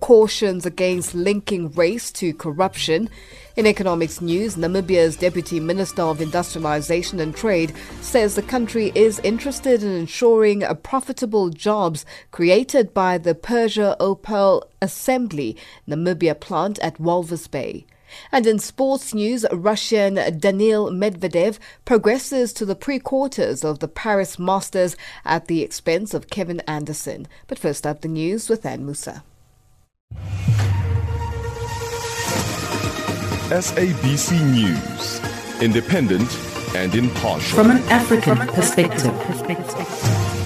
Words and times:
cautions 0.00 0.66
against 0.66 1.14
linking 1.14 1.70
race 1.74 2.10
to 2.10 2.34
corruption. 2.34 3.08
In 3.54 3.68
economics 3.68 4.20
news, 4.20 4.56
Namibia's 4.56 5.14
deputy 5.16 5.60
minister 5.60 6.02
of 6.02 6.20
industrialization 6.20 7.20
and 7.20 7.36
trade 7.36 7.72
says 8.00 8.34
the 8.34 8.42
country 8.42 8.90
is 8.96 9.20
interested 9.20 9.84
in 9.84 9.92
ensuring 9.92 10.64
a 10.64 10.74
profitable 10.74 11.50
jobs 11.50 12.04
created 12.32 12.92
by 12.92 13.16
the 13.16 13.36
Peugeot 13.36 13.96
Opel 13.98 14.62
Assembly 14.82 15.56
Namibia 15.86 16.34
plant 16.34 16.80
at 16.80 16.98
Walvis 16.98 17.48
Bay. 17.48 17.86
And 18.32 18.46
in 18.46 18.58
sports 18.58 19.14
news, 19.14 19.44
Russian 19.52 20.14
Daniil 20.38 20.90
Medvedev 20.90 21.58
progresses 21.84 22.52
to 22.54 22.64
the 22.64 22.74
pre-quarters 22.74 23.64
of 23.64 23.78
the 23.78 23.88
Paris 23.88 24.38
Masters 24.38 24.96
at 25.24 25.46
the 25.46 25.62
expense 25.62 26.14
of 26.14 26.30
Kevin 26.30 26.60
Anderson. 26.60 27.26
But 27.46 27.58
first 27.58 27.86
up, 27.86 28.00
the 28.00 28.08
news 28.08 28.48
with 28.48 28.64
Ann 28.66 28.84
Musa. 28.84 29.22
SABC 33.48 34.38
News, 34.52 35.62
independent 35.62 36.30
and 36.76 36.94
impartial. 36.94 37.56
From 37.56 37.70
an 37.70 37.82
African 37.84 38.36
perspective. 38.48 40.37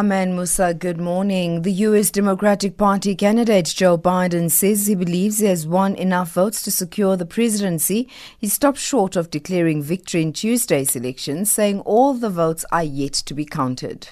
Aman 0.00 0.34
Musa, 0.34 0.72
good 0.72 0.98
morning. 0.98 1.60
The 1.60 1.72
U.S. 1.88 2.10
Democratic 2.10 2.78
Party 2.78 3.14
candidate 3.14 3.66
Joe 3.66 3.98
Biden 3.98 4.50
says 4.50 4.86
he 4.86 4.94
believes 4.94 5.40
he 5.40 5.44
has 5.44 5.66
won 5.66 5.94
enough 5.94 6.32
votes 6.32 6.62
to 6.62 6.70
secure 6.70 7.18
the 7.18 7.26
presidency. 7.26 8.08
He 8.38 8.48
stopped 8.48 8.78
short 8.78 9.14
of 9.14 9.30
declaring 9.30 9.82
victory 9.82 10.22
in 10.22 10.32
Tuesday's 10.32 10.96
election, 10.96 11.44
saying 11.44 11.80
all 11.80 12.14
the 12.14 12.30
votes 12.30 12.64
are 12.72 12.82
yet 12.82 13.12
to 13.12 13.34
be 13.34 13.44
counted. 13.44 14.08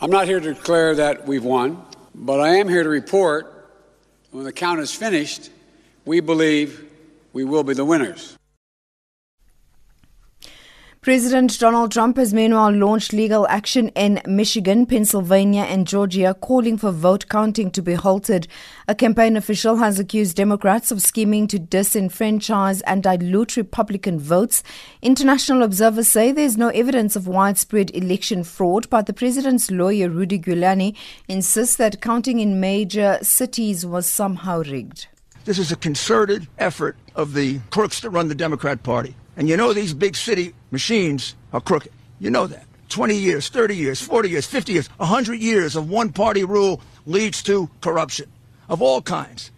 I'm 0.00 0.10
not 0.10 0.24
here 0.24 0.40
to 0.40 0.54
declare 0.54 0.94
that 0.94 1.26
we've 1.26 1.44
won, 1.44 1.82
but 2.14 2.40
I 2.40 2.54
am 2.54 2.66
here 2.66 2.82
to 2.82 2.88
report 2.88 3.68
when 4.30 4.44
the 4.44 4.52
count 4.52 4.80
is 4.80 4.94
finished, 4.94 5.50
we 6.06 6.20
believe 6.20 6.86
we 7.34 7.44
will 7.44 7.64
be 7.64 7.74
the 7.74 7.84
winners. 7.84 8.37
President 11.00 11.60
Donald 11.60 11.92
Trump 11.92 12.16
has 12.16 12.34
meanwhile 12.34 12.72
launched 12.72 13.12
legal 13.12 13.46
action 13.46 13.88
in 13.90 14.20
Michigan, 14.26 14.84
Pennsylvania, 14.84 15.62
and 15.62 15.86
Georgia, 15.86 16.34
calling 16.34 16.76
for 16.76 16.90
vote 16.90 17.28
counting 17.28 17.70
to 17.70 17.80
be 17.80 17.94
halted. 17.94 18.48
A 18.88 18.96
campaign 18.96 19.36
official 19.36 19.76
has 19.76 20.00
accused 20.00 20.36
Democrats 20.36 20.90
of 20.90 21.00
scheming 21.00 21.46
to 21.46 21.58
disenfranchise 21.60 22.82
and 22.84 23.04
dilute 23.04 23.56
Republican 23.56 24.18
votes. 24.18 24.64
International 25.00 25.62
observers 25.62 26.08
say 26.08 26.32
there 26.32 26.44
is 26.44 26.58
no 26.58 26.68
evidence 26.70 27.14
of 27.14 27.28
widespread 27.28 27.94
election 27.94 28.42
fraud, 28.42 28.90
but 28.90 29.06
the 29.06 29.12
president's 29.12 29.70
lawyer, 29.70 30.10
Rudy 30.10 30.40
Giuliani, 30.40 30.96
insists 31.28 31.76
that 31.76 32.02
counting 32.02 32.40
in 32.40 32.58
major 32.58 33.20
cities 33.22 33.86
was 33.86 34.04
somehow 34.04 34.62
rigged. 34.62 35.06
This 35.44 35.60
is 35.60 35.70
a 35.70 35.76
concerted 35.76 36.48
effort 36.58 36.96
of 37.14 37.34
the 37.34 37.60
crooks 37.70 38.00
that 38.00 38.10
run 38.10 38.26
the 38.26 38.34
Democrat 38.34 38.82
Party. 38.82 39.14
And 39.38 39.48
you 39.48 39.56
know 39.56 39.72
these 39.72 39.94
big 39.94 40.16
city 40.16 40.52
machines 40.72 41.36
are 41.52 41.60
crooked. 41.60 41.92
You 42.18 42.30
know 42.30 42.48
that. 42.48 42.64
20 42.88 43.14
years, 43.14 43.48
30 43.48 43.76
years, 43.76 44.00
40 44.02 44.30
years, 44.30 44.46
50 44.46 44.72
years, 44.72 44.88
100 44.96 45.34
years 45.34 45.76
of 45.76 45.88
one 45.88 46.10
party 46.10 46.42
rule 46.42 46.80
leads 47.06 47.40
to 47.44 47.70
corruption 47.80 48.28
of 48.68 48.82
all 48.82 49.00
kinds. 49.00 49.52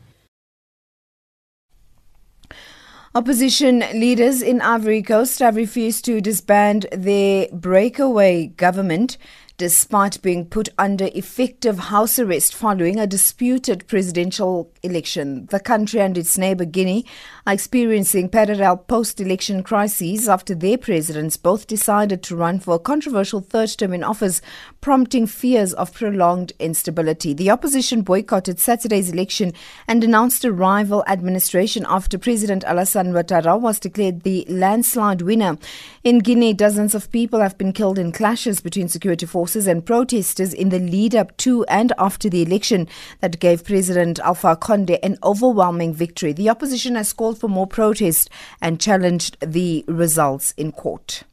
Opposition 3.14 3.80
leaders 3.94 4.42
in 4.42 4.60
Ivory 4.60 5.02
Coast 5.02 5.38
have 5.38 5.56
refused 5.56 6.04
to 6.04 6.20
disband 6.20 6.86
their 6.92 7.48
breakaway 7.50 8.48
government 8.48 9.16
despite 9.60 10.22
being 10.22 10.46
put 10.46 10.70
under 10.78 11.10
effective 11.14 11.78
house 11.78 12.18
arrest 12.18 12.54
following 12.54 12.98
a 12.98 13.06
disputed 13.06 13.86
presidential 13.86 14.72
election. 14.82 15.44
The 15.50 15.60
country 15.60 16.00
and 16.00 16.16
its 16.16 16.38
neighbor 16.38 16.64
Guinea 16.64 17.04
are 17.46 17.52
experiencing 17.52 18.30
parallel 18.30 18.78
post 18.78 19.20
election 19.20 19.62
crises 19.62 20.30
after 20.30 20.54
their 20.54 20.78
presidents 20.78 21.36
both 21.36 21.66
decided 21.66 22.22
to 22.22 22.36
run 22.36 22.58
for 22.58 22.76
a 22.76 22.78
controversial 22.78 23.42
third 23.42 23.68
term 23.76 23.92
in 23.92 24.02
office, 24.02 24.40
prompting 24.80 25.26
fears 25.26 25.74
of 25.74 25.92
prolonged 25.92 26.54
instability. 26.58 27.34
The 27.34 27.50
opposition 27.50 28.00
boycotted 28.00 28.58
Saturday's 28.58 29.10
election 29.10 29.52
and 29.86 30.02
announced 30.02 30.42
a 30.42 30.52
rival 30.52 31.04
administration 31.06 31.84
after 31.86 32.16
President 32.16 32.64
Alassane 32.64 33.12
Ouattara 33.12 33.60
was 33.60 33.78
declared 33.78 34.22
the 34.22 34.46
landslide 34.48 35.20
winner. 35.20 35.58
In 36.02 36.20
Guinea, 36.20 36.54
dozens 36.54 36.94
of 36.94 37.12
people 37.12 37.40
have 37.40 37.58
been 37.58 37.74
killed 37.74 37.98
in 37.98 38.10
clashes 38.10 38.62
between 38.62 38.88
security 38.88 39.26
forces 39.26 39.49
and 39.54 39.84
protesters 39.84 40.54
in 40.54 40.68
the 40.68 40.78
lead 40.78 41.14
up 41.14 41.36
to 41.38 41.64
and 41.64 41.92
after 41.98 42.28
the 42.28 42.42
election 42.42 42.88
that 43.20 43.40
gave 43.40 43.64
President 43.64 44.18
Alpha 44.20 44.56
Conde 44.56 44.98
an 45.02 45.18
overwhelming 45.22 45.94
victory. 45.94 46.32
The 46.32 46.48
opposition 46.48 46.94
has 46.94 47.12
called 47.12 47.38
for 47.38 47.48
more 47.48 47.66
protest 47.66 48.30
and 48.60 48.80
challenged 48.80 49.36
the 49.40 49.84
results 49.88 50.52
in 50.56 50.72
court. 50.72 51.24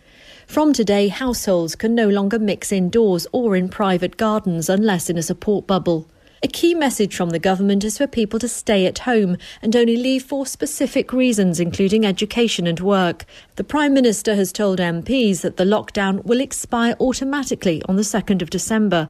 From 0.47 0.73
today, 0.73 1.09
households 1.09 1.75
can 1.75 1.95
no 1.95 2.09
longer 2.09 2.39
mix 2.39 2.73
indoors 2.73 3.27
or 3.33 3.57
in 3.57 3.69
private 3.69 4.17
gardens 4.17 4.69
unless 4.69 5.11
in 5.11 5.19
a 5.19 5.23
support 5.23 5.67
bubble. 5.67 6.09
A 6.45 6.47
key 6.47 6.75
message 6.75 7.17
from 7.17 7.31
the 7.31 7.39
government 7.39 7.85
is 7.85 7.97
for 7.97 8.07
people 8.07 8.39
to 8.39 8.49
stay 8.49 8.85
at 8.85 8.99
home 8.99 9.39
and 9.63 9.75
only 9.75 9.97
leave 9.97 10.25
for 10.25 10.45
specific 10.45 11.11
reasons, 11.11 11.59
including 11.59 12.05
education 12.05 12.67
and 12.67 12.79
work. 12.81 13.25
The 13.57 13.65
Prime 13.65 13.95
Minister 13.95 14.35
has 14.35 14.53
told 14.53 14.79
MPs 14.79 15.41
that 15.41 15.57
the 15.57 15.65
lockdown 15.65 16.23
will 16.23 16.43
expire 16.43 16.97
automatically 17.01 17.81
on 17.89 17.97
the 17.97 18.03
2nd 18.03 18.43
of 18.43 18.51
December. 18.51 19.09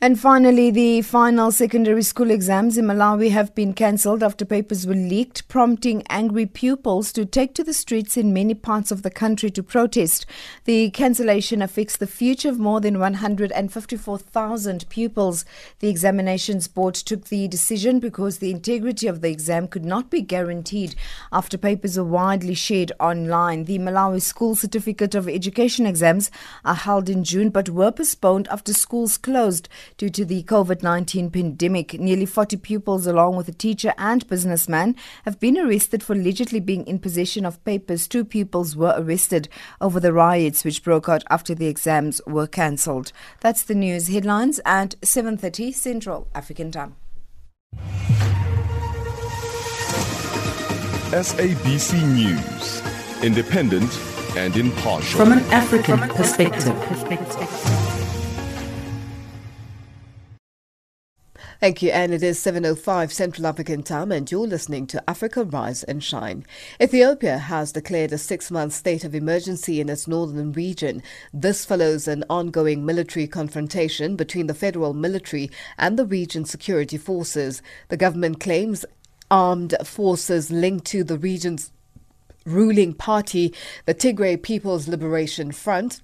And 0.00 0.18
finally, 0.18 0.70
the 0.70 1.02
final 1.02 1.50
secondary 1.50 2.04
school 2.04 2.30
exams 2.30 2.78
in 2.78 2.84
Malawi 2.84 3.32
have 3.32 3.52
been 3.56 3.72
cancelled 3.72 4.22
after 4.22 4.44
papers 4.44 4.86
were 4.86 4.94
leaked, 4.94 5.48
prompting 5.48 6.04
angry 6.08 6.46
pupils 6.46 7.12
to 7.14 7.26
take 7.26 7.52
to 7.54 7.64
the 7.64 7.72
streets 7.72 8.16
in 8.16 8.32
many 8.32 8.54
parts 8.54 8.92
of 8.92 9.02
the 9.02 9.10
country 9.10 9.50
to 9.50 9.60
protest. 9.60 10.24
The 10.66 10.90
cancellation 10.90 11.60
affects 11.60 11.96
the 11.96 12.06
future 12.06 12.48
of 12.48 12.60
more 12.60 12.80
than 12.80 13.00
154,000 13.00 14.88
pupils. 14.88 15.44
The 15.80 15.88
examinations 15.88 16.68
board 16.68 16.94
took 16.94 17.24
the 17.24 17.48
decision 17.48 17.98
because 17.98 18.38
the 18.38 18.52
integrity 18.52 19.08
of 19.08 19.20
the 19.20 19.30
exam 19.30 19.66
could 19.66 19.84
not 19.84 20.10
be 20.10 20.22
guaranteed 20.22 20.94
after 21.32 21.58
papers 21.58 21.98
were 21.98 22.04
widely 22.04 22.54
shared 22.54 22.92
online. 23.00 23.64
The 23.64 23.80
Malawi 23.80 24.22
School 24.22 24.54
Certificate 24.54 25.16
of 25.16 25.28
Education 25.28 25.86
exams 25.86 26.30
are 26.64 26.76
held 26.76 27.10
in 27.10 27.24
June 27.24 27.50
but 27.50 27.68
were 27.68 27.90
postponed 27.90 28.46
after 28.46 28.72
schools 28.72 29.18
closed 29.18 29.68
due 29.98 30.08
to 30.08 30.24
the 30.24 30.42
COVID 30.44 30.82
19 30.82 31.30
pandemic. 31.30 32.00
Nearly 32.00 32.24
40 32.24 32.56
pupils, 32.56 33.06
along 33.06 33.36
with 33.36 33.48
a 33.48 33.52
teacher 33.52 33.92
and 33.98 34.26
businessman, 34.28 34.96
have 35.24 35.38
been 35.38 35.58
arrested 35.58 36.02
for 36.02 36.14
allegedly 36.14 36.60
being 36.60 36.86
in 36.86 36.98
possession 36.98 37.44
of 37.44 37.62
papers. 37.64 38.08
Two 38.08 38.24
pupils 38.24 38.74
were 38.74 38.94
arrested 38.96 39.48
over 39.80 40.00
the 40.00 40.12
riots 40.12 40.64
which 40.64 40.82
broke 40.82 41.08
out 41.08 41.24
after 41.28 41.54
the 41.54 41.66
exams 41.66 42.22
were 42.26 42.46
cancelled. 42.46 43.12
That's 43.40 43.62
the 43.64 43.74
news 43.74 44.08
headlines 44.08 44.60
at 44.64 44.94
7:30 45.02 45.74
Central 45.74 46.28
African 46.34 46.70
Time. 46.70 46.96
SABC 51.10 52.06
News, 52.14 52.82
independent 53.24 53.90
and 54.36 54.56
impartial. 54.56 55.18
From 55.18 55.32
an 55.32 55.40
African 55.50 56.00
perspective. 56.00 57.97
Thank 61.60 61.82
you, 61.82 61.90
and 61.90 62.14
it 62.14 62.22
is 62.22 62.38
7.05 62.38 63.10
Central 63.10 63.44
African 63.44 63.82
time, 63.82 64.12
and 64.12 64.30
you're 64.30 64.46
listening 64.46 64.86
to 64.86 65.10
Africa 65.10 65.42
Rise 65.42 65.82
and 65.82 66.04
Shine. 66.04 66.46
Ethiopia 66.80 67.36
has 67.38 67.72
declared 67.72 68.12
a 68.12 68.18
six-month 68.18 68.72
state 68.72 69.02
of 69.02 69.12
emergency 69.12 69.80
in 69.80 69.88
its 69.88 70.06
northern 70.06 70.52
region. 70.52 71.02
This 71.34 71.64
follows 71.64 72.06
an 72.06 72.22
ongoing 72.30 72.86
military 72.86 73.26
confrontation 73.26 74.14
between 74.14 74.46
the 74.46 74.54
federal 74.54 74.94
military 74.94 75.50
and 75.76 75.98
the 75.98 76.06
region's 76.06 76.48
security 76.48 76.96
forces. 76.96 77.60
The 77.88 77.96
government 77.96 78.38
claims 78.38 78.84
armed 79.28 79.74
forces 79.82 80.52
linked 80.52 80.84
to 80.86 81.02
the 81.02 81.18
region's 81.18 81.72
ruling 82.46 82.94
party, 82.94 83.52
the 83.84 83.94
Tigray 83.94 84.40
People's 84.40 84.86
Liberation 84.86 85.50
Front, 85.50 86.02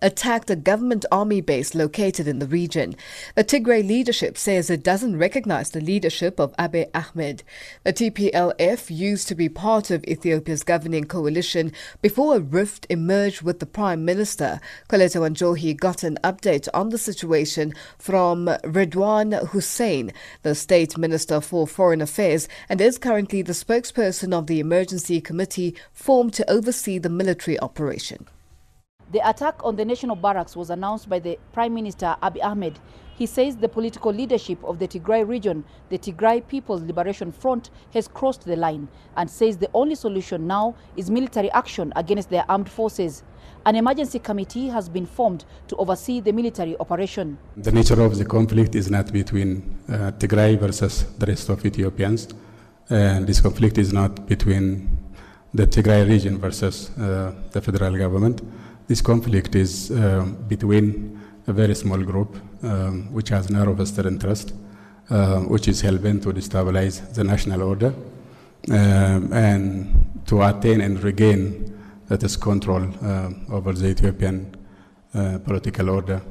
attacked 0.00 0.50
a 0.50 0.56
government 0.56 1.04
army 1.10 1.40
base 1.40 1.74
located 1.74 2.28
in 2.28 2.38
the 2.38 2.46
region. 2.46 2.94
The 3.34 3.44
Tigray 3.44 3.86
leadership 3.86 4.38
says 4.38 4.70
it 4.70 4.82
doesn't 4.82 5.18
recognize 5.18 5.70
the 5.70 5.80
leadership 5.80 6.38
of 6.38 6.56
Abiy 6.56 6.88
Ahmed. 6.94 7.42
The 7.84 7.92
TPLF 7.92 8.94
used 8.96 9.28
to 9.28 9.34
be 9.34 9.48
part 9.48 9.90
of 9.90 10.04
Ethiopia's 10.04 10.62
governing 10.62 11.04
coalition 11.04 11.72
before 12.02 12.36
a 12.36 12.40
rift 12.40 12.86
emerged 12.88 13.42
with 13.42 13.58
the 13.58 13.66
prime 13.66 14.04
minister. 14.04 14.60
Coletta 14.88 15.20
Wanjohi 15.20 15.76
got 15.76 16.02
an 16.02 16.18
update 16.24 16.68
on 16.72 16.90
the 16.90 16.98
situation 16.98 17.74
from 17.98 18.46
Redwan 18.64 19.48
Hussein, 19.48 20.12
the 20.42 20.54
state 20.54 20.96
minister 20.96 21.40
for 21.40 21.66
foreign 21.66 22.00
affairs, 22.00 22.48
and 22.68 22.80
is 22.80 22.98
currently 22.98 23.42
the 23.42 23.52
spokesperson 23.52 24.32
of 24.32 24.46
the 24.46 24.60
emergency 24.60 25.20
committee 25.20 25.74
formed 25.92 26.34
to 26.34 26.50
oversee 26.50 26.98
the 26.98 27.08
military 27.08 27.58
operation. 27.60 28.26
The 29.10 29.26
attack 29.26 29.64
on 29.64 29.74
the 29.76 29.86
national 29.86 30.16
barracks 30.16 30.54
was 30.54 30.68
announced 30.68 31.08
by 31.08 31.18
the 31.18 31.38
Prime 31.54 31.72
Minister 31.72 32.14
Abiy 32.22 32.44
Ahmed. 32.44 32.78
He 33.16 33.24
says 33.24 33.56
the 33.56 33.68
political 33.68 34.12
leadership 34.12 34.62
of 34.62 34.78
the 34.78 34.86
Tigray 34.86 35.26
region, 35.26 35.64
the 35.88 35.96
Tigray 35.98 36.46
People's 36.46 36.82
Liberation 36.82 37.32
Front, 37.32 37.70
has 37.94 38.06
crossed 38.06 38.44
the 38.44 38.54
line 38.54 38.86
and 39.16 39.28
says 39.30 39.56
the 39.56 39.70
only 39.72 39.94
solution 39.94 40.46
now 40.46 40.74
is 40.94 41.10
military 41.10 41.50
action 41.52 41.90
against 41.96 42.28
their 42.28 42.44
armed 42.50 42.68
forces. 42.68 43.22
An 43.64 43.76
emergency 43.76 44.18
committee 44.18 44.68
has 44.68 44.90
been 44.90 45.06
formed 45.06 45.46
to 45.68 45.76
oversee 45.76 46.20
the 46.20 46.32
military 46.32 46.76
operation. 46.78 47.38
The 47.56 47.72
nature 47.72 48.00
of 48.02 48.18
the 48.18 48.26
conflict 48.26 48.74
is 48.74 48.90
not 48.90 49.10
between 49.10 49.78
uh, 49.88 50.12
Tigray 50.18 50.58
versus 50.58 51.04
the 51.16 51.24
rest 51.24 51.48
of 51.48 51.64
Ethiopians. 51.64 52.28
And 52.90 53.26
this 53.26 53.40
conflict 53.40 53.78
is 53.78 53.90
not 53.90 54.26
between 54.26 54.98
the 55.54 55.66
Tigray 55.66 56.06
region 56.06 56.38
versus 56.38 56.90
uh, 56.98 57.32
the 57.52 57.62
federal 57.62 57.96
government. 57.96 58.42
This 58.88 59.02
conflict 59.02 59.54
is 59.54 59.90
um, 59.90 60.36
between 60.48 61.20
a 61.46 61.52
very 61.52 61.74
small 61.74 61.98
group 62.02 62.38
um, 62.62 63.12
which 63.12 63.28
has 63.28 63.50
narrow 63.50 63.74
vested 63.74 64.06
interest, 64.06 64.54
uh, 65.10 65.40
which 65.40 65.68
is 65.68 65.82
hell 65.82 65.98
bent 65.98 66.22
to 66.22 66.30
destabilize 66.32 67.12
the 67.12 67.22
national 67.22 67.62
order 67.64 67.92
um, 68.70 69.30
and 69.34 70.24
to 70.24 70.42
attain 70.42 70.80
and 70.80 71.02
regain 71.04 71.78
that 72.06 72.22
is 72.22 72.34
control 72.38 72.82
uh, 73.02 73.28
over 73.50 73.74
the 73.74 73.88
Ethiopian 73.88 74.56
uh, 75.12 75.38
political 75.44 75.90
order. 75.90 76.22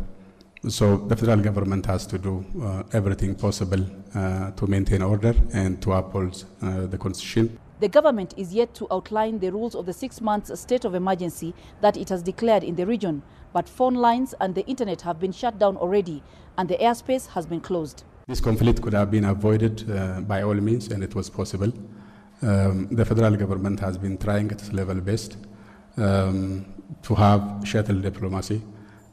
So 0.68 0.98
the 0.98 1.16
federal 1.16 1.40
government 1.42 1.86
has 1.86 2.08
to 2.08 2.18
do 2.18 2.44
uh, 2.60 2.82
everything 2.92 3.36
possible 3.36 3.86
uh, 4.16 4.50
to 4.50 4.66
maintain 4.66 5.04
order 5.04 5.36
and 5.54 5.80
to 5.84 5.94
uphold 5.94 6.44
uh, 6.64 6.88
the 6.88 6.98
constitution. 6.98 7.60
The 7.80 7.88
government 7.88 8.34
is 8.38 8.56
yet 8.56 8.74
to 8.76 8.88
outline 8.92 9.38
the 9.38 9.52
rules 9.52 9.76
of 9.76 9.86
the 9.86 9.94
six 9.94 10.20
months 10.20 10.60
state 10.60 10.84
of 10.84 10.96
emergency 10.96 11.54
that 11.82 11.96
it 11.96 12.10
has 12.10 12.24
declared 12.24 12.64
in 12.64 12.76
the 12.76 12.88
region, 12.88 13.22
but 13.54 13.70
phone 13.70 13.94
lines 13.94 14.34
and 14.42 14.56
the 14.56 14.66
internet 14.66 15.02
have 15.02 15.20
been 15.20 15.32
shut 15.32 15.60
down 15.60 15.78
already, 15.78 16.24
and 16.58 16.68
the 16.68 16.78
airspace 16.78 17.28
has 17.28 17.46
been 17.46 17.62
closed. 17.62 18.04
This 18.28 18.42
conflict 18.42 18.82
could 18.82 18.94
have 18.94 19.12
been 19.12 19.26
avoided 19.26 19.90
uh, 19.92 20.22
by 20.22 20.42
all 20.42 20.56
means, 20.56 20.88
and 20.88 21.04
it 21.04 21.14
was 21.14 21.30
possible. 21.30 21.72
Um, 22.42 22.88
the 22.90 23.06
federal 23.06 23.36
government 23.36 23.80
has 23.80 23.96
been 23.98 24.18
trying 24.18 24.50
its 24.50 24.74
level 24.74 24.96
best 24.96 25.38
um, 25.98 26.66
to 27.04 27.14
have 27.14 27.62
shuttle 27.64 28.00
diplomacy, 28.02 28.60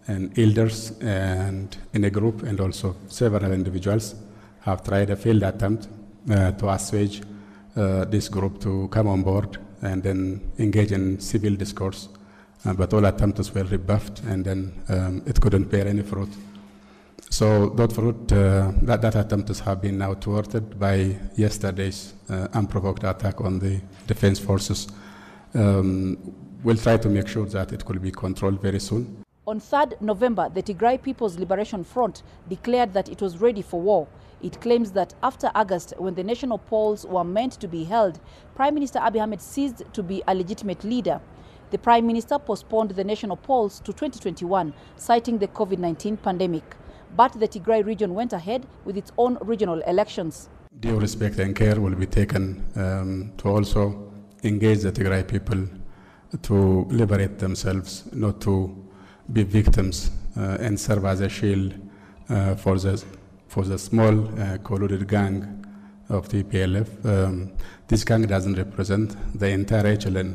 and 0.06 0.38
elders 0.38 0.99
and 1.00 1.76
in 1.93 2.05
a 2.05 2.11
group, 2.11 2.43
and 2.44 2.58
also 2.61 2.96
several 3.08 3.52
individuals 3.52 4.14
have 4.61 4.82
tried 4.82 5.11
a 5.11 5.16
failed 5.16 5.43
attempt 5.43 5.88
uh, 6.31 6.52
to 6.52 6.70
assuage 6.70 7.20
this 7.75 8.29
group 8.29 8.61
to 8.61 8.88
come 8.88 9.09
on 9.09 9.23
board 9.23 9.59
and 9.82 10.03
then 10.03 10.50
engage 10.59 10.93
in 10.93 11.21
civil 11.21 11.55
discourse. 11.55 12.09
Uh, 12.65 12.73
but 12.73 12.93
all 12.94 13.05
attempts 13.05 13.53
were 13.55 13.65
rebuffed 13.65 14.21
and 14.21 14.44
then 14.44 14.73
um, 14.88 15.23
it 15.26 15.38
couldn't 15.41 15.65
bear 15.65 15.87
any 15.87 16.03
fruit. 16.03 16.31
So 17.29 17.69
that 17.71 17.93
fruit, 17.93 18.32
uh, 18.32 18.73
that, 18.82 19.03
that 19.03 19.17
attempts 19.17 19.61
have 19.61 19.82
been 19.82 19.99
now 19.99 20.15
thwarted 20.15 20.79
by 20.79 21.17
yesterday's 21.37 22.15
uh, 22.31 22.49
unprovoked 22.55 23.05
attack 23.05 23.41
on 23.41 23.59
the 23.59 23.81
defense 24.06 24.38
forces. 24.38 24.88
Um, 25.53 26.17
we'll 26.62 26.76
try 26.76 26.97
to 26.97 27.09
make 27.09 27.29
sure 27.29 27.44
that 27.47 27.73
it 27.73 27.85
could 27.85 28.00
be 28.00 28.11
controlled 28.11 28.62
very 28.62 28.81
soon. 28.81 29.25
On 29.47 29.61
3rd 29.61 30.00
November, 30.00 30.49
the 30.49 30.62
Tigray 30.62 31.03
People's 31.03 31.38
Liberation 31.38 31.85
Front 31.85 32.23
declared 32.49 32.94
that 32.94 33.11
it 33.11 33.21
was 33.21 33.38
ready 33.38 33.61
for 33.61 33.79
war. 33.79 34.09
It 34.43 34.61
claims 34.61 34.93
that 34.93 35.15
after 35.23 35.51
August, 35.55 35.95
when 35.99 36.15
the 36.15 36.25
national 36.25 36.59
polls 36.59 37.07
were 37.07 37.25
meant 37.25 37.53
to 37.61 37.69
be 37.69 37.85
held, 37.85 38.21
Prime 38.55 38.75
Minister 38.75 38.99
Abiy 38.99 39.23
Ahmed 39.23 39.41
ceased 39.41 39.83
to 39.93 40.03
be 40.03 40.23
a 40.29 40.35
legitimate 40.35 40.85
leader. 40.85 41.21
The 41.71 41.79
Prime 41.79 42.07
Minister 42.07 42.39
postponed 42.39 42.91
the 42.91 43.05
national 43.05 43.37
polls 43.37 43.81
to 43.81 43.93
2021, 43.93 44.73
citing 44.97 45.38
the 45.38 45.49
COVID 45.49 45.79
19 45.79 46.17
pandemic. 46.19 46.76
But 47.17 47.33
the 47.33 47.49
Tigray 47.49 47.85
region 47.85 48.14
went 48.14 48.33
ahead 48.33 48.67
with 48.85 48.97
its 48.97 49.12
own 49.19 49.38
regional 49.41 49.81
elections. 49.83 50.49
Due 50.81 50.99
respect 50.99 51.38
and 51.38 51.55
care 51.55 51.81
will 51.81 51.95
be 51.95 52.07
taken 52.07 52.64
um, 52.76 53.33
to 53.38 53.49
also 53.49 54.12
engage 54.43 54.81
the 54.81 54.93
Tigray 54.93 55.26
people 55.26 55.67
to 56.43 56.85
liberate 56.91 57.38
themselves, 57.38 58.05
not 58.12 58.41
to 58.43 58.76
be 59.33 59.43
victims 59.43 60.11
uh, 60.37 60.59
and 60.61 60.79
serve 60.79 61.05
as 61.05 61.21
a 61.21 61.29
shield 61.29 61.75
uh, 62.29 62.55
for 62.57 62.79
the 62.79 63.03
for 63.54 63.62
the 63.62 63.78
small 63.78 64.14
uh, 64.26 64.58
colluded 64.68 65.06
gang 65.06 65.64
of 66.08 66.28
the 66.28 66.42
PLF. 66.42 66.88
Um, 67.06 67.52
this 67.87 68.02
gang 68.02 68.23
doesn't 68.23 68.54
represent 68.54 69.08
the 69.38 69.49
entire 69.49 69.87
echelon 69.87 70.30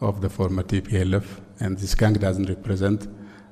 of 0.00 0.22
the 0.22 0.30
former 0.30 0.62
TPLF, 0.62 1.26
and 1.60 1.76
this 1.76 1.94
gang 1.94 2.14
doesn't 2.14 2.48
represent 2.48 3.06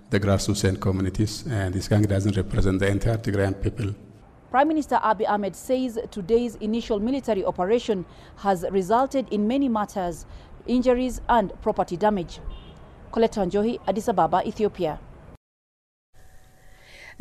the 0.09 0.19
grassroots 0.19 0.65
and 0.67 0.81
communities, 0.81 1.45
and 1.51 1.75
this 1.75 1.89
gang 1.89 2.05
doesn't 2.05 2.39
represent 2.39 2.79
the 2.79 2.89
entire 2.89 3.19
Tigrayan 3.19 3.63
people. 3.63 3.95
Prime 4.51 4.69
Minister 4.69 4.97
Abiy 4.97 5.29
Ahmed 5.29 5.55
says 5.55 5.99
today's 6.11 6.55
initial 6.57 6.99
military 6.99 7.45
operation 7.45 8.07
has 8.37 8.65
resulted 8.71 9.29
in 9.31 9.47
many 9.47 9.69
matters, 9.69 10.25
injuries 10.67 11.21
and 11.29 11.53
property 11.61 11.99
damage. 11.99 12.41
Coletta 13.13 13.79
Addis 13.87 14.09
Ababa, 14.09 14.43
Ethiopia. 14.47 14.99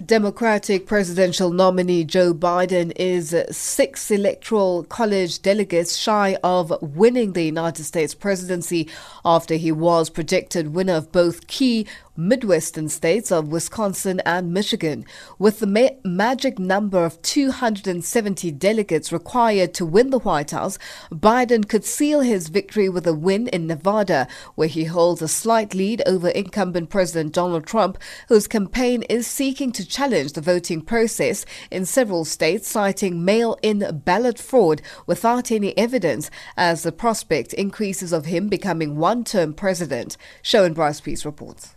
Democratic 0.05 0.87
presidential 0.87 1.51
nominee 1.51 2.03
Joe 2.03 2.33
Biden 2.33 2.91
is 2.95 3.35
six 3.55 4.09
electoral 4.09 4.83
college 4.85 5.41
delegates 5.41 5.95
shy 5.95 6.37
of 6.43 6.73
winning 6.81 7.33
the 7.33 7.43
United 7.43 7.83
States 7.83 8.15
presidency 8.15 8.89
after 9.23 9.55
he 9.55 9.71
was 9.71 10.09
projected 10.09 10.73
winner 10.73 10.93
of 10.93 11.11
both 11.11 11.47
key 11.47 11.85
Midwestern 12.27 12.87
states 12.87 13.31
of 13.31 13.51
Wisconsin 13.51 14.21
and 14.25 14.53
Michigan. 14.53 15.05
With 15.39 15.59
the 15.59 15.65
ma- 15.65 15.89
magic 16.03 16.59
number 16.59 17.03
of 17.03 17.19
270 17.23 18.51
delegates 18.51 19.11
required 19.11 19.73
to 19.73 19.85
win 19.85 20.11
the 20.11 20.19
White 20.19 20.51
House, 20.51 20.77
Biden 21.11 21.67
could 21.67 21.83
seal 21.83 22.19
his 22.21 22.49
victory 22.49 22.89
with 22.89 23.07
a 23.07 23.13
win 23.13 23.47
in 23.47 23.65
Nevada, 23.65 24.27
where 24.53 24.67
he 24.67 24.83
holds 24.83 25.23
a 25.23 25.27
slight 25.27 25.73
lead 25.73 26.03
over 26.05 26.29
incumbent 26.29 26.91
President 26.91 27.33
Donald 27.33 27.65
Trump, 27.65 27.97
whose 28.27 28.47
campaign 28.47 29.01
is 29.03 29.25
seeking 29.25 29.71
to 29.71 29.87
challenge 29.87 30.33
the 30.33 30.41
voting 30.41 30.81
process 30.81 31.43
in 31.71 31.85
several 31.85 32.23
states, 32.23 32.67
citing 32.67 33.25
mail 33.25 33.57
in 33.63 34.01
ballot 34.05 34.37
fraud 34.37 34.81
without 35.07 35.51
any 35.51 35.75
evidence 35.77 36.29
as 36.55 36.83
the 36.83 36.91
prospect 36.91 37.53
increases 37.53 38.13
of 38.13 38.25
him 38.25 38.47
becoming 38.47 38.97
one 38.97 39.23
term 39.23 39.53
president. 39.53 40.17
Sherwin 40.43 40.73
Bryce 40.73 41.01
Pease 41.01 41.25
reports. 41.25 41.75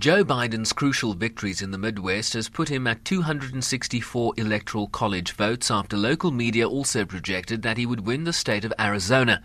Joe 0.00 0.24
Biden's 0.24 0.72
crucial 0.72 1.12
victories 1.12 1.60
in 1.60 1.72
the 1.72 1.76
Midwest 1.76 2.32
has 2.32 2.48
put 2.48 2.70
him 2.70 2.86
at 2.86 3.04
264 3.04 4.32
electoral 4.38 4.86
college 4.86 5.32
votes 5.32 5.70
after 5.70 5.94
local 5.94 6.30
media 6.30 6.66
also 6.66 7.04
projected 7.04 7.60
that 7.60 7.76
he 7.76 7.84
would 7.84 8.06
win 8.06 8.24
the 8.24 8.32
state 8.32 8.64
of 8.64 8.72
Arizona, 8.80 9.42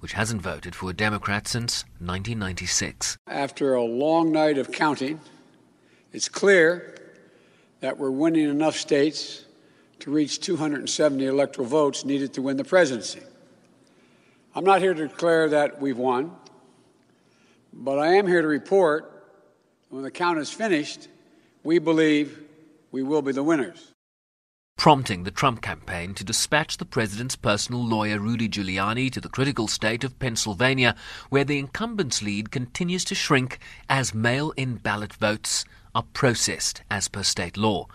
which 0.00 0.14
hasn't 0.14 0.40
voted 0.40 0.74
for 0.74 0.88
a 0.88 0.94
Democrat 0.94 1.46
since 1.46 1.82
1996. 1.98 3.18
After 3.26 3.74
a 3.74 3.84
long 3.84 4.32
night 4.32 4.56
of 4.56 4.72
counting, 4.72 5.20
it's 6.14 6.30
clear 6.30 6.96
that 7.80 7.98
we're 7.98 8.10
winning 8.10 8.48
enough 8.48 8.76
states 8.76 9.44
to 9.98 10.10
reach 10.10 10.40
270 10.40 11.26
electoral 11.26 11.68
votes 11.68 12.06
needed 12.06 12.32
to 12.32 12.40
win 12.40 12.56
the 12.56 12.64
presidency. 12.64 13.20
I'm 14.54 14.64
not 14.64 14.80
here 14.80 14.94
to 14.94 15.08
declare 15.08 15.50
that 15.50 15.82
we've 15.82 15.98
won, 15.98 16.34
but 17.74 17.98
I 17.98 18.14
am 18.14 18.26
here 18.26 18.40
to 18.40 18.48
report 18.48 19.16
when 19.90 20.02
the 20.02 20.10
count 20.10 20.38
is 20.38 20.50
finished, 20.50 21.08
we 21.64 21.78
believe 21.78 22.42
we 22.90 23.02
will 23.02 23.22
be 23.22 23.32
the 23.32 23.42
winners. 23.42 23.92
Prompting 24.76 25.24
the 25.24 25.32
Trump 25.32 25.60
campaign 25.60 26.14
to 26.14 26.22
dispatch 26.22 26.76
the 26.76 26.84
president's 26.84 27.34
personal 27.34 27.84
lawyer 27.84 28.20
Rudy 28.20 28.48
Giuliani 28.48 29.10
to 29.10 29.20
the 29.20 29.28
critical 29.28 29.66
state 29.66 30.04
of 30.04 30.18
Pennsylvania, 30.20 30.94
where 31.30 31.44
the 31.44 31.58
incumbent's 31.58 32.22
lead 32.22 32.52
continues 32.52 33.04
to 33.06 33.14
shrink 33.16 33.58
as 33.88 34.14
mail 34.14 34.52
in 34.56 34.76
ballot 34.76 35.12
votes 35.14 35.64
are 35.94 36.04
processed 36.12 36.82
as 36.90 37.08
per 37.08 37.24
state 37.24 37.56
law. 37.56 37.88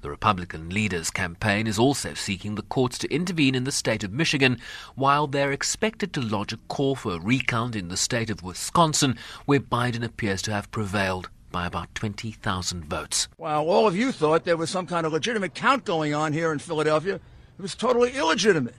The 0.00 0.10
Republican 0.10 0.70
leader's 0.70 1.10
campaign 1.10 1.66
is 1.66 1.76
also 1.76 2.14
seeking 2.14 2.54
the 2.54 2.62
courts 2.62 2.98
to 2.98 3.12
intervene 3.12 3.56
in 3.56 3.64
the 3.64 3.72
state 3.72 4.04
of 4.04 4.12
Michigan, 4.12 4.60
while 4.94 5.26
they're 5.26 5.50
expected 5.50 6.12
to 6.12 6.20
lodge 6.20 6.52
a 6.52 6.56
call 6.68 6.94
for 6.94 7.14
a 7.14 7.20
recount 7.20 7.74
in 7.74 7.88
the 7.88 7.96
state 7.96 8.30
of 8.30 8.44
Wisconsin, 8.44 9.18
where 9.44 9.58
Biden 9.58 10.04
appears 10.04 10.40
to 10.42 10.52
have 10.52 10.70
prevailed 10.70 11.30
by 11.50 11.66
about 11.66 11.92
20,000 11.96 12.84
votes. 12.84 13.26
While 13.38 13.68
all 13.68 13.88
of 13.88 13.96
you 13.96 14.12
thought 14.12 14.44
there 14.44 14.56
was 14.56 14.70
some 14.70 14.86
kind 14.86 15.04
of 15.04 15.12
legitimate 15.12 15.54
count 15.54 15.84
going 15.84 16.14
on 16.14 16.32
here 16.32 16.52
in 16.52 16.60
Philadelphia, 16.60 17.16
it 17.16 17.62
was 17.62 17.74
totally 17.74 18.12
illegitimate. 18.12 18.76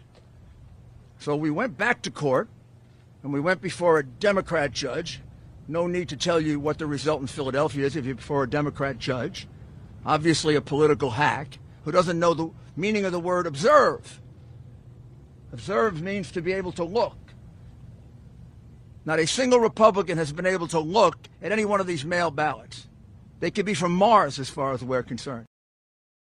So 1.19 1.35
we 1.35 1.49
went 1.49 1.77
back 1.77 2.01
to 2.03 2.11
court, 2.11 2.47
and 3.23 3.33
we 3.33 3.41
went 3.41 3.61
before 3.61 3.99
a 3.99 4.05
Democrat 4.05 4.71
judge. 4.71 5.19
No 5.67 5.85
need 5.85 6.07
to 6.09 6.15
tell 6.15 6.39
you 6.39 6.61
what 6.61 6.77
the 6.77 6.87
result 6.87 7.19
in 7.19 7.27
Philadelphia 7.27 7.85
is 7.85 7.97
if 7.97 8.05
you're 8.05 8.15
before 8.15 8.43
a 8.43 8.49
Democrat 8.49 8.99
judge 8.99 9.49
obviously 10.05 10.55
a 10.55 10.61
political 10.61 11.11
hack, 11.11 11.59
who 11.83 11.91
doesn't 11.91 12.19
know 12.19 12.33
the 12.33 12.49
meaning 12.75 13.05
of 13.05 13.11
the 13.11 13.19
word 13.19 13.47
observe. 13.47 14.21
Observe 15.51 16.01
means 16.01 16.31
to 16.31 16.41
be 16.41 16.53
able 16.53 16.71
to 16.73 16.83
look. 16.83 17.17
Not 19.05 19.19
a 19.19 19.25
single 19.25 19.59
Republican 19.59 20.17
has 20.17 20.31
been 20.31 20.45
able 20.45 20.67
to 20.67 20.79
look 20.79 21.17
at 21.41 21.51
any 21.51 21.65
one 21.65 21.79
of 21.79 21.87
these 21.87 22.05
mail 22.05 22.29
ballots. 22.31 22.87
They 23.39 23.49
could 23.49 23.65
be 23.65 23.73
from 23.73 23.93
Mars 23.93 24.37
as 24.37 24.49
far 24.49 24.73
as 24.73 24.83
we're 24.83 25.03
concerned. 25.03 25.45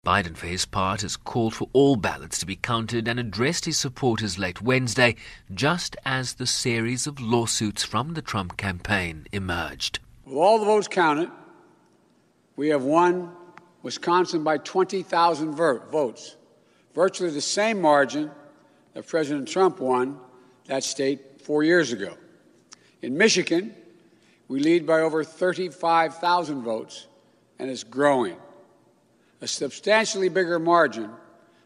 Biden, 0.05 0.37
for 0.37 0.47
his 0.47 0.67
part, 0.67 1.01
has 1.01 1.17
called 1.17 1.55
for 1.55 1.69
all 1.73 1.97
ballots 1.97 2.39
to 2.39 2.47
be 2.47 2.57
counted 2.57 3.09
and 3.09 3.19
addressed 3.19 3.65
his 3.65 3.79
supporters 3.79 4.39
late 4.39 4.61
Wednesday, 4.61 5.17
just 5.55 5.97
as 6.05 6.35
the 6.35 6.47
series 6.47 7.07
of 7.07 7.21
lawsuits 7.21 7.85
from 7.85 8.13
the 8.13 8.21
Trump 8.21 8.59
campaign 8.59 9.27
emerged. 9.33 10.01
With 10.27 10.37
all 10.37 10.59
the 10.59 10.67
votes 10.67 10.89
counted, 10.89 11.31
we 12.57 12.69
have 12.69 12.83
won 12.83 13.35
Wisconsin 13.85 14.43
by 14.43 14.57
20,000 14.57 15.55
votes, 15.55 16.37
virtually 16.95 17.31
the 17.31 17.41
same 17.41 17.83
margin 17.83 18.31
that 18.95 19.07
President 19.07 19.47
Trump 19.47 19.79
won 19.79 20.19
that 20.65 20.83
state 20.83 21.43
four 21.43 21.63
years 21.63 21.93
ago. 21.93 22.15
In 23.03 23.19
Michigan, 23.19 23.75
we 24.49 24.59
lead 24.59 24.87
by 24.87 25.03
over 25.03 25.23
35,000 25.23 26.63
votes, 26.63 27.09
and 27.59 27.71
it's 27.71 27.85
growing. 27.85 28.37
A 29.43 29.47
substantially 29.47 30.31
bigger 30.31 30.59
margin 30.59 31.11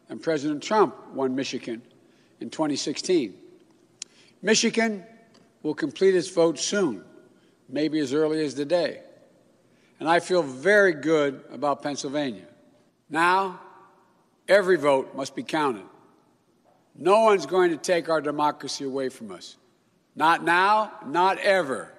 than 0.08 0.18
President 0.18 0.60
Trump 0.60 0.96
won 1.14 1.36
Michigan 1.36 1.80
in 2.40 2.50
2016. 2.50 3.32
Michigan 4.42 5.04
will 5.62 5.74
complete 5.74 6.16
its 6.16 6.30
vote 6.30 6.58
soon, 6.58 7.04
maybe 7.68 8.00
as 8.00 8.12
early 8.12 8.44
as 8.44 8.54
today 8.54 9.02
and 10.00 10.08
I 10.08 10.20
feel 10.20 10.42
very 10.42 10.92
good 10.92 11.42
about 11.50 11.82
Pennsylvania. 11.82 12.46
Now, 13.10 13.60
every 14.46 14.76
vote 14.76 15.14
must 15.14 15.34
be 15.34 15.42
counted. 15.42 15.84
No 16.94 17.20
one's 17.20 17.46
going 17.46 17.70
to 17.70 17.76
take 17.76 18.08
our 18.08 18.20
democracy 18.20 18.84
away 18.84 19.08
from 19.08 19.30
us. 19.30 19.56
Not 20.16 20.42
now, 20.42 20.92
not 21.06 21.38
ever. 21.38 21.92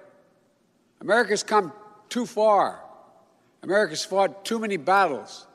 America's 1.00 1.42
come 1.42 1.72
too 2.08 2.26
far. 2.26 2.80
America's 3.62 4.04
fought 4.04 4.44
too 4.44 4.58
many 4.58 4.76
battles. 4.76 5.46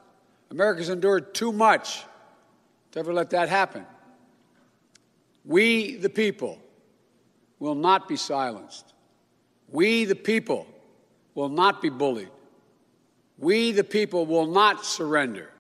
America's 0.50 0.90
endured 0.90 1.34
too 1.34 1.52
much 1.52 2.04
to 2.92 3.00
ever 3.00 3.14
let 3.14 3.32
that 3.32 3.50
happen. 3.50 3.86
We, 5.44 5.96
the 5.96 6.10
people, 6.10 6.60
will 7.60 7.76
not 7.76 8.08
be 8.08 8.16
silenced. 8.16 8.94
We, 9.70 10.06
the 10.06 10.16
people, 10.16 10.68
will 11.36 11.50
not 11.50 11.82
be 11.82 11.90
bullied. 11.90 12.30
We, 13.38 13.74
the 13.74 13.84
people, 13.84 14.26
will 14.26 14.46
not 14.46 14.86
surrender. 14.86 15.52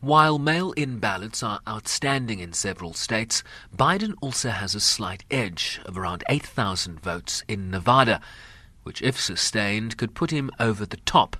While 0.00 0.38
mail 0.38 0.72
in 0.72 0.98
ballots 0.98 1.42
are 1.42 1.60
outstanding 1.68 2.40
in 2.40 2.52
several 2.52 2.94
states, 2.94 3.44
Biden 3.76 4.14
also 4.20 4.48
has 4.48 4.74
a 4.74 4.80
slight 4.80 5.24
edge 5.30 5.78
of 5.84 5.96
around 5.96 6.24
8,000 6.28 6.98
votes 6.98 7.44
in 7.46 7.70
Nevada, 7.70 8.20
which, 8.82 9.02
if 9.02 9.20
sustained, 9.20 9.98
could 9.98 10.14
put 10.14 10.30
him 10.30 10.50
over 10.58 10.84
the 10.84 10.96
top. 10.96 11.36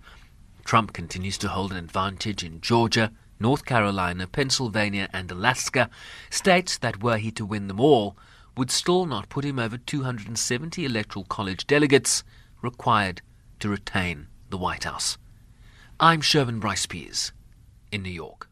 Trump 0.64 0.92
continues 0.92 1.38
to 1.38 1.48
hold 1.48 1.72
an 1.72 1.78
advantage 1.78 2.44
in 2.44 2.60
Georgia, 2.60 3.10
North 3.40 3.64
Carolina, 3.64 4.26
Pennsylvania, 4.26 5.08
and 5.12 5.30
Alaska, 5.30 5.90
states 6.28 6.78
that, 6.78 7.02
were 7.02 7.16
he 7.16 7.30
to 7.32 7.46
win 7.46 7.66
them 7.66 7.80
all, 7.80 8.16
would 8.56 8.70
still 8.70 9.06
not 9.06 9.30
put 9.30 9.44
him 9.44 9.58
over 9.58 9.78
270 9.78 10.84
electoral 10.84 11.24
college 11.24 11.66
delegates 11.66 12.22
required 12.62 13.22
to 13.58 13.68
retain 13.68 14.28
the 14.50 14.58
White 14.58 14.84
House. 14.84 15.16
I'm 16.02 16.22
Sherwin 16.22 16.60
Bryce 16.60 16.86
Pease 16.86 17.30
in 17.92 18.02
New 18.02 18.08
York. 18.08 18.48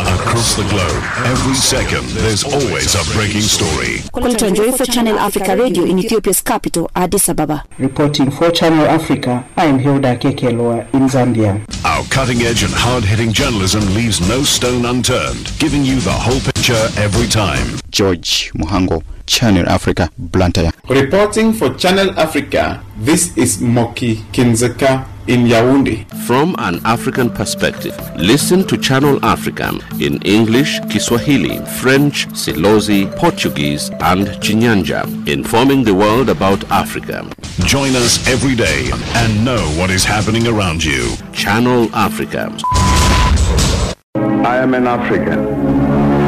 Across 0.00 0.56
the 0.56 0.66
globe, 0.68 1.04
every 1.24 1.54
second, 1.54 2.04
there's 2.08 2.42
always 2.42 2.96
a 2.96 3.14
breaking 3.14 3.42
story. 3.42 3.98
Coletta 4.10 4.50
Wanjohi 4.50 4.76
for 4.76 4.86
Channel 4.86 5.16
Africa 5.20 5.56
Radio 5.56 5.84
in 5.84 6.00
Ethiopia's 6.00 6.40
capital, 6.40 6.90
Addis 6.96 7.28
Ababa. 7.28 7.62
Reporting 7.78 8.32
for 8.32 8.50
Channel 8.50 8.86
Africa, 8.86 9.46
I 9.56 9.66
am 9.66 9.78
Hilda 9.78 10.16
Kekelwa 10.16 10.92
in 10.92 11.02
Zambia. 11.02 11.64
Our 11.84 12.02
cutting 12.06 12.40
edge 12.40 12.64
and 12.64 12.72
hard 12.74 13.04
hitting 13.04 13.32
journalism 13.32 13.82
leaves 13.94 14.20
no 14.28 14.42
stone 14.42 14.84
unturned, 14.84 15.52
giving 15.60 15.84
you 15.84 16.00
the 16.00 16.10
whole 16.10 16.40
picture 16.40 16.88
every 16.96 17.28
time. 17.28 17.78
George 17.90 18.52
Muhango, 18.54 19.04
Channel 19.30 19.68
Africa, 19.68 20.10
Blantyre. 20.18 20.72
Reporting 20.88 21.52
for 21.52 21.72
Channel 21.74 22.18
Africa, 22.18 22.82
this 22.98 23.36
is 23.38 23.60
Moki 23.60 24.16
Kindzeka 24.32 25.06
in 25.28 25.44
Yaoundé. 25.46 26.04
From 26.26 26.56
an 26.58 26.80
African 26.84 27.30
perspective, 27.30 27.94
listen 28.16 28.66
to 28.66 28.76
Channel 28.76 29.24
Africa 29.24 29.70
in 30.00 30.20
English, 30.22 30.80
Kiswahili, 30.90 31.64
French, 31.80 32.26
Silozi, 32.30 33.06
Portuguese, 33.16 33.90
and 34.00 34.26
Chinyanja, 34.42 35.06
informing 35.28 35.84
the 35.84 35.94
world 35.94 36.28
about 36.28 36.68
Africa. 36.72 37.24
Join 37.60 37.94
us 37.94 38.26
every 38.26 38.56
day 38.56 38.90
and 39.14 39.44
know 39.44 39.62
what 39.78 39.90
is 39.90 40.04
happening 40.04 40.48
around 40.48 40.82
you. 40.82 41.14
Channel 41.32 41.88
Africa. 41.94 42.52
I 44.16 44.56
am 44.56 44.74
an 44.74 44.88
African. 44.88 45.38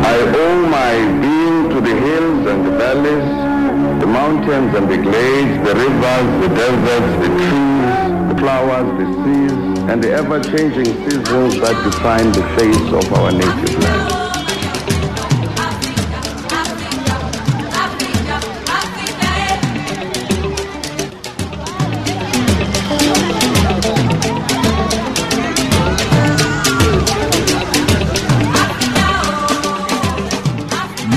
I 0.04 0.16
owe 0.36 0.66
my 0.68 0.92
being 1.20 1.68
to 1.70 1.80
the 1.80 1.96
hills 2.42 2.54
and 2.54 2.66
the 2.66 2.78
valleys, 2.78 4.00
the 4.00 4.06
mountains 4.06 4.74
and 4.74 4.88
the 4.90 4.96
glades, 4.96 5.68
the 5.68 5.74
rivers, 5.74 6.40
the 6.40 6.54
deserts, 6.54 7.12
the 7.22 7.28
trees, 7.36 8.28
the 8.28 8.36
flowers, 8.38 8.88
the 8.98 9.06
seas, 9.24 9.78
and 9.90 10.02
the 10.02 10.12
ever-changing 10.12 10.84
seasons 10.84 11.60
that 11.60 11.76
define 11.84 12.32
the 12.32 12.42
face 12.58 12.92
of 12.92 13.12
our 13.14 13.32
native 13.32 13.78
land. 13.82 14.21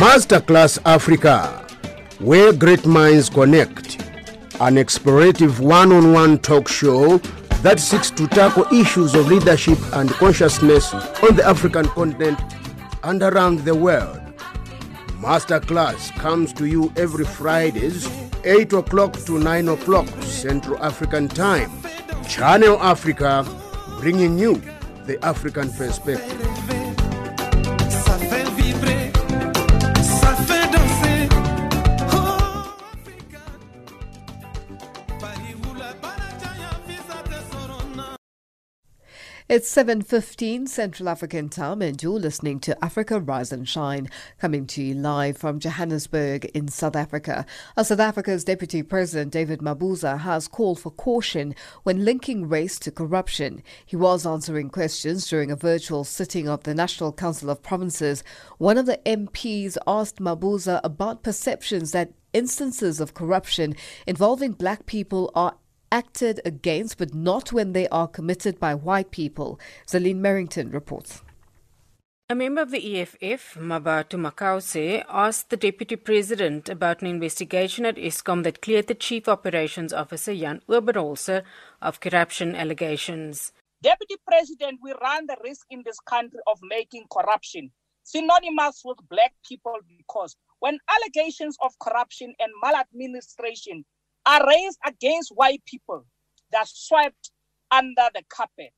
Masterclass 0.06 0.78
Africa, 0.86 1.66
where 2.20 2.54
great 2.54 2.86
minds 2.86 3.28
connect. 3.28 4.00
An 4.62 4.76
explorative 4.76 5.60
one 5.60 5.92
on 5.92 6.14
one 6.14 6.38
talk 6.38 6.68
show 6.68 7.18
that 7.64 7.80
seeks 7.80 8.12
to 8.12 8.28
tackle 8.28 8.68
issues 8.72 9.16
of 9.16 9.26
leadership 9.26 9.80
and 9.94 10.12
consciousness 10.12 10.94
on 10.94 11.36
the 11.36 11.44
African 11.44 11.88
continent 11.88 12.40
and 13.04 13.24
around 13.24 13.66
the 13.66 13.74
world. 13.74 14.22
Masterclass 15.24 16.12
comes 16.20 16.54
to 16.54 16.68
you 16.68 16.94
every 16.98 17.26
Fridays, 17.26 18.08
8 18.44 18.74
o'clock 18.74 19.14
to 19.26 19.40
9 19.40 19.70
o'clock 19.70 20.08
Central 20.22 20.78
African 20.84 21.28
Time. 21.28 21.72
Channel 22.30 22.78
Africa, 22.80 23.44
bringing 24.00 24.38
you 24.38 24.62
the 25.08 25.18
African 25.26 25.74
perspective. 25.74 26.55
It's 39.56 39.74
7.15 39.74 40.68
Central 40.68 41.08
African 41.08 41.48
time 41.48 41.82
and 41.82 42.04
you're 42.04 42.20
listening 42.20 42.60
to 42.60 42.84
Africa 42.84 43.22
Rise 43.22 43.54
and 43.54 43.66
Shine, 43.66 44.10
coming 44.38 44.68
to 44.68 44.84
you 44.84 44.96
live 44.96 45.38
from 45.38 45.62
Johannesburg 45.62 46.44
in 46.54 46.68
South 46.68 46.98
Africa. 46.98 47.46
Uh, 47.78 47.84
South 47.84 48.02
Africa's 48.02 48.44
Deputy 48.44 48.84
President 48.84 49.32
David 49.32 49.62
Mabuza 49.62 50.20
has 50.20 50.50
called 50.50 50.82
for 50.82 50.92
caution 50.92 51.56
when 51.84 52.04
linking 52.04 52.50
race 52.50 52.78
to 52.80 52.92
corruption. 52.92 53.64
He 53.86 53.96
was 53.96 54.26
answering 54.26 54.72
questions 54.72 55.26
during 55.30 55.50
a 55.52 55.56
virtual 55.56 56.04
sitting 56.04 56.50
of 56.50 56.64
the 56.64 56.76
National 56.76 57.14
Council 57.14 57.50
of 57.50 57.64
Provinces. 57.64 58.26
One 58.58 58.78
of 58.78 58.88
the 58.88 59.00
MPs 59.06 59.78
asked 59.88 60.18
Mabuza 60.18 60.82
about 60.84 61.24
perceptions 61.24 61.94
that 61.94 62.12
instances 62.34 63.00
of 63.00 63.14
corruption 63.14 63.74
involving 64.06 64.52
black 64.52 64.86
people 64.86 65.32
are 65.34 65.56
acted 65.96 66.42
against, 66.44 66.98
but 66.98 67.14
not 67.14 67.54
when 67.54 67.72
they 67.72 67.88
are 67.88 68.08
committed 68.18 68.60
by 68.60 68.74
white 68.76 69.12
people. 69.12 69.58
Zaline 69.88 70.20
Merrington 70.20 70.74
reports. 70.74 71.22
A 72.28 72.36
member 72.36 72.62
of 72.62 72.72
the 72.72 72.84
EFF, 73.00 73.54
Mmabatho 73.54 74.18
Mokause, 74.26 75.06
asked 75.08 75.52
the 75.52 75.58
Deputy 75.58 75.96
President 75.96 76.68
about 76.68 77.02
an 77.02 77.08
investigation 77.08 77.86
at 77.86 77.96
Eskom 77.96 78.44
that 78.44 78.62
cleared 78.62 78.88
the 78.88 78.96
Chief 78.96 79.30
Operations 79.30 79.94
Officer 79.94 80.36
Jan 80.36 80.62
Oberholzer 80.68 81.44
of 81.82 82.00
corruption 82.02 82.56
allegations. 82.56 83.54
Deputy 83.82 84.16
President, 84.28 84.80
we 84.82 84.92
run 85.02 85.28
the 85.28 85.38
risk 85.44 85.66
in 85.70 85.84
this 85.86 86.00
country 86.00 86.40
of 86.48 86.58
making 86.64 87.06
corruption 87.10 87.72
synonymous 88.06 88.82
with 88.86 88.98
black 89.10 89.34
people 89.48 89.78
because 89.98 90.36
when 90.60 90.78
allegations 90.96 91.58
of 91.62 91.78
corruption 91.80 92.34
and 92.40 92.52
maladministration 92.64 93.84
are 94.26 94.48
raised 94.48 94.80
against 94.86 95.32
white 95.36 95.64
people, 95.66 96.06
they're 96.52 96.62
swept 96.66 97.32
under 97.72 98.10
the 98.14 98.24
carpet. 98.30 98.74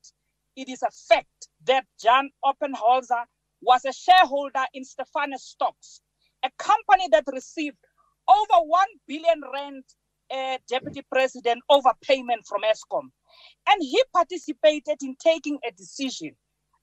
It 0.56 0.70
is 0.70 0.82
a 0.82 0.90
fact 1.08 1.48
that 1.66 1.86
John 2.02 2.30
Oppenholzer 2.44 3.24
was 3.62 3.86
a 3.86 3.94
shareholder 3.94 4.66
in 4.74 4.84
Stefanutti 4.84 5.40
Stocks, 5.40 6.02
a 6.44 6.50
company 6.58 7.08
that 7.12 7.24
received 7.32 7.78
over 8.28 8.66
1 8.66 8.86
billion 9.08 9.42
rand 9.54 9.84
uh, 10.30 10.58
deputy 10.68 11.02
president 11.12 11.62
overpayment 11.72 12.46
from 12.46 12.62
Eskom. 12.62 13.10
And 13.70 13.82
he 13.82 14.02
participated 14.14 14.98
in 15.02 15.16
taking 15.20 15.60
a 15.68 15.72
decision 15.72 16.36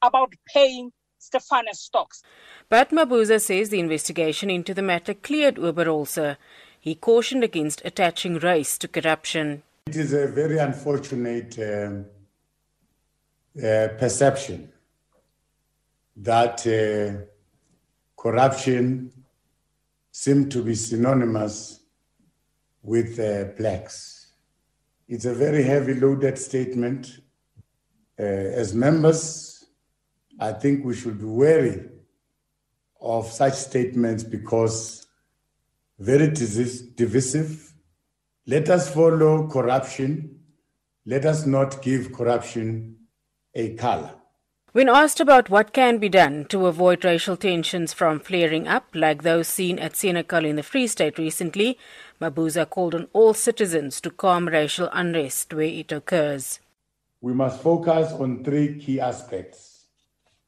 about 0.02 0.32
paying 0.46 0.90
Stefanutti 1.20 1.74
Stocks. 1.74 2.22
But 2.68 2.90
Mabuza 2.90 3.40
says 3.40 3.70
the 3.70 3.80
investigation 3.80 4.50
into 4.50 4.74
the 4.74 4.82
matter 4.82 5.14
cleared 5.14 5.56
Oberholzer. 5.56 6.36
He 6.84 6.94
cautioned 6.94 7.42
against 7.42 7.80
attaching 7.82 8.34
race 8.40 8.76
to 8.76 8.88
corruption. 8.88 9.62
It 9.86 9.96
is 9.96 10.12
a 10.12 10.26
very 10.26 10.58
unfortunate 10.58 11.58
um, 11.58 12.04
uh, 13.56 13.88
perception 13.98 14.70
that 16.14 16.66
uh, 16.66 17.24
corruption 18.22 19.10
seems 20.10 20.52
to 20.52 20.62
be 20.62 20.74
synonymous 20.74 21.80
with 22.82 23.18
uh, 23.18 23.44
blacks. 23.56 24.32
It's 25.08 25.24
a 25.24 25.32
very 25.32 25.62
heavy 25.62 25.94
loaded 25.94 26.38
statement. 26.38 27.18
Uh, 28.20 28.24
as 28.60 28.74
members, 28.74 29.64
I 30.38 30.52
think 30.52 30.84
we 30.84 30.94
should 30.94 31.18
be 31.18 31.24
wary 31.24 31.88
of 33.00 33.32
such 33.32 33.54
statements 33.54 34.22
because 34.22 35.03
very 35.98 36.28
divisive. 36.28 37.72
Let 38.46 38.68
us 38.68 38.92
follow 38.92 39.48
corruption. 39.48 40.40
Let 41.06 41.24
us 41.24 41.46
not 41.46 41.82
give 41.82 42.12
corruption 42.12 42.96
a 43.54 43.74
color. 43.74 44.10
When 44.72 44.88
asked 44.88 45.20
about 45.20 45.50
what 45.50 45.72
can 45.72 45.98
be 45.98 46.08
done 46.08 46.46
to 46.46 46.66
avoid 46.66 47.04
racial 47.04 47.36
tensions 47.36 47.92
from 47.92 48.18
flaring 48.18 48.66
up, 48.66 48.86
like 48.92 49.22
those 49.22 49.46
seen 49.46 49.78
at 49.78 49.92
Senekal 49.92 50.44
in 50.44 50.56
the 50.56 50.64
Free 50.64 50.88
State 50.88 51.16
recently, 51.16 51.78
Mabuza 52.20 52.68
called 52.68 52.94
on 52.96 53.06
all 53.12 53.34
citizens 53.34 54.00
to 54.00 54.10
calm 54.10 54.48
racial 54.48 54.88
unrest 54.92 55.54
where 55.54 55.66
it 55.66 55.92
occurs. 55.92 56.58
We 57.20 57.34
must 57.34 57.62
focus 57.62 58.10
on 58.12 58.42
three 58.42 58.80
key 58.80 58.98
aspects, 58.98 59.86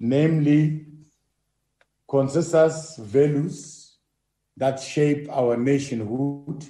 namely 0.01 0.87
consensus 2.09 2.97
values 2.97 3.76
that 4.57 4.81
shape 4.81 5.29
our 5.31 5.57
nationhood, 5.57 6.65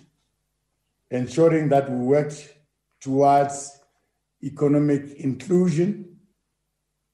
ensuring 1.10 1.68
that 1.68 1.90
we 1.90 1.98
work 1.98 2.32
towards 3.00 3.78
economic 4.42 5.12
inclusion 5.14 6.18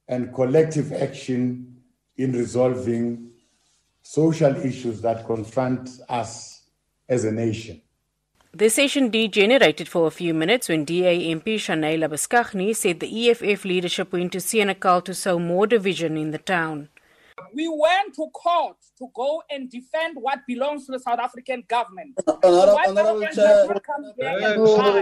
and 0.07 0.33
collective 0.33 0.91
action 0.91 1.77
in 2.17 2.33
resolving 2.33 3.31
social 4.01 4.55
issues 4.57 5.01
that 5.01 5.25
confront 5.25 5.89
us 6.09 6.63
as 7.07 7.23
a 7.23 7.31
nation. 7.31 7.81
The 8.55 8.69
session 8.69 9.09
degenerated 9.09 9.87
for 9.87 10.05
a 10.05 10.11
few 10.11 10.33
minutes 10.33 10.69
when 10.69 10.85
DA 10.85 11.33
MP 11.33 11.55
Shanela 11.55 12.07
Baskagni 12.07 12.75
said 12.75 12.99
the 12.99 13.29
EFF 13.29 13.65
leadership 13.65 14.13
went 14.13 14.31
to 14.33 14.37
Senekal 14.37 15.03
to 15.05 15.13
sow 15.15 15.39
more 15.39 15.65
division 15.65 16.17
in 16.17 16.29
the 16.31 16.37
town. 16.37 16.89
We 17.53 17.67
went 17.67 18.13
to 18.15 18.27
court 18.33 18.77
to 18.99 19.07
go 19.15 19.41
and 19.49 19.69
defend 19.69 20.17
what 20.19 20.39
belongs 20.47 20.85
to 20.87 20.91
the 20.93 20.99
South 20.99 21.19
African 21.19 21.63
government. 21.67 22.17
Honorable- 22.27 22.73
White 22.75 22.87
Honorable 22.89 23.23
African 23.23 23.35
Chair. 23.35 23.57
government 23.57 23.83
comes 23.85 24.13
back 24.17 24.41
and 24.41 24.61
lie. 24.63 25.01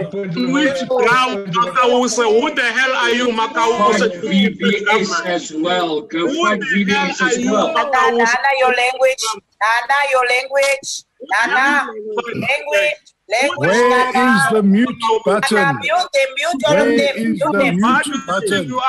Which 0.52 0.88
ground, 0.88 1.54
Mokause? 1.54 2.40
Who 2.40 2.54
the 2.54 2.62
hell 2.62 2.92
are 2.96 3.10
you, 3.10 3.28
Mokause? 3.28 4.20
VBS 4.22 5.26
as 5.26 5.52
well. 5.54 6.00
Go 6.02 6.26
find 6.42 6.62
VBS 6.62 7.20
as 7.22 7.44
well. 7.50 7.68
Nana, 7.74 7.90
Nana, 7.90 8.50
your 8.60 8.74
language. 8.74 9.24
Nana, 9.62 9.98
your 10.10 10.26
language. 10.26 11.04
Nana, 11.46 11.86
language. 12.34 13.14
Language, 13.40 13.68
Where 13.68 14.12
Nana. 14.12 14.36
is 14.36 14.52
the 14.52 14.62
mute 14.62 15.02
button? 15.24 15.56
Nana, 15.56 15.78
mute 15.80 16.08
them, 16.12 16.28
mute 16.36 16.62
all 16.66 16.72
of 16.74 16.78
Where 16.78 16.86
them. 16.86 17.16
is 17.16 17.24
Mute 17.24 17.38
the 17.52 17.58
them. 17.58 17.76
mute 17.76 18.26
button? 18.26 18.68
You. 18.68 18.80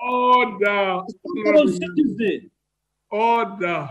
Order. 0.00 1.00
Order. 3.10 3.90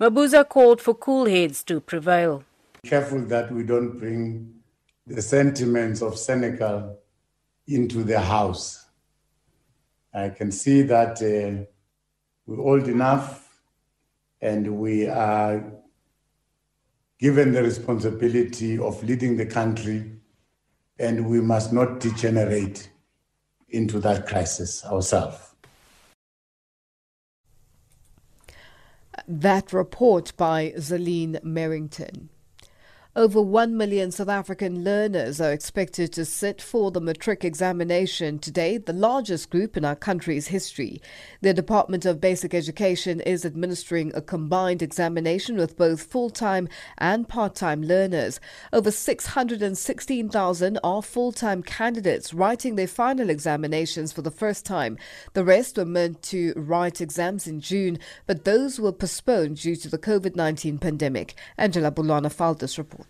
Mabuza 0.00 0.48
called 0.48 0.80
for 0.80 0.94
cool 0.94 1.26
heads 1.26 1.62
to 1.64 1.80
prevail. 1.80 2.44
Careful 2.84 3.20
that 3.26 3.52
we 3.52 3.62
don't 3.64 3.98
bring 3.98 4.54
the 5.06 5.20
sentiments 5.20 6.00
of 6.00 6.14
Senekal 6.14 6.96
into 7.66 8.02
the 8.04 8.18
house. 8.20 8.86
I 10.14 10.30
can 10.30 10.50
see 10.50 10.82
that 10.82 11.20
uh, 11.22 11.64
we're 12.46 12.60
old 12.60 12.88
enough 12.88 13.46
and 14.40 14.78
we 14.78 15.06
are 15.06 15.62
given 17.20 17.52
the 17.52 17.62
responsibility 17.62 18.78
of 18.78 19.02
leading 19.04 19.36
the 19.36 19.46
country, 19.46 20.10
and 20.98 21.28
we 21.28 21.40
must 21.40 21.72
not 21.72 22.00
degenerate 22.00 22.90
into 23.68 24.00
that 24.00 24.26
crisis 24.26 24.84
ourselves. 24.86 25.54
That 29.28 29.72
report 29.72 30.32
by 30.36 30.72
Zaline 30.76 31.40
Merrington. 31.42 32.28
Over 33.16 33.42
1 33.42 33.76
million 33.76 34.12
South 34.12 34.28
African 34.28 34.84
learners 34.84 35.40
are 35.40 35.52
expected 35.52 36.12
to 36.12 36.24
sit 36.24 36.62
for 36.62 36.92
the 36.92 37.00
matric 37.00 37.44
examination 37.44 38.38
today, 38.38 38.78
the 38.78 38.92
largest 38.92 39.50
group 39.50 39.76
in 39.76 39.84
our 39.84 39.96
country's 39.96 40.46
history. 40.46 41.02
The 41.40 41.52
Department 41.52 42.06
of 42.06 42.20
Basic 42.20 42.54
Education 42.54 43.20
is 43.22 43.44
administering 43.44 44.14
a 44.14 44.22
combined 44.22 44.80
examination 44.80 45.56
with 45.56 45.76
both 45.76 46.04
full 46.04 46.30
time 46.30 46.68
and 46.98 47.28
part 47.28 47.56
time 47.56 47.82
learners. 47.82 48.38
Over 48.72 48.92
616,000 48.92 50.78
are 50.84 51.02
full 51.02 51.32
time 51.32 51.64
candidates 51.64 52.32
writing 52.32 52.76
their 52.76 52.86
final 52.86 53.28
examinations 53.28 54.12
for 54.12 54.22
the 54.22 54.30
first 54.30 54.64
time. 54.64 54.96
The 55.32 55.44
rest 55.44 55.78
were 55.78 55.84
meant 55.84 56.22
to 56.30 56.52
write 56.54 57.00
exams 57.00 57.48
in 57.48 57.60
June, 57.60 57.98
but 58.28 58.44
those 58.44 58.78
were 58.78 58.92
postponed 58.92 59.56
due 59.56 59.74
to 59.74 59.88
the 59.88 59.98
COVID 59.98 60.36
19 60.36 60.78
pandemic. 60.78 61.34
Angela 61.58 61.90
Bulana 61.90 62.30
filed 62.32 62.60
this 62.60 62.78
report. 62.78 63.09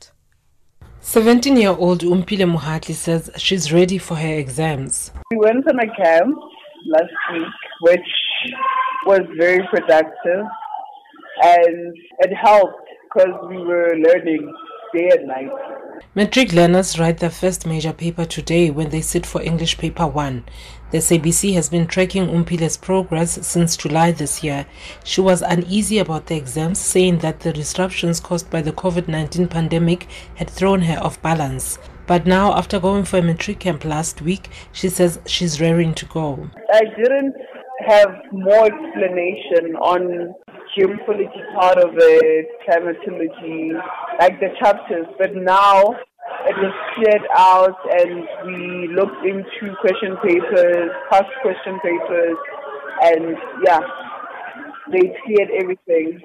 17 1.02 1.56
year 1.56 1.70
old 1.70 2.02
Umpile 2.02 2.46
Muhatli 2.46 2.94
says 2.94 3.30
she's 3.36 3.72
ready 3.72 3.96
for 3.96 4.16
her 4.16 4.34
exams. 4.34 5.10
We 5.30 5.38
went 5.38 5.66
on 5.66 5.80
a 5.80 5.86
camp 5.96 6.36
last 6.86 7.12
week, 7.32 7.48
which 7.80 8.08
was 9.06 9.20
very 9.38 9.66
productive 9.68 10.44
and 11.42 11.96
it 12.18 12.34
helped 12.36 12.86
because 13.04 13.34
we 13.48 13.56
were 13.56 13.96
learning 13.96 14.54
day 14.94 15.10
and 15.16 15.26
night. 15.26 15.50
Matric 16.14 16.52
learners 16.52 16.98
write 16.98 17.18
their 17.18 17.30
first 17.30 17.66
major 17.66 17.92
paper 17.92 18.26
today 18.26 18.70
when 18.70 18.90
they 18.90 19.00
sit 19.00 19.24
for 19.24 19.40
English 19.42 19.78
Paper 19.78 20.06
1. 20.06 20.44
The 20.90 20.98
SABC 20.98 21.54
has 21.54 21.68
been 21.68 21.86
tracking 21.86 22.28
Umpile's 22.28 22.76
progress 22.76 23.46
since 23.46 23.76
July 23.76 24.10
this 24.10 24.42
year. 24.42 24.66
She 25.04 25.20
was 25.20 25.40
uneasy 25.40 25.98
about 25.98 26.26
the 26.26 26.36
exams, 26.36 26.80
saying 26.80 27.18
that 27.18 27.38
the 27.38 27.52
disruptions 27.52 28.18
caused 28.18 28.50
by 28.50 28.60
the 28.60 28.72
COVID 28.72 29.06
19 29.06 29.46
pandemic 29.46 30.08
had 30.34 30.50
thrown 30.50 30.80
her 30.80 30.98
off 31.00 31.22
balance. 31.22 31.78
But 32.08 32.26
now, 32.26 32.54
after 32.54 32.80
going 32.80 33.04
for 33.04 33.18
a 33.18 33.22
matric 33.22 33.60
camp 33.60 33.84
last 33.84 34.20
week, 34.20 34.48
she 34.72 34.88
says 34.88 35.20
she's 35.26 35.60
raring 35.60 35.94
to 35.94 36.06
go. 36.06 36.50
I 36.72 36.82
didn't 36.96 37.36
have 37.86 38.10
more 38.32 38.66
explanation 38.66 39.76
on 39.76 40.34
geopolitical 40.76 41.54
part 41.54 41.78
of 41.78 41.90
it, 41.94 42.46
climatology, 42.64 43.72
like 44.18 44.40
the 44.40 44.48
chapters, 44.58 45.06
but 45.18 45.36
now 45.36 45.94
it 46.46 46.56
was 46.56 46.74
cleared 46.94 47.26
out 47.36 47.78
and 48.00 48.26
we 48.46 48.88
looked 48.94 49.24
into 49.24 49.74
question 49.80 50.16
papers, 50.22 50.90
past 51.10 51.30
question 51.42 51.78
papers, 51.82 52.36
and 53.02 53.36
yeah, 53.66 53.80
they 54.90 55.14
cleared 55.24 55.50
everything. 55.60 56.20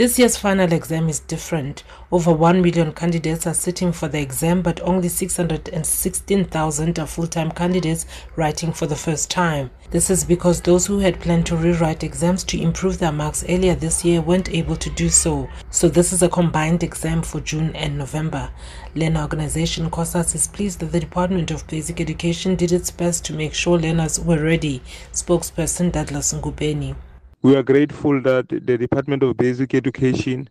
This 0.00 0.18
year's 0.18 0.38
final 0.38 0.72
exam 0.72 1.10
is 1.10 1.20
different. 1.20 1.84
Over 2.10 2.32
1 2.32 2.62
million 2.62 2.90
candidates 2.94 3.46
are 3.46 3.52
sitting 3.52 3.92
for 3.92 4.08
the 4.08 4.18
exam, 4.18 4.62
but 4.62 4.80
only 4.80 5.10
616,000 5.10 6.98
are 6.98 7.06
full 7.06 7.26
time 7.26 7.50
candidates 7.50 8.06
writing 8.34 8.72
for 8.72 8.86
the 8.86 8.96
first 8.96 9.30
time. 9.30 9.68
This 9.90 10.08
is 10.08 10.24
because 10.24 10.62
those 10.62 10.86
who 10.86 11.00
had 11.00 11.20
planned 11.20 11.44
to 11.48 11.56
rewrite 11.56 12.02
exams 12.02 12.44
to 12.44 12.58
improve 12.58 12.98
their 12.98 13.12
marks 13.12 13.44
earlier 13.46 13.74
this 13.74 14.02
year 14.02 14.22
weren't 14.22 14.48
able 14.48 14.76
to 14.76 14.88
do 14.88 15.10
so. 15.10 15.50
So, 15.68 15.86
this 15.86 16.14
is 16.14 16.22
a 16.22 16.30
combined 16.30 16.82
exam 16.82 17.20
for 17.20 17.40
June 17.40 17.76
and 17.76 17.98
November. 17.98 18.48
Learner 18.94 19.20
organization 19.20 19.90
COSAS 19.90 20.34
is 20.34 20.48
pleased 20.48 20.80
that 20.80 20.92
the 20.92 21.00
Department 21.00 21.50
of 21.50 21.66
Basic 21.66 22.00
Education 22.00 22.54
did 22.54 22.72
its 22.72 22.90
best 22.90 23.26
to 23.26 23.34
make 23.34 23.52
sure 23.52 23.78
learners 23.78 24.18
were 24.18 24.42
ready. 24.42 24.80
Spokesperson 25.12 25.92
Douglas 25.92 26.32
Ngubeni. 26.32 26.96
We 27.42 27.56
are 27.56 27.62
grateful 27.62 28.20
that 28.20 28.50
the 28.50 28.76
Department 28.76 29.22
of 29.22 29.34
Basic 29.38 29.72
Education 29.72 30.50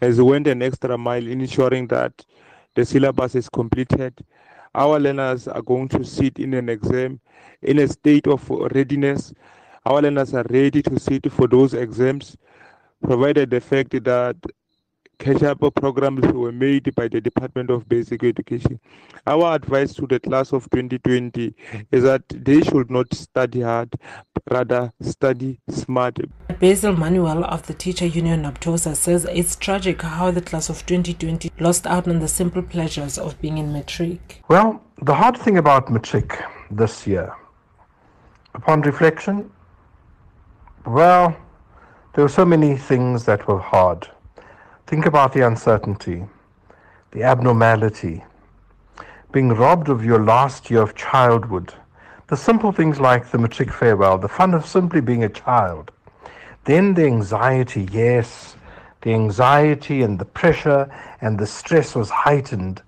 has 0.00 0.20
went 0.20 0.46
an 0.46 0.62
extra 0.62 0.96
mile 0.96 1.26
in 1.26 1.40
ensuring 1.40 1.88
that 1.88 2.24
the 2.76 2.84
syllabus 2.84 3.34
is 3.34 3.48
completed. 3.48 4.24
Our 4.72 5.00
learners 5.00 5.48
are 5.48 5.62
going 5.62 5.88
to 5.88 6.04
sit 6.04 6.38
in 6.38 6.54
an 6.54 6.68
exam 6.68 7.18
in 7.62 7.80
a 7.80 7.88
state 7.88 8.28
of 8.28 8.48
readiness. 8.50 9.34
Our 9.84 10.00
learners 10.00 10.32
are 10.32 10.46
ready 10.48 10.80
to 10.82 11.00
sit 11.00 11.28
for 11.32 11.48
those 11.48 11.74
exams, 11.74 12.36
provided 13.02 13.50
the 13.50 13.60
fact 13.60 13.90
that 14.04 14.36
catch-up 15.18 15.60
programs 15.74 16.26
were 16.32 16.52
made 16.52 16.94
by 16.94 17.08
the 17.08 17.20
Department 17.20 17.70
of 17.70 17.88
Basic 17.88 18.22
Education. 18.22 18.78
Our 19.26 19.54
advice 19.54 19.92
to 19.94 20.06
the 20.06 20.20
class 20.20 20.52
of 20.52 20.70
2020 20.70 21.54
is 21.90 22.04
that 22.04 22.22
they 22.28 22.60
should 22.62 22.90
not 22.90 23.12
study 23.12 23.62
hard, 23.62 23.94
rather 24.50 24.92
study 25.02 25.60
smart. 25.68 26.18
Basil 26.60 26.96
Manuel 26.96 27.44
of 27.44 27.66
the 27.66 27.74
Teacher 27.74 28.06
Union 28.06 28.44
Naptosa 28.44 28.94
says 28.94 29.24
it's 29.24 29.56
tragic 29.56 30.02
how 30.02 30.30
the 30.30 30.40
class 30.40 30.68
of 30.68 30.86
2020 30.86 31.50
lost 31.58 31.86
out 31.86 32.06
on 32.06 32.20
the 32.20 32.28
simple 32.28 32.62
pleasures 32.62 33.18
of 33.18 33.40
being 33.40 33.58
in 33.58 33.72
matric. 33.72 34.42
Well, 34.48 34.82
the 35.02 35.14
hard 35.14 35.36
thing 35.36 35.58
about 35.58 35.90
matric 35.90 36.40
this 36.70 37.06
year, 37.06 37.32
upon 38.54 38.82
reflection, 38.82 39.50
well, 40.86 41.36
there 42.14 42.24
were 42.24 42.28
so 42.28 42.44
many 42.44 42.76
things 42.76 43.24
that 43.24 43.46
were 43.48 43.58
hard. 43.58 44.08
Think 44.88 45.04
about 45.04 45.34
the 45.34 45.46
uncertainty, 45.46 46.24
the 47.10 47.22
abnormality, 47.22 48.24
being 49.32 49.50
robbed 49.50 49.90
of 49.90 50.02
your 50.02 50.24
last 50.24 50.70
year 50.70 50.80
of 50.80 50.94
childhood, 50.94 51.74
the 52.28 52.38
simple 52.38 52.72
things 52.72 52.98
like 52.98 53.30
the 53.30 53.36
matric 53.36 53.70
farewell, 53.70 54.16
the 54.16 54.30
fun 54.30 54.54
of 54.54 54.64
simply 54.64 55.02
being 55.02 55.24
a 55.24 55.28
child. 55.28 55.90
Then 56.64 56.94
the 56.94 57.04
anxiety, 57.04 57.86
yes, 57.92 58.56
the 59.02 59.12
anxiety 59.12 60.00
and 60.00 60.18
the 60.18 60.24
pressure 60.24 60.90
and 61.20 61.38
the 61.38 61.46
stress 61.46 61.94
was 61.94 62.08
heightened 62.08 62.80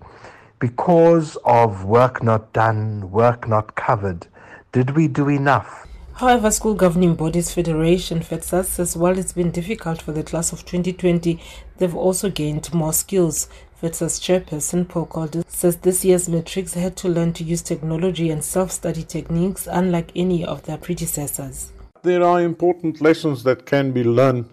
because 0.57 1.37
of 1.45 1.85
work 1.85 2.23
not 2.23 2.51
done, 2.51 3.11
work 3.11 3.47
not 3.47 3.75
covered. 3.75 4.25
Did 4.71 4.95
we 4.95 5.07
do 5.07 5.29
enough? 5.29 5.87
However, 6.21 6.51
School 6.51 6.75
Governing 6.75 7.15
Bodies 7.15 7.51
Federation 7.51 8.19
FEDSAS 8.19 8.65
says 8.65 8.95
while 8.95 9.17
it's 9.17 9.33
been 9.33 9.49
difficult 9.49 10.03
for 10.03 10.11
the 10.11 10.21
class 10.21 10.51
of 10.51 10.63
2020, 10.65 11.39
they've 11.81 11.95
also 11.95 12.29
gained 12.29 12.71
more 12.73 12.93
skills. 12.93 13.49
FEDSAS 13.81 14.21
chairperson 14.21 14.87
Paul 14.87 15.07
Colditz 15.07 15.49
says 15.49 15.77
this 15.77 16.05
year's 16.05 16.29
matrics 16.29 16.75
had 16.75 16.95
to 16.97 17.09
learn 17.09 17.33
to 17.33 17.43
use 17.43 17.63
technology 17.63 18.29
and 18.29 18.43
self-study 18.43 19.03
techniques 19.03 19.67
unlike 19.67 20.11
any 20.15 20.45
of 20.45 20.61
their 20.63 20.77
predecessors. 20.77 21.71
There 22.03 22.23
are 22.23 22.41
important 22.41 23.01
lessons 23.01 23.43
that 23.43 23.65
can 23.65 23.91
be 23.91 24.03
learned 24.03 24.49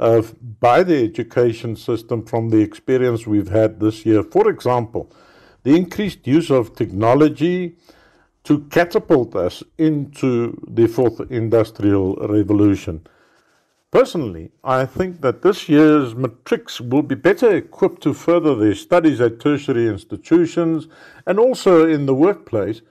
uh, 0.00 0.22
by 0.58 0.82
the 0.82 1.04
education 1.04 1.76
system 1.76 2.26
from 2.26 2.50
the 2.50 2.60
experience 2.60 3.24
we've 3.24 3.48
had 3.48 3.78
this 3.78 4.04
year. 4.04 4.24
For 4.24 4.50
example, 4.50 5.12
the 5.62 5.76
increased 5.76 6.26
use 6.26 6.50
of 6.50 6.74
technology, 6.74 7.76
to 8.44 8.58
catapult 8.68 9.34
us 9.34 9.62
into 9.78 10.54
the 10.68 10.86
fourth 10.86 11.20
industrial 11.30 12.16
revolution. 12.16 13.06
Personally, 13.94 14.50
I 14.64 14.86
think 14.86 15.20
that 15.20 15.42
this 15.42 15.68
year's 15.68 16.16
matrics 16.16 16.80
will 16.80 17.02
be 17.02 17.14
better 17.14 17.54
equipped 17.54 18.02
to 18.02 18.12
further 18.12 18.56
their 18.56 18.74
studies 18.74 19.20
at 19.20 19.38
tertiary 19.38 19.86
institutions 19.86 20.88
and 21.26 21.38
also 21.38 21.88
in 21.88 22.06
the 22.06 22.14
workplace 22.14 22.82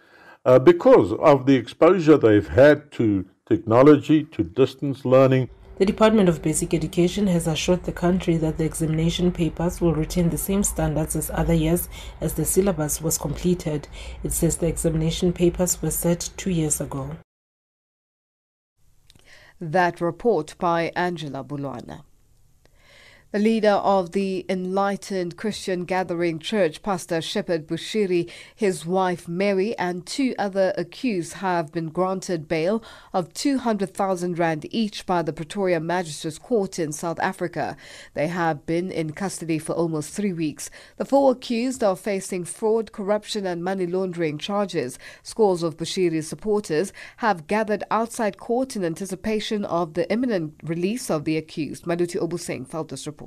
uh, 0.45 0.59
because 0.59 1.11
of 1.11 1.45
the 1.45 1.57
exposure 1.57 2.17
they've 2.17 2.47
had 2.47 2.89
to 2.93 3.25
technology, 3.45 4.23
to 4.23 4.43
distance 4.43 5.03
learning. 5.03 5.49
The 5.77 5.85
Department 5.85 6.29
of 6.29 6.41
Basic 6.41 6.73
Education 6.73 7.27
has 7.27 7.47
assured 7.47 7.83
the 7.83 7.91
country 7.91 8.37
that 8.37 8.57
the 8.57 8.63
examination 8.63 9.33
papers 9.33 9.81
will 9.81 9.93
retain 9.93 10.29
the 10.29 10.37
same 10.37 10.63
standards 10.63 11.17
as 11.17 11.29
other 11.31 11.53
years 11.53 11.89
as 12.21 12.35
the 12.35 12.45
syllabus 12.45 13.01
was 13.01 13.17
completed. 13.17 13.89
It 14.23 14.31
says 14.31 14.55
the 14.55 14.67
examination 14.67 15.33
papers 15.33 15.81
were 15.81 15.91
set 15.91 16.29
two 16.37 16.51
years 16.51 16.79
ago. 16.79 17.17
That 19.71 20.01
report 20.01 20.55
by 20.59 20.91
Angela 20.93 21.41
Bulwana. 21.41 22.03
The 23.33 23.39
leader 23.39 23.71
of 23.81 24.11
the 24.11 24.45
Enlightened 24.47 25.37
Christian 25.37 25.85
Gathering 25.85 26.37
Church, 26.37 26.83
Pastor 26.83 27.19
Shepherd 27.19 27.65
Bushiri, 27.65 28.29
his 28.53 28.85
wife 28.85 29.27
Mary, 29.27 29.75
and 29.79 30.05
two 30.05 30.35
other 30.37 30.71
accused 30.77 31.33
have 31.33 31.71
been 31.71 31.89
granted 31.89 32.47
bail 32.47 32.83
of 33.11 33.33
200,000 33.33 34.37
rand 34.37 34.67
each 34.69 35.07
by 35.07 35.23
the 35.23 35.33
Pretoria 35.33 35.79
Magistrates 35.79 36.37
Court 36.37 36.77
in 36.77 36.91
South 36.91 37.19
Africa. 37.21 37.75
They 38.13 38.27
have 38.27 38.67
been 38.67 38.91
in 38.91 39.13
custody 39.13 39.57
for 39.57 39.73
almost 39.73 40.13
three 40.13 40.33
weeks. 40.33 40.69
The 40.97 41.05
four 41.05 41.31
accused 41.31 41.83
are 41.83 41.95
facing 41.95 42.45
fraud, 42.45 42.91
corruption, 42.91 43.47
and 43.47 43.63
money 43.63 43.87
laundering 43.87 44.37
charges. 44.37 44.99
Scores 45.23 45.63
of 45.63 45.77
Bushiri's 45.77 46.27
supporters 46.27 46.93
have 47.17 47.47
gathered 47.47 47.83
outside 47.89 48.37
court 48.37 48.75
in 48.75 48.85
anticipation 48.85 49.65
of 49.65 49.95
the 49.95 50.07
imminent 50.11 50.53
release 50.61 51.09
of 51.09 51.25
the 51.25 51.35
accused. 51.35 51.85
Maluti 51.85 52.21
Obuseng 52.21 52.67
filed 52.67 52.89
this 52.89 53.07
report. 53.07 53.22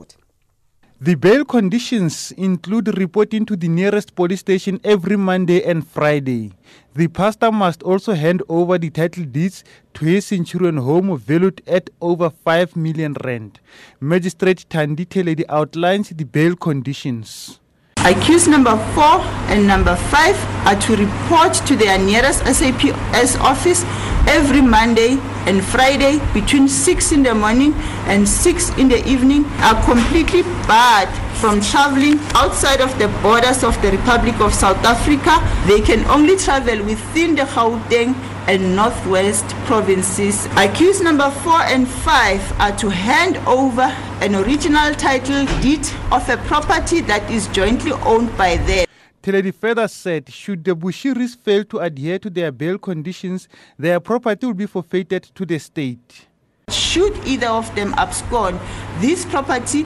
The 0.98 1.14
bail 1.14 1.44
conditions 1.44 2.32
include 2.32 2.96
reporting 2.96 3.44
to 3.46 3.54
the 3.54 3.68
nearest 3.68 4.14
police 4.14 4.40
station 4.40 4.80
every 4.82 5.18
Monday 5.18 5.62
and 5.62 5.86
Friday. 5.86 6.52
The 6.94 7.08
pastor 7.08 7.52
must 7.52 7.82
also 7.82 8.14
hand 8.14 8.42
over 8.48 8.78
the 8.78 8.88
title 8.88 9.24
deeds 9.24 9.62
to 9.92 10.06
his 10.06 10.24
Centurion 10.24 10.78
home 10.78 11.18
valued 11.18 11.60
at 11.66 11.90
over 12.00 12.30
5 12.30 12.76
million 12.76 13.14
rand. 13.22 13.60
Magistrate 14.00 14.64
Tandi 14.70 15.04
Teledi 15.04 15.44
outlines 15.50 16.08
the 16.08 16.24
bail 16.24 16.56
conditions. 16.56 17.60
Accused 18.06 18.48
number 18.48 18.76
four 18.94 19.18
and 19.50 19.66
number 19.66 19.96
five 19.96 20.36
are 20.64 20.76
to 20.82 20.94
report 20.94 21.54
to 21.66 21.74
their 21.74 21.98
nearest 21.98 22.38
SAPS 22.46 23.34
office 23.40 23.82
every 24.28 24.60
Monday 24.60 25.18
and 25.46 25.60
Friday 25.64 26.20
between 26.32 26.68
6 26.68 27.10
in 27.10 27.24
the 27.24 27.34
morning 27.34 27.74
and 28.06 28.28
6 28.28 28.70
in 28.78 28.86
the 28.86 29.04
evening 29.08 29.44
are 29.58 29.74
completely 29.84 30.42
barred 30.68 31.08
from 31.40 31.60
traveling 31.60 32.20
outside 32.36 32.80
of 32.80 32.96
the 33.00 33.08
borders 33.22 33.64
of 33.64 33.74
the 33.82 33.90
Republic 33.90 34.38
of 34.38 34.54
South 34.54 34.84
Africa. 34.84 35.42
They 35.66 35.80
can 35.80 36.04
only 36.08 36.36
travel 36.36 36.84
within 36.84 37.34
the 37.34 37.42
Gauteng 37.42 38.14
and 38.48 38.76
Northwest 38.76 39.44
provinces. 39.66 40.46
Accused 40.56 41.02
number 41.02 41.30
four 41.30 41.60
and 41.62 41.86
five 41.88 42.40
are 42.60 42.76
to 42.78 42.88
hand 42.88 43.36
over 43.46 43.82
an 44.22 44.34
original 44.34 44.94
title 44.94 45.46
deed 45.60 45.86
of 46.12 46.28
a 46.28 46.36
property 46.46 47.00
that 47.02 47.28
is 47.30 47.48
jointly 47.48 47.92
owned 48.04 48.36
by 48.36 48.56
them. 48.58 48.86
Teledi 49.22 49.52
further 49.52 49.88
said, 49.88 50.32
should 50.32 50.64
the 50.64 50.76
Bushiris 50.76 51.36
fail 51.36 51.64
to 51.64 51.78
adhere 51.78 52.18
to 52.20 52.30
their 52.30 52.52
bail 52.52 52.78
conditions, 52.78 53.48
their 53.76 53.98
property 53.98 54.46
will 54.46 54.54
be 54.54 54.66
forfeited 54.66 55.24
to 55.34 55.44
the 55.44 55.58
state. 55.58 56.26
Should 56.70 57.16
either 57.26 57.48
of 57.48 57.74
them 57.74 57.92
abscond, 57.96 58.60
this 59.00 59.24
property 59.24 59.84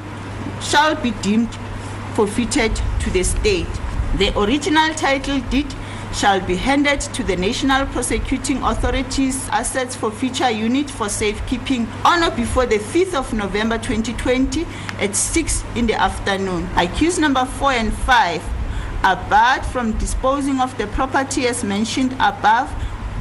shall 0.60 0.94
be 0.94 1.12
deemed 1.22 1.54
forfeited 2.14 2.78
to 3.00 3.10
the 3.10 3.22
state. 3.22 3.68
The 4.18 4.38
original 4.38 4.92
title 4.94 5.40
deed 5.48 5.72
shall 6.12 6.40
be 6.40 6.56
handed 6.56 7.00
to 7.00 7.22
the 7.22 7.36
National 7.36 7.86
Prosecuting 7.86 8.62
Authority's 8.62 9.48
Assets 9.48 9.94
for 9.94 10.10
Future 10.10 10.50
Unit 10.50 10.90
for 10.90 11.08
safekeeping 11.08 11.86
on 12.04 12.22
or 12.22 12.34
before 12.34 12.66
the 12.66 12.78
5th 12.78 13.14
of 13.14 13.32
November 13.32 13.78
2020 13.78 14.66
at 14.98 15.14
6 15.14 15.64
in 15.76 15.86
the 15.86 15.94
afternoon. 15.94 16.68
Accused 16.76 17.20
number 17.20 17.44
4 17.44 17.72
and 17.72 17.92
5 17.92 18.42
are 19.04 19.16
barred 19.30 19.64
from 19.64 19.96
disposing 19.98 20.60
of 20.60 20.76
the 20.78 20.86
property 20.88 21.46
as 21.46 21.64
mentioned 21.64 22.12
above 22.14 22.70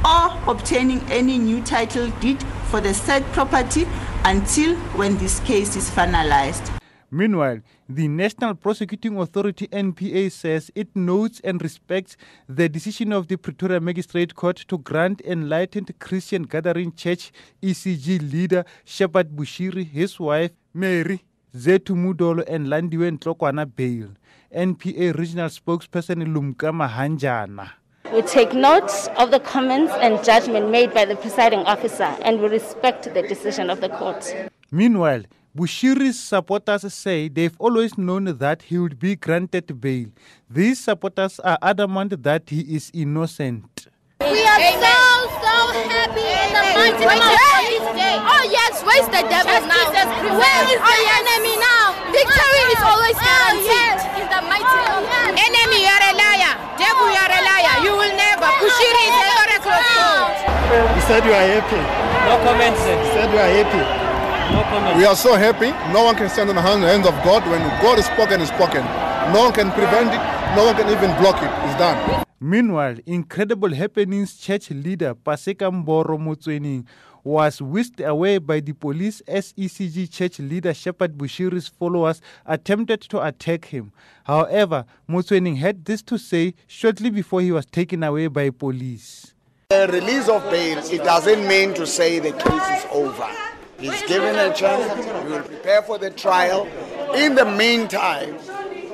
or 0.04 0.50
obtaining 0.50 1.00
any 1.10 1.38
new 1.38 1.62
title 1.62 2.10
deed 2.20 2.42
for 2.70 2.80
the 2.80 2.92
said 2.92 3.24
property 3.32 3.86
until 4.24 4.74
when 4.96 5.16
this 5.18 5.40
case 5.40 5.76
is 5.76 5.88
finalized. 5.90 6.70
Meanwhile, 7.10 7.60
the 7.92 8.06
National 8.06 8.54
Prosecuting 8.54 9.18
Authority 9.18 9.66
NPA 9.66 10.30
says 10.30 10.70
it 10.76 10.94
notes 10.94 11.40
and 11.42 11.60
respects 11.60 12.16
the 12.48 12.68
decision 12.68 13.12
of 13.12 13.26
the 13.26 13.36
Pretoria 13.36 13.80
Magistrate 13.80 14.32
Court 14.36 14.56
to 14.68 14.78
grant 14.78 15.20
Enlightened 15.22 15.92
Christian 15.98 16.44
Gathering 16.44 16.92
Church 16.92 17.32
ECG 17.60 18.30
leader 18.32 18.64
Shepherd 18.84 19.30
Bushiri, 19.30 19.84
his 19.84 20.20
wife 20.20 20.52
Mary 20.72 21.24
Zetu 21.52 21.96
Mudolo, 21.96 22.44
and 22.46 22.68
Landiwe 22.68 23.18
Ntlokwana 23.18 23.66
bail. 23.74 24.10
NPA 24.54 25.18
regional 25.18 25.48
spokesperson 25.48 26.22
Lumka 26.32 26.70
Mahanjana. 26.70 27.70
We 28.12 28.22
take 28.22 28.52
note 28.52 29.08
of 29.16 29.32
the 29.32 29.40
comments 29.40 29.92
and 29.94 30.22
judgment 30.24 30.70
made 30.70 30.94
by 30.94 31.04
the 31.04 31.16
presiding 31.16 31.60
officer 31.60 32.16
and 32.22 32.40
we 32.40 32.46
respect 32.48 33.12
the 33.12 33.22
decision 33.22 33.68
of 33.68 33.80
the 33.80 33.88
court. 33.88 34.32
Meanwhile, 34.70 35.22
Bushiri's 35.50 36.14
supporters 36.14 36.86
say 36.94 37.26
they've 37.26 37.56
always 37.58 37.98
known 37.98 38.24
that 38.38 38.62
he 38.62 38.78
would 38.78 39.00
be 39.00 39.16
granted 39.16 39.80
bail. 39.80 40.06
These 40.48 40.78
supporters 40.78 41.40
are 41.40 41.58
adamant 41.60 42.22
that 42.22 42.48
he 42.48 42.60
is 42.76 42.88
innocent. 42.94 43.88
We 44.22 44.46
are 44.46 44.62
so, 44.78 44.94
so 45.42 45.54
happy 45.90 46.22
in 46.22 46.54
the 46.54 46.62
mighty 46.70 47.02
name 47.02 47.18
of 47.18 47.66
this 47.66 47.82
day. 47.98 48.14
Oh 48.22 48.46
yes, 48.46 48.78
where's 48.86 49.10
the 49.10 49.26
devil 49.26 49.58
now? 49.66 49.90
Where 50.38 50.62
is 50.70 50.78
the 50.78 50.98
enemy 51.18 51.58
now? 51.58 51.98
Victory 52.14 52.62
is 52.70 52.82
always 52.86 53.18
guaranteed. 53.18 53.74
Oh, 53.74 54.06
yes. 54.06 54.06
In 54.22 54.26
the 54.30 54.40
mighty 54.46 54.70
name 54.70 55.02
of 55.02 55.10
oh, 55.10 55.34
Enemy, 55.34 55.78
you 55.82 55.90
are 55.90 56.04
a 56.06 56.12
liar. 56.14 56.54
Devil, 56.78 57.10
you 57.10 57.18
are 57.18 57.34
a 57.34 57.40
liar. 57.42 57.74
You 57.82 57.92
will 57.98 58.14
never. 58.14 58.46
Bushiri 58.62 59.02
is 59.02 59.16
an 59.18 59.30
oracle 59.34 59.82
of 59.82 60.94
You 60.94 61.02
said 61.10 61.26
you 61.26 61.34
are 61.34 61.48
happy. 61.58 61.82
No 62.22 62.38
comments. 62.46 62.86
You 62.86 63.02
said 63.18 63.34
you 63.34 63.38
are 63.42 63.50
happy. 63.50 64.09
No 64.52 64.62
comments. 64.64 64.98
We 64.98 65.04
are 65.04 65.16
so 65.16 65.36
happy. 65.36 65.70
No 65.92 66.04
one 66.04 66.16
can 66.16 66.28
stand 66.28 66.50
on 66.50 66.56
the 66.56 66.62
hands 66.62 67.06
of 67.06 67.14
God. 67.24 67.48
When 67.48 67.60
God 67.82 67.98
is 67.98 68.06
spoken, 68.06 68.40
is 68.40 68.48
spoken. 68.48 68.84
No 69.32 69.44
one 69.44 69.52
can 69.52 69.70
prevent 69.72 70.12
it. 70.12 70.20
No 70.56 70.64
one 70.66 70.74
can 70.74 70.88
even 70.88 71.10
block 71.20 71.40
it. 71.42 71.50
It's 71.68 71.78
done. 71.78 72.24
Meanwhile, 72.40 72.96
incredible 73.06 73.72
happenings 73.74 74.36
church 74.36 74.70
leader 74.70 75.14
Paseka 75.14 75.70
Mboro 75.70 76.18
Motsoeneng 76.18 76.86
was 77.22 77.60
whisked 77.60 78.00
away 78.00 78.38
by 78.38 78.60
the 78.60 78.72
police 78.72 79.20
as 79.28 79.52
ECG 79.52 80.10
church 80.10 80.38
leader 80.38 80.72
Shepherd 80.72 81.16
Bushiri's 81.18 81.68
followers 81.68 82.20
attempted 82.46 83.02
to 83.02 83.24
attack 83.24 83.66
him. 83.66 83.92
However, 84.24 84.86
Motsoeneng 85.08 85.58
had 85.58 85.84
this 85.84 86.02
to 86.02 86.18
say 86.18 86.54
shortly 86.66 87.10
before 87.10 87.42
he 87.42 87.52
was 87.52 87.66
taken 87.66 88.02
away 88.02 88.26
by 88.28 88.50
police. 88.50 89.34
The 89.68 89.88
release 89.92 90.28
of 90.28 90.42
bail, 90.50 90.78
it 90.78 91.04
doesn't 91.04 91.46
mean 91.46 91.74
to 91.74 91.86
say 91.86 92.18
the 92.18 92.32
case 92.32 92.84
is 92.84 92.86
over. 92.90 93.49
He's 93.80 94.02
given 94.02 94.36
a 94.36 94.54
chance, 94.54 95.06
we 95.24 95.30
will 95.32 95.42
prepare 95.42 95.80
for 95.80 95.96
the 95.96 96.10
trial. 96.10 96.66
In 97.14 97.34
the 97.34 97.46
meantime, 97.46 98.36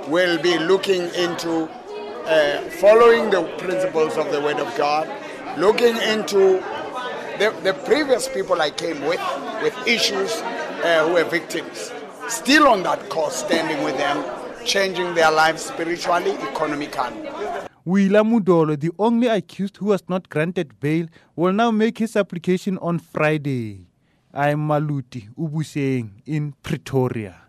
we'll 0.09 0.41
be 0.41 0.59
looking 0.59 1.03
into 1.15 1.69
uh, 2.27 2.61
following 2.81 3.31
the 3.31 3.43
principles 3.59 4.17
of 4.17 4.31
the 4.31 4.41
Word 4.41 4.61
of 4.61 4.77
God, 4.77 5.09
looking 5.59 5.97
into 5.97 6.61
the, 7.39 7.53
the 7.65 7.75
previous 7.85 8.29
people 8.29 8.63
I 8.63 8.71
came 8.71 9.01
with, 9.07 9.21
with 9.61 9.77
issues 9.89 10.31
uh, 10.41 11.05
who 11.07 11.15
were 11.15 11.25
victims, 11.25 11.91
still 12.29 12.69
on 12.69 12.85
that 12.85 13.09
course, 13.09 13.35
standing 13.37 13.83
with 13.83 13.97
them, 13.97 14.25
changing 14.65 15.15
their 15.15 15.33
lives 15.33 15.63
spiritually, 15.63 16.31
economically. 16.31 17.29
Wila 17.85 18.23
Mudolo, 18.25 18.79
the 18.79 18.91
only 19.01 19.27
accused 19.27 19.79
who 19.79 19.87
was 19.87 20.03
not 20.09 20.29
granted 20.29 20.79
bail, 20.79 21.07
will 21.35 21.53
now 21.53 21.73
make 21.73 21.99
his 21.99 22.15
application 22.17 22.79
on 22.79 23.01
Friday. 23.01 23.87
I 24.39 24.51
am 24.51 24.69
Maluti 24.69 25.31
Ubuseng 25.39 26.21
in 26.27 26.53
Pretoria. 26.61 27.46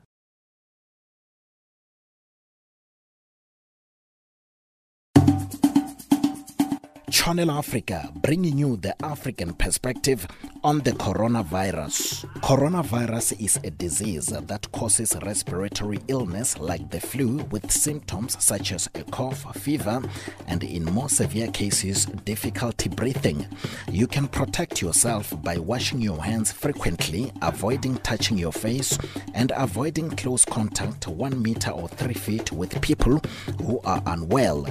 Channel 7.28 7.52
Africa, 7.52 8.10
bringing 8.22 8.58
you 8.58 8.78
the 8.78 8.96
African 9.04 9.52
perspective 9.52 10.26
on 10.64 10.80
the 10.80 10.92
coronavirus. 10.92 12.24
Coronavirus 12.40 13.44
is 13.44 13.60
a 13.66 13.70
disease 13.70 14.28
that 14.28 14.72
causes 14.72 15.14
respiratory 15.26 16.00
illness 16.08 16.58
like 16.58 16.90
the 16.90 17.02
flu 17.02 17.44
with 17.52 17.70
symptoms 17.70 18.42
such 18.42 18.72
as 18.72 18.90
a 18.96 19.04
cough, 19.04 19.44
fever, 19.58 20.02
and 20.48 20.64
in 20.64 20.86
more 20.86 21.10
severe 21.10 21.48
cases, 21.52 22.06
difficulty 22.06 22.88
breathing. 22.88 23.46
You 23.92 24.08
can 24.08 24.30
protect 24.30 24.82
yourself 24.82 25.34
by 25.44 25.58
washing 25.58 26.02
your 26.02 26.24
hands 26.24 26.54
frequently, 26.54 27.34
avoiding 27.42 27.98
touching 27.98 28.38
your 28.38 28.54
face, 28.54 28.98
and 29.34 29.52
avoiding 29.58 30.12
close 30.12 30.46
contact 30.46 31.10
one 31.10 31.42
meter 31.42 31.72
or 31.72 31.90
three 31.90 32.14
feet 32.14 32.54
with 32.54 32.82
people 32.82 33.20
who 33.66 33.82
are 33.84 34.02
unwell. 34.06 34.66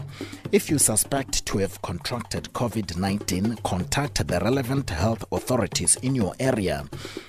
If 0.53 0.71
you 0.71 0.79
suspect 0.79 1.45
to 1.47 1.59
have 1.59 1.83
contracted 1.83 2.46
COVID 2.53 2.97
19, 2.97 3.57
contact 3.65 4.27
the 4.27 4.39
relevant 4.41 4.91
health 4.91 5.25
authorities 5.33 5.97
in 6.03 6.15
your 6.15 6.35
area. 6.41 6.85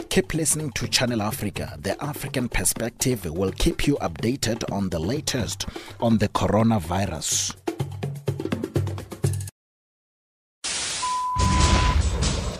Keep 0.09 0.33
listening 0.33 0.71
to 0.71 0.87
Channel 0.87 1.21
Africa. 1.21 1.77
The 1.79 2.01
African 2.03 2.49
perspective 2.49 3.25
will 3.25 3.51
keep 3.51 3.87
you 3.87 3.95
updated 4.01 4.69
on 4.71 4.89
the 4.89 4.99
latest 4.99 5.65
on 5.99 6.17
the 6.17 6.29
coronavirus. 6.29 7.55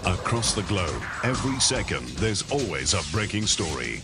Across 0.06 0.56
the 0.56 0.64
globe, 0.64 1.02
every 1.24 1.60
second, 1.60 2.08
there's 2.20 2.50
always 2.52 2.94
a 2.94 3.02
breaking 3.12 3.48
story. 3.48 4.02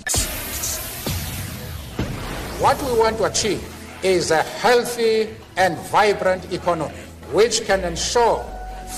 What 2.60 2.82
we 2.82 2.98
want 2.98 3.18
to 3.18 3.26
achieve 3.26 3.63
is 4.04 4.32
a 4.32 4.42
healthy 4.44 5.30
and 5.58 5.78
vibrant 5.89 6.52
economy 6.52 7.03
which 7.34 7.65
can 7.65 7.84
ensure 7.84 8.43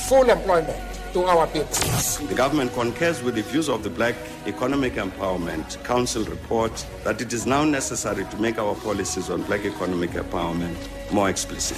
full 0.07 0.29
employment 0.29 0.95
to 1.13 1.23
our 1.23 1.47
people. 1.47 1.69
The 2.27 2.35
government 2.35 2.73
concurs 2.73 3.23
with 3.23 3.35
the 3.35 3.43
views 3.43 3.69
of 3.69 3.83
the 3.83 3.89
Black 3.89 4.15
Economic 4.45 4.95
Empowerment 4.95 5.81
Council 5.85 6.25
report 6.25 6.85
that 7.05 7.21
it 7.21 7.31
is 7.31 7.45
now 7.45 7.63
necessary 7.63 8.25
to 8.25 8.37
make 8.37 8.59
our 8.59 8.75
policies 8.75 9.29
on 9.29 9.43
black 9.43 9.63
economic 9.63 10.09
empowerment 10.11 10.75
more 11.13 11.29
explicit. 11.29 11.77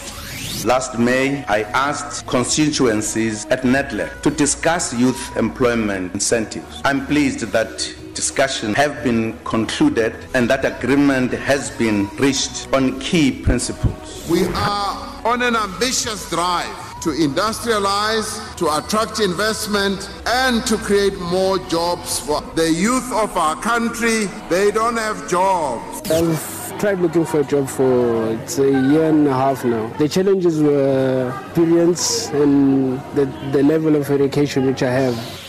Last 0.66 0.98
May, 0.98 1.44
I 1.46 1.62
asked 1.64 2.26
constituencies 2.26 3.46
at 3.46 3.62
NEDLAC 3.62 4.24
to 4.24 4.32
discuss 4.32 4.92
youth 4.96 5.38
employment 5.38 6.16
incentives. 6.16 6.82
I'm 6.84 7.06
pleased 7.06 7.42
that 7.42 7.96
discussions 8.18 8.76
have 8.76 9.04
been 9.04 9.38
concluded 9.46 10.14
and 10.34 10.50
that 10.50 10.66
agreement 10.66 11.32
has 11.32 11.70
been 11.78 12.10
reached 12.18 12.68
on 12.74 13.00
key 13.00 13.32
principles. 13.32 14.28
We 14.30 14.42
are 14.48 14.92
on 15.24 15.44
an 15.44 15.56
ambitious 15.56 16.28
drive 16.30 16.76
to 17.04 17.10
industrialize, 17.12 18.30
to 18.58 18.66
attract 18.78 19.20
investment, 19.20 20.10
and 20.26 20.66
to 20.66 20.78
create 20.78 21.16
more 21.20 21.60
jobs 21.76 22.20
for 22.20 22.42
the 22.56 22.70
youth 22.72 23.10
of 23.14 23.38
our 23.38 23.56
country. 23.62 24.26
They 24.50 24.72
don't 24.72 24.98
have 24.98 25.30
jobs. 25.30 26.10
I've 26.10 26.80
tried 26.80 27.00
looking 27.00 27.24
for 27.24 27.42
a 27.42 27.44
job 27.44 27.70
for 27.70 28.32
it's 28.34 28.58
a 28.58 28.72
year 28.92 29.10
and 29.10 29.28
a 29.28 29.34
half 29.34 29.64
now. 29.64 29.86
The 30.00 30.10
challenges 30.10 30.60
were 30.60 31.32
experience 31.46 32.30
and 32.30 33.00
the, 33.16 33.26
the 33.52 33.62
level 33.62 33.96
of 33.96 34.10
education 34.10 34.66
which 34.66 34.82
I 34.82 34.92
have. 34.92 35.47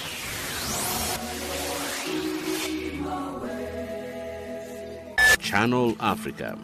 Channel 5.59 5.97
Africa. 5.99 6.57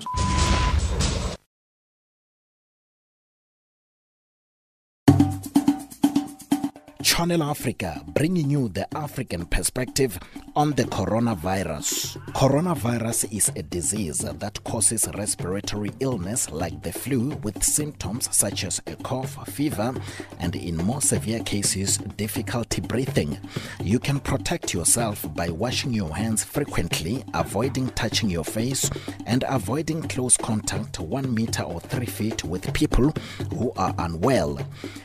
Channel 7.17 7.45
Africa, 7.45 8.03
bringing 8.09 8.51
you 8.51 8.69
the 8.71 8.93
African 8.97 9.47
perspective 9.47 10.19
on 10.57 10.73
the 10.73 10.83
coronavirus. 10.83 12.17
Coronavirus 12.33 13.33
is 13.33 13.53
a 13.55 13.63
disease 13.63 14.19
that 14.19 14.65
causes 14.65 15.09
respiratory 15.15 15.93
illness 16.01 16.51
like 16.51 16.83
the 16.83 16.91
flu 16.91 17.29
with 17.45 17.63
symptoms 17.63 18.29
such 18.35 18.65
as 18.65 18.83
a 18.89 18.97
cough, 18.97 19.49
fever, 19.49 19.95
and 20.41 20.57
in 20.57 20.77
more 20.77 21.01
severe 21.01 21.39
cases, 21.45 21.99
difficulty 22.17 22.81
breathing. 22.81 23.39
You 23.81 24.01
can 24.01 24.19
protect 24.19 24.75
yourself 24.75 25.25
by 25.37 25.51
washing 25.51 25.93
your 25.93 26.17
hands 26.17 26.43
frequently, 26.43 27.25
avoiding 27.33 27.91
touching 27.91 28.29
your 28.29 28.45
face, 28.45 28.91
and 29.27 29.45
avoiding 29.47 30.03
close 30.03 30.37
contact 30.37 30.99
one 30.99 31.33
meter 31.33 31.63
or 31.63 31.79
three 31.79 32.07
feet 32.07 32.43
with 32.43 32.73
people 32.73 33.13
who 33.57 33.73
are 33.77 33.95
unwell. 33.99 34.59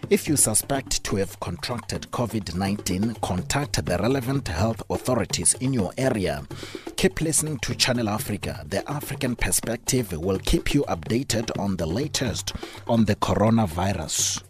If 0.09 0.27
you 0.27 0.37
suspect 0.37 1.03
to 1.03 1.17
have 1.17 1.39
contracted 1.39 1.98
COVID 2.11 2.55
19, 2.55 3.15
contact 3.21 3.85
the 3.85 3.97
relevant 3.97 4.47
health 4.47 4.81
authorities 4.89 5.53
in 5.55 5.73
your 5.73 5.91
area. 5.97 6.43
Keep 6.95 7.21
listening 7.21 7.57
to 7.59 7.75
Channel 7.75 8.09
Africa. 8.09 8.63
The 8.67 8.89
African 8.89 9.35
perspective 9.35 10.11
will 10.11 10.39
keep 10.39 10.73
you 10.73 10.83
updated 10.83 11.51
on 11.59 11.77
the 11.77 11.85
latest 11.85 12.53
on 12.87 13.05
the 13.05 13.15
coronavirus. 13.15 14.43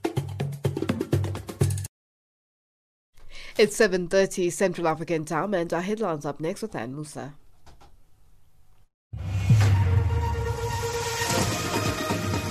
It's 3.57 3.77
7.30 3.77 4.51
Central 4.51 4.87
African 4.87 5.25
time 5.25 5.53
and 5.53 5.73
our 5.73 5.81
headlines 5.81 6.25
up 6.25 6.39
next 6.39 6.61
with 6.61 6.75
Ann 6.75 6.95
Musa. 6.95 7.33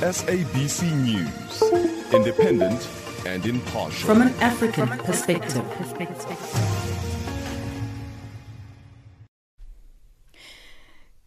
SABC 0.00 0.92
News. 1.02 2.12
Independent 2.12 3.08
and 3.29 3.45
impartial. 3.45 4.07
From 4.07 4.23
an 4.23 4.35
African 4.41 4.88
perspective. 4.88 5.64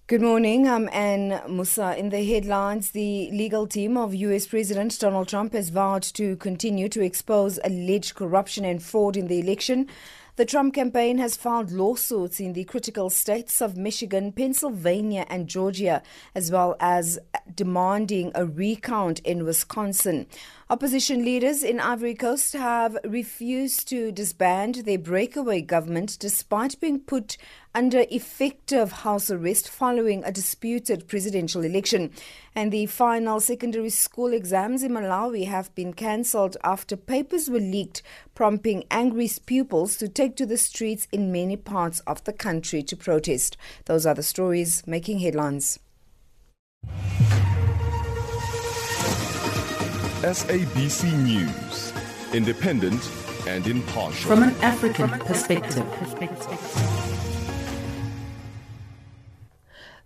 Good 0.08 0.22
morning. 0.22 0.68
I'm 0.68 0.90
Anne 0.92 1.42
Musa. 1.48 1.96
In 1.98 2.10
the 2.10 2.26
headlines, 2.26 2.92
the 2.92 3.30
legal 3.32 3.68
team 3.68 3.98
of 3.98 4.16
US 4.16 4.48
President 4.48 5.00
Donald 5.00 5.28
Trump 5.30 5.54
has 5.54 5.70
vowed 5.70 6.04
to 6.16 6.36
continue 6.38 6.90
to 6.90 7.02
expose 7.02 7.60
alleged 7.64 8.16
corruption 8.16 8.66
and 8.66 8.82
fraud 8.82 9.16
in 9.16 9.28
the 9.28 9.40
election. 9.40 9.88
The 10.38 10.46
Trump 10.46 10.74
campaign 10.74 11.18
has 11.20 11.36
filed 11.36 11.72
lawsuits 11.72 12.40
in 12.40 12.54
the 12.54 12.64
critical 12.64 13.10
states 13.10 13.62
of 13.62 13.78
Michigan, 13.78 14.32
Pennsylvania, 14.32 15.26
and 15.30 15.48
Georgia, 15.48 16.02
as 16.34 16.50
well 16.50 16.76
as 16.80 17.20
demanding 17.54 18.32
a 18.34 18.46
recount 18.46 19.20
in 19.20 19.46
Wisconsin. 19.46 20.26
Opposition 20.72 21.26
leaders 21.26 21.64
in 21.64 21.82
Ivory 21.82 22.16
Coast 22.16 22.54
have 22.54 22.98
refused 23.04 23.90
to 23.90 24.10
disband 24.10 24.76
their 24.86 24.98
breakaway 24.98 25.60
government 25.60 26.18
despite 26.18 26.80
being 26.80 27.02
put 27.02 27.36
under 27.76 28.06
effective 28.10 28.94
house 29.04 29.30
arrest 29.30 29.68
following 29.68 30.24
a 30.24 30.32
disputed 30.32 31.10
presidential 31.10 31.66
election. 31.66 32.10
And 32.56 32.72
the 32.72 32.86
final 32.86 33.42
secondary 33.42 33.90
school 33.90 34.32
exams 34.32 34.82
in 34.82 34.94
Malawi 34.94 35.46
have 35.46 35.76
been 35.76 35.92
cancelled 35.92 36.56
after 36.64 36.96
papers 36.96 37.50
were 37.50 37.60
leaked, 37.60 38.02
prompting 38.34 38.86
angry 38.90 39.30
pupils 39.46 39.98
to 39.98 40.08
take 40.08 40.38
to 40.38 40.46
the 40.46 40.56
streets 40.56 41.06
in 41.12 41.34
many 41.34 41.58
parts 41.58 42.00
of 42.08 42.24
the 42.24 42.32
country 42.32 42.82
to 42.84 42.96
protest. 42.96 43.58
Those 43.88 44.06
are 44.06 44.16
the 44.16 44.24
stories 44.24 44.88
making 44.88 45.20
headlines. 45.20 45.80
SABC 50.22 51.12
News. 51.24 51.92
Independent 52.32 53.10
and 53.48 53.66
impartial. 53.66 54.30
From 54.30 54.44
an 54.44 54.54
African 54.62 55.10
perspective. 55.10 55.84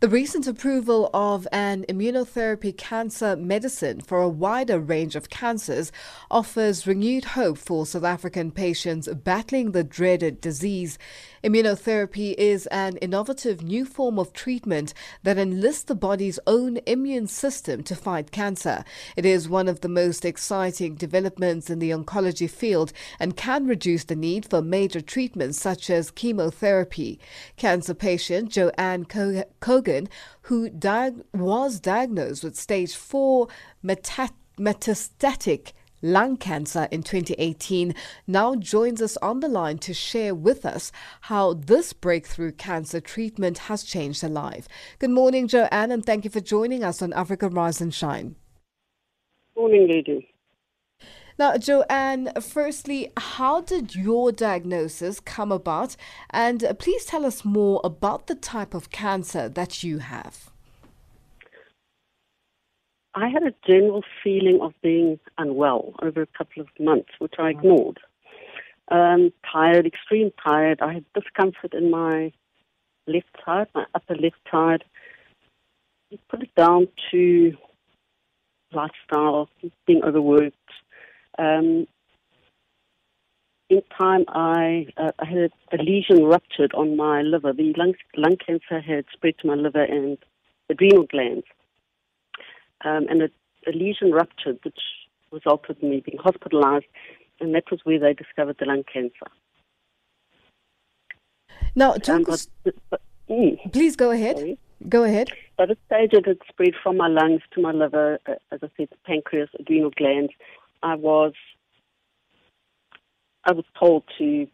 The 0.00 0.08
recent 0.08 0.46
approval 0.46 1.10
of 1.12 1.48
an 1.50 1.84
immunotherapy 1.88 2.76
cancer 2.76 3.34
medicine 3.34 4.00
for 4.00 4.20
a 4.20 4.28
wider 4.28 4.78
range 4.78 5.16
of 5.16 5.28
cancers 5.28 5.90
offers 6.30 6.86
renewed 6.86 7.24
hope 7.24 7.58
for 7.58 7.84
South 7.84 8.04
African 8.04 8.52
patients 8.52 9.08
battling 9.08 9.72
the 9.72 9.82
dreaded 9.82 10.40
disease. 10.40 10.98
Immunotherapy 11.42 12.34
is 12.38 12.66
an 12.66 12.96
innovative 12.98 13.62
new 13.62 13.84
form 13.84 14.18
of 14.18 14.32
treatment 14.32 14.94
that 15.24 15.38
enlists 15.38 15.84
the 15.84 15.94
body's 15.94 16.38
own 16.46 16.78
immune 16.86 17.26
system 17.26 17.82
to 17.82 17.96
fight 17.96 18.30
cancer. 18.30 18.84
It 19.16 19.26
is 19.26 19.48
one 19.48 19.66
of 19.66 19.80
the 19.80 19.88
most 19.88 20.24
exciting 20.24 20.94
developments 20.94 21.70
in 21.70 21.80
the 21.80 21.90
oncology 21.90 22.48
field 22.48 22.92
and 23.18 23.36
can 23.36 23.66
reduce 23.66 24.04
the 24.04 24.16
need 24.16 24.46
for 24.48 24.62
major 24.62 25.00
treatments 25.00 25.60
such 25.60 25.90
as 25.90 26.12
chemotherapy. 26.12 27.18
Cancer 27.56 27.94
patient 27.94 28.50
Joanne 28.50 29.04
Kogan, 29.60 30.08
who 30.42 30.68
di- 30.70 31.12
was 31.34 31.80
diagnosed 31.80 32.44
with 32.44 32.56
stage 32.56 32.94
4 32.94 33.48
meta- 33.82 34.30
metastatic 34.58 35.72
lung 36.02 36.36
cancer 36.36 36.88
in 36.90 37.02
2018, 37.02 37.94
now 38.26 38.54
joins 38.54 39.02
us 39.02 39.16
on 39.18 39.40
the 39.40 39.48
line 39.48 39.78
to 39.78 39.92
share 39.92 40.34
with 40.34 40.64
us 40.64 40.92
how 41.22 41.54
this 41.54 41.92
breakthrough 41.92 42.52
cancer 42.52 43.00
treatment 43.00 43.58
has 43.58 43.82
changed 43.82 44.22
her 44.22 44.28
life. 44.28 44.68
Good 44.98 45.10
morning, 45.10 45.48
Joanne, 45.48 45.90
and 45.90 46.04
thank 46.04 46.24
you 46.24 46.30
for 46.30 46.40
joining 46.40 46.84
us 46.84 47.02
on 47.02 47.12
Africa 47.12 47.48
Rise 47.48 47.80
and 47.80 47.92
Shine. 47.92 48.36
Good 49.54 49.60
morning, 49.60 49.88
lady. 49.88 50.28
Now, 51.38 51.56
Joanne, 51.56 52.32
firstly, 52.40 53.12
how 53.16 53.60
did 53.60 53.94
your 53.94 54.32
diagnosis 54.32 55.20
come 55.20 55.52
about? 55.52 55.94
And 56.30 56.64
please 56.80 57.04
tell 57.04 57.24
us 57.24 57.44
more 57.44 57.80
about 57.84 58.26
the 58.26 58.34
type 58.34 58.74
of 58.74 58.90
cancer 58.90 59.48
that 59.48 59.84
you 59.84 59.98
have. 59.98 60.50
I 63.14 63.28
had 63.28 63.44
a 63.44 63.54
general 63.64 64.02
feeling 64.22 64.58
of 64.60 64.72
being 64.82 65.20
unwell 65.38 65.94
over 66.02 66.22
a 66.22 66.26
couple 66.26 66.60
of 66.60 66.68
months, 66.80 67.10
which 67.20 67.34
I 67.38 67.50
ignored. 67.50 68.00
Um, 68.90 69.32
tired, 69.52 69.86
extreme 69.86 70.32
tired. 70.44 70.80
I 70.80 70.94
had 70.94 71.04
discomfort 71.14 71.72
in 71.72 71.90
my 71.90 72.32
left 73.06 73.30
side, 73.44 73.68
my 73.76 73.84
upper 73.94 74.16
left 74.16 74.40
side. 74.50 74.82
You 76.10 76.18
put 76.28 76.42
it 76.42 76.54
down 76.56 76.88
to 77.12 77.52
lifestyle, 78.72 79.48
being 79.86 80.02
overworked. 80.02 80.56
Um, 81.38 81.86
in 83.70 83.82
time, 83.98 84.24
I, 84.28 84.86
uh, 84.96 85.12
I 85.18 85.26
had 85.26 85.50
a, 85.72 85.82
lesion 85.82 86.24
ruptured 86.24 86.72
on 86.74 86.96
my 86.96 87.22
liver. 87.22 87.52
The 87.52 87.74
lung, 87.76 87.94
lung 88.16 88.36
cancer 88.44 88.80
had 88.80 89.04
spread 89.12 89.34
to 89.40 89.46
my 89.46 89.54
liver 89.54 89.82
and 89.82 90.16
adrenal 90.70 91.04
glands 91.04 91.44
um, 92.84 93.06
and 93.08 93.22
a, 93.22 93.28
a, 93.66 93.72
lesion 93.72 94.12
ruptured, 94.12 94.58
which 94.64 94.78
resulted 95.30 95.76
in 95.82 95.90
me 95.90 96.02
being 96.04 96.18
hospitalized, 96.18 96.86
and 97.40 97.54
that 97.54 97.70
was 97.70 97.80
where 97.84 97.98
they 97.98 98.14
discovered 98.14 98.56
the 98.58 98.66
lung 98.66 98.84
cancer. 98.90 99.26
Now, 101.74 101.94
um, 102.08 102.24
but, 102.24 102.46
but, 102.90 103.00
mm, 103.28 103.72
please 103.72 103.96
go 103.96 104.10
ahead. 104.10 104.38
Sorry. 104.38 104.58
Go 104.88 105.04
ahead. 105.04 105.30
By 105.56 105.66
the 105.66 105.76
stage 105.86 106.10
it 106.12 106.26
had 106.26 106.38
spread 106.48 106.74
from 106.82 106.96
my 106.96 107.08
lungs 107.08 107.42
to 107.52 107.60
my 107.60 107.72
liver, 107.72 108.18
uh, 108.26 108.34
as 108.52 108.60
I 108.62 108.68
said, 108.76 108.88
pancreas, 109.04 109.50
adrenal 109.58 109.90
glands. 109.90 110.32
I 110.82 110.94
was, 110.94 111.32
I 113.44 113.52
was 113.52 113.64
told 113.78 114.04
to 114.18 114.46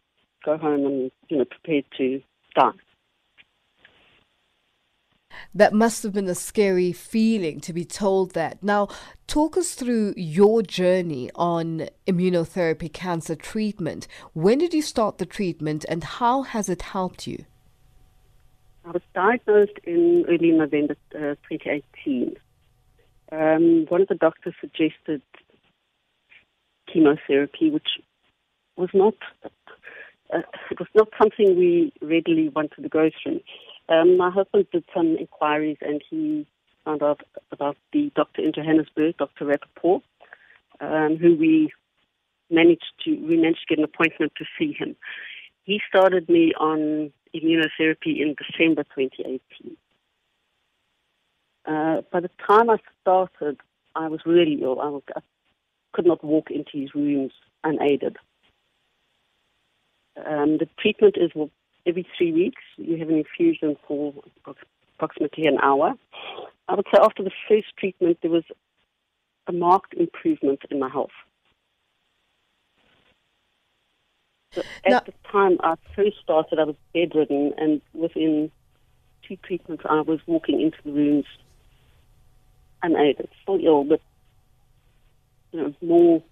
go 0.45 0.57
home 0.57 0.85
and 0.85 1.11
you 1.29 1.37
know 1.37 1.45
prepared 1.45 1.85
to 1.97 2.21
die. 2.55 2.71
That 5.53 5.73
must 5.73 6.03
have 6.03 6.13
been 6.13 6.27
a 6.27 6.35
scary 6.35 6.91
feeling 6.91 7.59
to 7.61 7.73
be 7.73 7.85
told 7.85 8.31
that. 8.31 8.61
Now, 8.61 8.89
talk 9.27 9.57
us 9.57 9.73
through 9.73 10.13
your 10.17 10.61
journey 10.61 11.29
on 11.35 11.87
immunotherapy 12.07 12.91
cancer 12.91 13.35
treatment. 13.35 14.07
When 14.33 14.57
did 14.57 14.73
you 14.73 14.81
start 14.81 15.17
the 15.17 15.25
treatment 15.25 15.85
and 15.87 16.03
how 16.03 16.43
has 16.43 16.69
it 16.69 16.81
helped 16.81 17.27
you? 17.27 17.45
I 18.85 18.91
was 18.91 19.01
diagnosed 19.13 19.79
in 19.83 20.25
early 20.27 20.51
November 20.51 20.95
uh, 21.15 21.35
2018. 21.49 22.35
Um, 23.31 23.85
one 23.89 24.01
of 24.01 24.07
the 24.07 24.15
doctors 24.15 24.53
suggested 24.61 25.21
chemotherapy, 26.95 27.69
which 27.69 27.99
was 28.77 28.89
not 28.93 29.15
uh, 30.33 30.39
it 30.71 30.79
was 30.79 30.87
not 30.95 31.07
something 31.17 31.57
we 31.57 31.93
readily 32.01 32.49
wanted 32.49 32.81
to 32.81 32.89
go 32.89 33.09
through. 33.21 33.41
Um, 33.89 34.17
my 34.17 34.31
husband 34.31 34.65
did 34.71 34.83
some 34.93 35.17
inquiries 35.17 35.77
and 35.81 36.01
he 36.09 36.47
found 36.83 37.03
out 37.03 37.21
about 37.51 37.77
the 37.93 38.11
doctor 38.15 38.41
in 38.41 38.51
Johannesburg, 38.53 39.17
Dr. 39.17 39.45
Rappaport, 39.45 40.01
um, 40.79 41.17
who 41.17 41.35
we 41.35 41.71
managed 42.49 42.93
to 43.03 43.11
we 43.11 43.37
managed 43.37 43.61
to 43.67 43.75
get 43.75 43.77
an 43.77 43.83
appointment 43.83 44.31
to 44.37 44.45
see 44.57 44.73
him. 44.73 44.95
He 45.63 45.81
started 45.87 46.29
me 46.29 46.53
on 46.59 47.11
immunotherapy 47.35 48.21
in 48.21 48.35
December 48.37 48.83
2018. 48.95 49.77
Uh, 51.65 52.01
by 52.11 52.19
the 52.19 52.29
time 52.47 52.69
I 52.69 52.77
started, 53.01 53.59
I 53.95 54.07
was 54.07 54.21
really 54.25 54.59
ill. 54.61 54.79
I, 54.79 54.89
was, 54.89 55.03
could 55.95 56.05
not 56.05 56.23
walk 56.23 56.51
into 56.51 56.71
his 56.73 56.93
rooms 56.93 57.31
unaided. 57.63 58.17
Um, 60.17 60.57
the 60.57 60.67
treatment 60.77 61.15
is 61.17 61.31
every 61.85 62.05
three 62.17 62.33
weeks. 62.33 62.61
You 62.75 62.97
have 62.97 63.09
an 63.09 63.17
infusion 63.17 63.77
for 63.87 64.13
approximately 64.97 65.45
an 65.45 65.57
hour. 65.63 65.93
I 66.67 66.75
would 66.75 66.85
say 66.93 66.99
after 67.01 67.23
the 67.23 67.31
first 67.47 67.67
treatment, 67.79 68.17
there 68.21 68.31
was 68.31 68.43
a 69.47 69.53
marked 69.53 69.93
improvement 69.93 70.61
in 70.69 70.79
my 70.79 70.89
health. 70.89 71.15
So 74.51 74.63
at 74.85 75.05
the 75.05 75.13
time 75.31 75.57
I 75.61 75.75
first 75.95 76.17
started, 76.21 76.59
I 76.59 76.63
was 76.63 76.75
bedridden, 76.93 77.53
and 77.57 77.81
within 77.93 78.51
two 79.27 79.37
treatments, 79.37 79.83
I 79.89 80.01
was 80.01 80.19
walking 80.27 80.61
into 80.61 80.77
the 80.83 80.91
rooms 80.91 81.25
unaided, 82.83 83.29
still 83.41 83.59
ill, 83.63 83.83
but 83.83 84.01
you 85.55 85.61
know, 85.61 85.73
more 85.81 86.23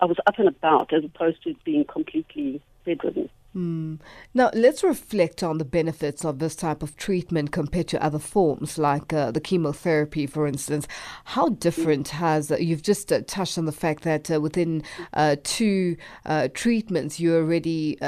I 0.00 0.04
was 0.04 0.16
up 0.26 0.38
and 0.38 0.48
about 0.48 0.92
as 0.92 1.04
opposed 1.04 1.42
to 1.44 1.54
being 1.64 1.84
completely 1.84 2.62
bedridden. 2.84 3.28
Hmm. 3.52 3.96
Now, 4.32 4.50
let's 4.54 4.82
reflect 4.82 5.42
on 5.42 5.58
the 5.58 5.64
benefits 5.66 6.24
of 6.24 6.38
this 6.38 6.56
type 6.56 6.82
of 6.82 6.96
treatment 6.96 7.52
compared 7.52 7.86
to 7.88 8.02
other 8.02 8.18
forms, 8.18 8.78
like 8.78 9.12
uh, 9.12 9.30
the 9.30 9.42
chemotherapy, 9.42 10.26
for 10.26 10.46
instance. 10.46 10.88
How 11.24 11.50
different 11.50 12.08
has 12.08 12.50
uh, 12.50 12.56
you've 12.56 12.82
just 12.82 13.12
uh, 13.12 13.20
touched 13.26 13.58
on 13.58 13.66
the 13.66 13.72
fact 13.72 14.04
that 14.04 14.30
uh, 14.30 14.40
within 14.40 14.82
uh, 15.12 15.36
two 15.44 15.98
uh, 16.24 16.48
treatments 16.54 17.20
you're 17.20 17.42
already, 17.42 17.98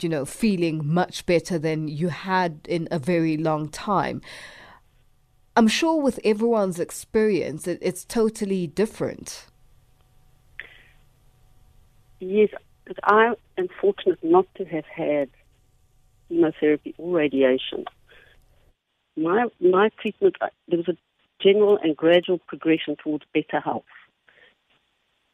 you 0.00 0.08
know, 0.08 0.24
feeling 0.24 0.86
much 0.86 1.26
better 1.26 1.58
than 1.58 1.88
you 1.88 2.08
had 2.08 2.60
in 2.68 2.86
a 2.92 3.00
very 3.00 3.36
long 3.36 3.68
time. 3.68 4.22
I'm 5.54 5.68
sure 5.68 6.00
with 6.00 6.18
everyone's 6.24 6.80
experience, 6.80 7.66
it, 7.66 7.78
it's 7.82 8.04
totally 8.04 8.66
different. 8.66 9.46
Yes, 12.20 12.48
I 13.04 13.34
am 13.58 13.68
fortunate 13.80 14.18
not 14.22 14.46
to 14.56 14.64
have 14.64 14.84
had 14.86 15.28
chemotherapy 16.28 16.94
or 16.96 17.16
radiation. 17.16 17.84
My 19.16 19.46
my 19.60 19.90
treatment 20.00 20.36
uh, 20.40 20.48
there 20.68 20.78
was 20.78 20.88
a 20.88 20.96
general 21.42 21.78
and 21.82 21.96
gradual 21.96 22.38
progression 22.38 22.96
towards 23.02 23.24
better 23.34 23.60
health. 23.60 23.84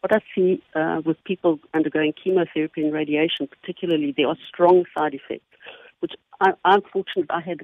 What 0.01 0.13
I 0.13 0.21
see 0.35 0.63
uh, 0.75 1.03
with 1.05 1.23
people 1.25 1.61
undergoing 1.75 2.13
chemotherapy 2.13 2.83
and 2.83 2.93
radiation, 2.93 3.49
particularly, 3.49 4.15
there 4.17 4.29
are 4.29 4.37
strong 4.49 4.85
side 4.97 5.15
effects, 5.15 5.47
which 6.01 6.13
I, 6.41 6.53
I'm 6.65 6.83
fortunate 6.93 7.27
I 7.31 7.41
had 7.41 7.61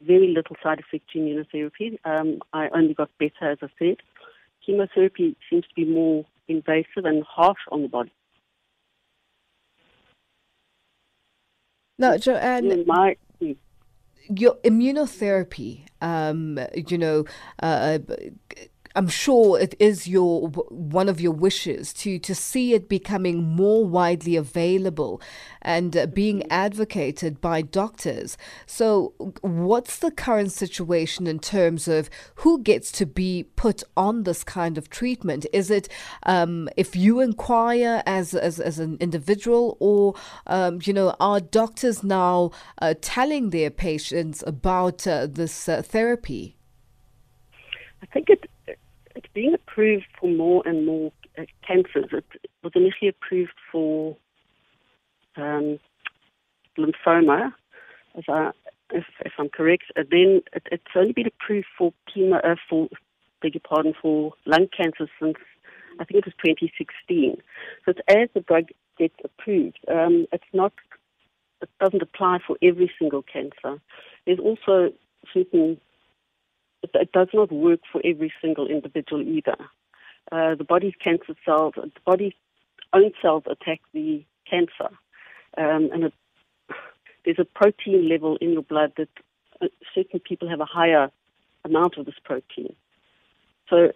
very 0.00 0.28
little 0.28 0.56
side 0.62 0.80
effects 0.80 1.12
to 1.12 1.18
immunotherapy. 1.18 1.98
Um, 2.04 2.40
I 2.52 2.68
only 2.74 2.94
got 2.94 3.10
better, 3.18 3.50
as 3.50 3.58
I 3.62 3.68
said. 3.78 3.96
Chemotherapy 4.64 5.36
seems 5.48 5.64
to 5.64 5.74
be 5.74 5.84
more 5.84 6.24
invasive 6.48 7.04
and 7.04 7.24
harsh 7.24 7.60
on 7.70 7.82
the 7.82 7.88
body. 7.88 8.12
Now, 11.98 12.18
Joanne, 12.18 12.84
my, 12.86 13.16
your 14.28 14.56
immunotherapy, 14.64 15.86
um, 16.02 16.58
you 16.74 16.98
know, 16.98 17.24
uh, 17.62 17.98
I'm 18.96 19.08
sure 19.08 19.60
it 19.60 19.74
is 19.78 20.08
your 20.08 20.48
one 20.48 21.10
of 21.10 21.20
your 21.20 21.32
wishes 21.32 21.92
to 21.94 22.18
to 22.18 22.34
see 22.34 22.72
it 22.72 22.88
becoming 22.88 23.44
more 23.44 23.84
widely 23.84 24.36
available 24.36 25.20
and 25.60 25.94
uh, 25.94 26.06
being 26.06 26.50
advocated 26.50 27.42
by 27.42 27.60
doctors. 27.60 28.38
So, 28.64 29.12
what's 29.42 29.98
the 29.98 30.10
current 30.10 30.50
situation 30.50 31.26
in 31.26 31.40
terms 31.40 31.88
of 31.88 32.08
who 32.36 32.62
gets 32.62 32.90
to 32.92 33.04
be 33.04 33.44
put 33.56 33.82
on 33.98 34.22
this 34.22 34.42
kind 34.42 34.78
of 34.78 34.88
treatment? 34.88 35.44
Is 35.52 35.70
it 35.70 35.90
um, 36.22 36.70
if 36.78 36.96
you 36.96 37.20
inquire 37.20 38.02
as 38.06 38.34
as, 38.34 38.58
as 38.58 38.78
an 38.78 38.96
individual, 38.98 39.76
or 39.78 40.14
um, 40.46 40.80
you 40.84 40.94
know, 40.94 41.14
are 41.20 41.40
doctors 41.40 42.02
now 42.02 42.50
uh, 42.80 42.94
telling 43.02 43.50
their 43.50 43.70
patients 43.70 44.42
about 44.46 45.06
uh, 45.06 45.26
this 45.26 45.68
uh, 45.68 45.82
therapy? 45.82 46.56
I 48.02 48.06
think 48.06 48.30
it 48.30 48.48
it's 49.16 49.26
being 49.34 49.54
approved 49.54 50.06
for 50.20 50.28
more 50.28 50.62
and 50.66 50.86
more 50.86 51.10
uh, 51.38 51.44
cancers. 51.66 52.06
It 52.12 52.24
was 52.62 52.72
initially 52.74 53.08
approved 53.08 53.54
for 53.72 54.16
um, 55.36 55.78
lymphoma, 56.78 57.52
I, 58.28 58.50
if, 58.92 59.04
if, 59.24 59.32
I'm 59.38 59.48
correct. 59.48 59.84
And 59.96 60.06
then 60.10 60.42
it, 60.52 60.62
it's 60.70 60.84
only 60.94 61.12
been 61.12 61.26
approved 61.26 61.66
for 61.76 61.92
chemo, 62.14 62.44
uh, 62.44 62.56
for 62.68 62.88
beg 63.42 63.54
your 63.54 63.62
pardon, 63.66 63.94
for 64.00 64.32
lung 64.44 64.68
cancer 64.76 65.08
since 65.20 65.36
I 65.98 66.04
think 66.04 66.18
it 66.18 66.26
was 66.26 66.34
2016. 66.44 67.36
So 67.84 67.90
it's 67.90 68.00
as 68.08 68.28
the 68.34 68.40
drug 68.40 68.66
gets 68.98 69.16
approved, 69.24 69.78
um, 69.90 70.26
it's 70.32 70.44
not. 70.52 70.72
It 71.62 71.70
doesn't 71.80 72.02
apply 72.02 72.40
for 72.46 72.58
every 72.62 72.92
single 72.98 73.22
cancer. 73.22 73.80
There's 74.26 74.38
also 74.38 74.92
certain 75.32 75.80
it 77.00 77.12
does 77.12 77.28
not 77.32 77.52
work 77.52 77.80
for 77.90 78.00
every 78.04 78.32
single 78.40 78.66
individual 78.66 79.22
either. 79.22 79.56
Uh, 80.32 80.54
the 80.54 80.64
body's 80.64 80.94
cancer 81.02 81.34
cells, 81.44 81.74
the 81.76 81.90
body's 82.04 82.32
own 82.92 83.12
cells 83.22 83.44
attack 83.46 83.80
the 83.92 84.24
cancer, 84.48 84.90
um, 85.56 85.90
and 85.92 86.04
it, 86.04 86.12
there's 87.24 87.38
a 87.38 87.44
protein 87.44 88.08
level 88.08 88.36
in 88.40 88.52
your 88.52 88.62
blood 88.62 88.92
that 88.96 89.08
uh, 89.60 89.66
certain 89.94 90.20
people 90.20 90.48
have 90.48 90.60
a 90.60 90.64
higher 90.64 91.10
amount 91.64 91.96
of 91.96 92.06
this 92.06 92.16
protein. 92.24 92.74
So, 93.68 93.92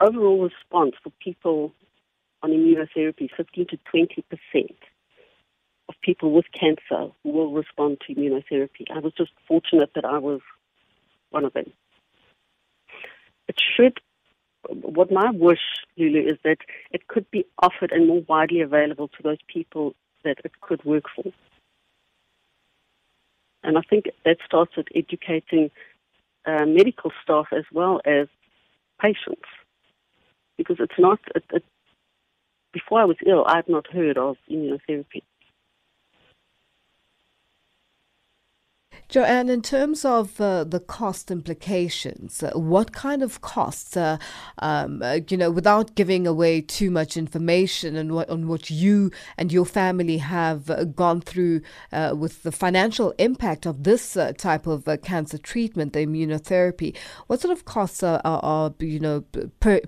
overall 0.00 0.42
response 0.42 0.94
for 1.02 1.10
people 1.22 1.72
on 2.42 2.50
immunotherapy, 2.50 3.28
15 3.36 3.66
to 3.68 3.78
20 3.90 4.24
percent 4.28 4.76
of 5.92 6.00
people 6.02 6.32
with 6.32 6.46
cancer 6.58 7.12
will 7.24 7.52
respond 7.52 7.98
to 8.06 8.14
immunotherapy. 8.14 8.84
I 8.94 8.98
was 8.98 9.12
just 9.16 9.32
fortunate 9.46 9.90
that 9.94 10.04
I 10.04 10.18
was 10.18 10.40
one 11.30 11.44
of 11.44 11.52
them. 11.52 11.72
It 13.48 13.56
should, 13.76 13.98
what 14.68 15.10
my 15.10 15.30
wish, 15.32 15.64
Lulu, 15.96 16.20
is 16.26 16.38
that 16.44 16.58
it 16.90 17.08
could 17.08 17.30
be 17.30 17.44
offered 17.58 17.92
and 17.92 18.06
more 18.06 18.22
widely 18.28 18.60
available 18.60 19.08
to 19.08 19.22
those 19.22 19.42
people 19.52 19.94
that 20.24 20.38
it 20.44 20.52
could 20.60 20.84
work 20.84 21.04
for. 21.14 21.32
And 23.64 23.76
I 23.76 23.82
think 23.82 24.06
that 24.24 24.38
starts 24.44 24.76
with 24.76 24.86
educating 24.94 25.70
uh, 26.46 26.64
medical 26.66 27.12
staff 27.22 27.46
as 27.52 27.64
well 27.72 28.00
as 28.04 28.28
patients. 29.00 29.48
Because 30.56 30.76
it's 30.80 30.98
not, 30.98 31.18
it, 31.34 31.44
it, 31.52 31.64
before 32.72 33.00
I 33.00 33.04
was 33.04 33.16
ill, 33.26 33.44
I 33.46 33.56
had 33.56 33.68
not 33.68 33.86
heard 33.92 34.18
of 34.18 34.36
immunotherapy. 34.50 35.22
Joanne, 39.12 39.50
in 39.50 39.60
terms 39.60 40.06
of 40.06 40.40
uh, 40.40 40.64
the 40.64 40.80
cost 40.80 41.30
implications, 41.30 42.42
uh, 42.42 42.52
what 42.54 42.94
kind 42.94 43.22
of 43.22 43.42
costs, 43.42 43.94
uh, 43.94 44.16
um, 44.60 45.02
uh, 45.02 45.18
you 45.28 45.36
know, 45.36 45.50
without 45.50 45.94
giving 45.94 46.26
away 46.26 46.62
too 46.62 46.90
much 46.90 47.18
information 47.18 47.94
on 47.98 48.14
what, 48.14 48.30
on 48.30 48.48
what 48.48 48.70
you 48.70 49.10
and 49.36 49.52
your 49.52 49.66
family 49.66 50.16
have 50.16 50.70
uh, 50.70 50.84
gone 50.84 51.20
through 51.20 51.60
uh, 51.92 52.14
with 52.16 52.42
the 52.42 52.50
financial 52.50 53.12
impact 53.18 53.66
of 53.66 53.82
this 53.82 54.16
type 54.38 54.66
of 54.66 54.88
cancer 55.02 55.36
treatment, 55.36 55.92
the 55.92 56.06
immunotherapy, 56.06 56.96
what 57.26 57.38
sort 57.38 57.52
of 57.52 57.66
costs 57.66 58.02
are, 58.02 58.22
are, 58.24 58.40
are 58.42 58.74
you 58.78 58.98
know, 58.98 59.20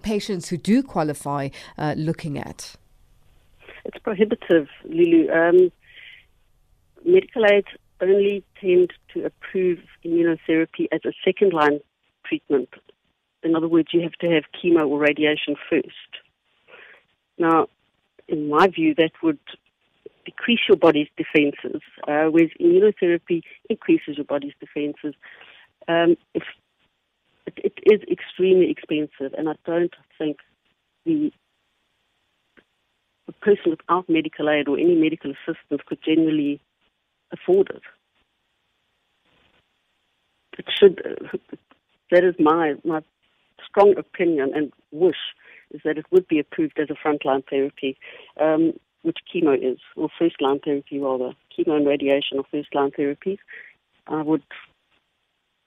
patients 0.02 0.50
who 0.50 0.58
do 0.58 0.82
qualify 0.82 1.48
looking 1.96 2.36
at? 2.36 2.76
It's 3.86 3.98
prohibitive, 4.00 4.68
Lulu. 4.84 5.30
Um, 5.32 5.72
medical 7.06 7.46
aid 7.46 7.64
only 8.02 8.44
tend 8.60 8.92
to 9.14 9.24
approve 9.24 9.78
immunotherapy 10.04 10.86
as 10.92 11.00
a 11.04 11.12
second 11.24 11.52
line 11.52 11.80
treatment. 12.26 12.68
In 13.42 13.54
other 13.54 13.68
words, 13.68 13.88
you 13.92 14.02
have 14.02 14.12
to 14.20 14.30
have 14.30 14.44
chemo 14.54 14.88
or 14.88 14.98
radiation 14.98 15.56
first. 15.70 16.10
Now, 17.38 17.68
in 18.28 18.48
my 18.48 18.68
view, 18.68 18.94
that 18.96 19.12
would 19.22 19.38
decrease 20.24 20.60
your 20.68 20.78
body's 20.78 21.08
defenses, 21.16 21.82
uh, 22.08 22.26
whereas 22.30 22.50
immunotherapy 22.60 23.42
increases 23.68 24.16
your 24.16 24.24
body's 24.24 24.54
defenses. 24.60 25.14
Um, 25.86 26.16
if, 26.32 26.42
it, 27.46 27.54
it 27.56 27.74
is 27.84 28.00
extremely 28.10 28.70
expensive, 28.70 29.34
and 29.36 29.48
I 29.48 29.54
don't 29.66 29.94
think 30.16 30.38
the, 31.04 31.30
the 33.26 33.32
person 33.32 33.70
without 33.70 34.08
medical 34.08 34.48
aid 34.48 34.68
or 34.68 34.78
any 34.78 34.94
medical 34.94 35.32
assistance 35.32 35.82
could 35.86 36.02
generally 36.02 36.60
afford 37.32 37.70
it. 37.70 37.82
It 40.58 40.66
should. 40.78 41.02
That 42.10 42.24
is 42.24 42.34
my 42.38 42.74
my 42.84 43.00
strong 43.66 43.96
opinion 43.96 44.52
and 44.54 44.72
wish 44.92 45.16
is 45.70 45.80
that 45.84 45.98
it 45.98 46.06
would 46.10 46.28
be 46.28 46.38
approved 46.38 46.78
as 46.78 46.88
a 46.90 46.94
frontline 46.94 47.42
therapy, 47.48 47.96
um, 48.40 48.72
which 49.02 49.18
chemo 49.32 49.56
is, 49.56 49.78
or 49.96 50.08
first 50.18 50.40
line 50.40 50.60
therapy 50.64 50.98
rather. 50.98 51.32
Chemo 51.56 51.76
and 51.76 51.86
radiation 51.86 52.38
are 52.38 52.44
first 52.50 52.74
line 52.74 52.90
therapies. 52.92 53.38
I 54.06 54.22
would 54.22 54.42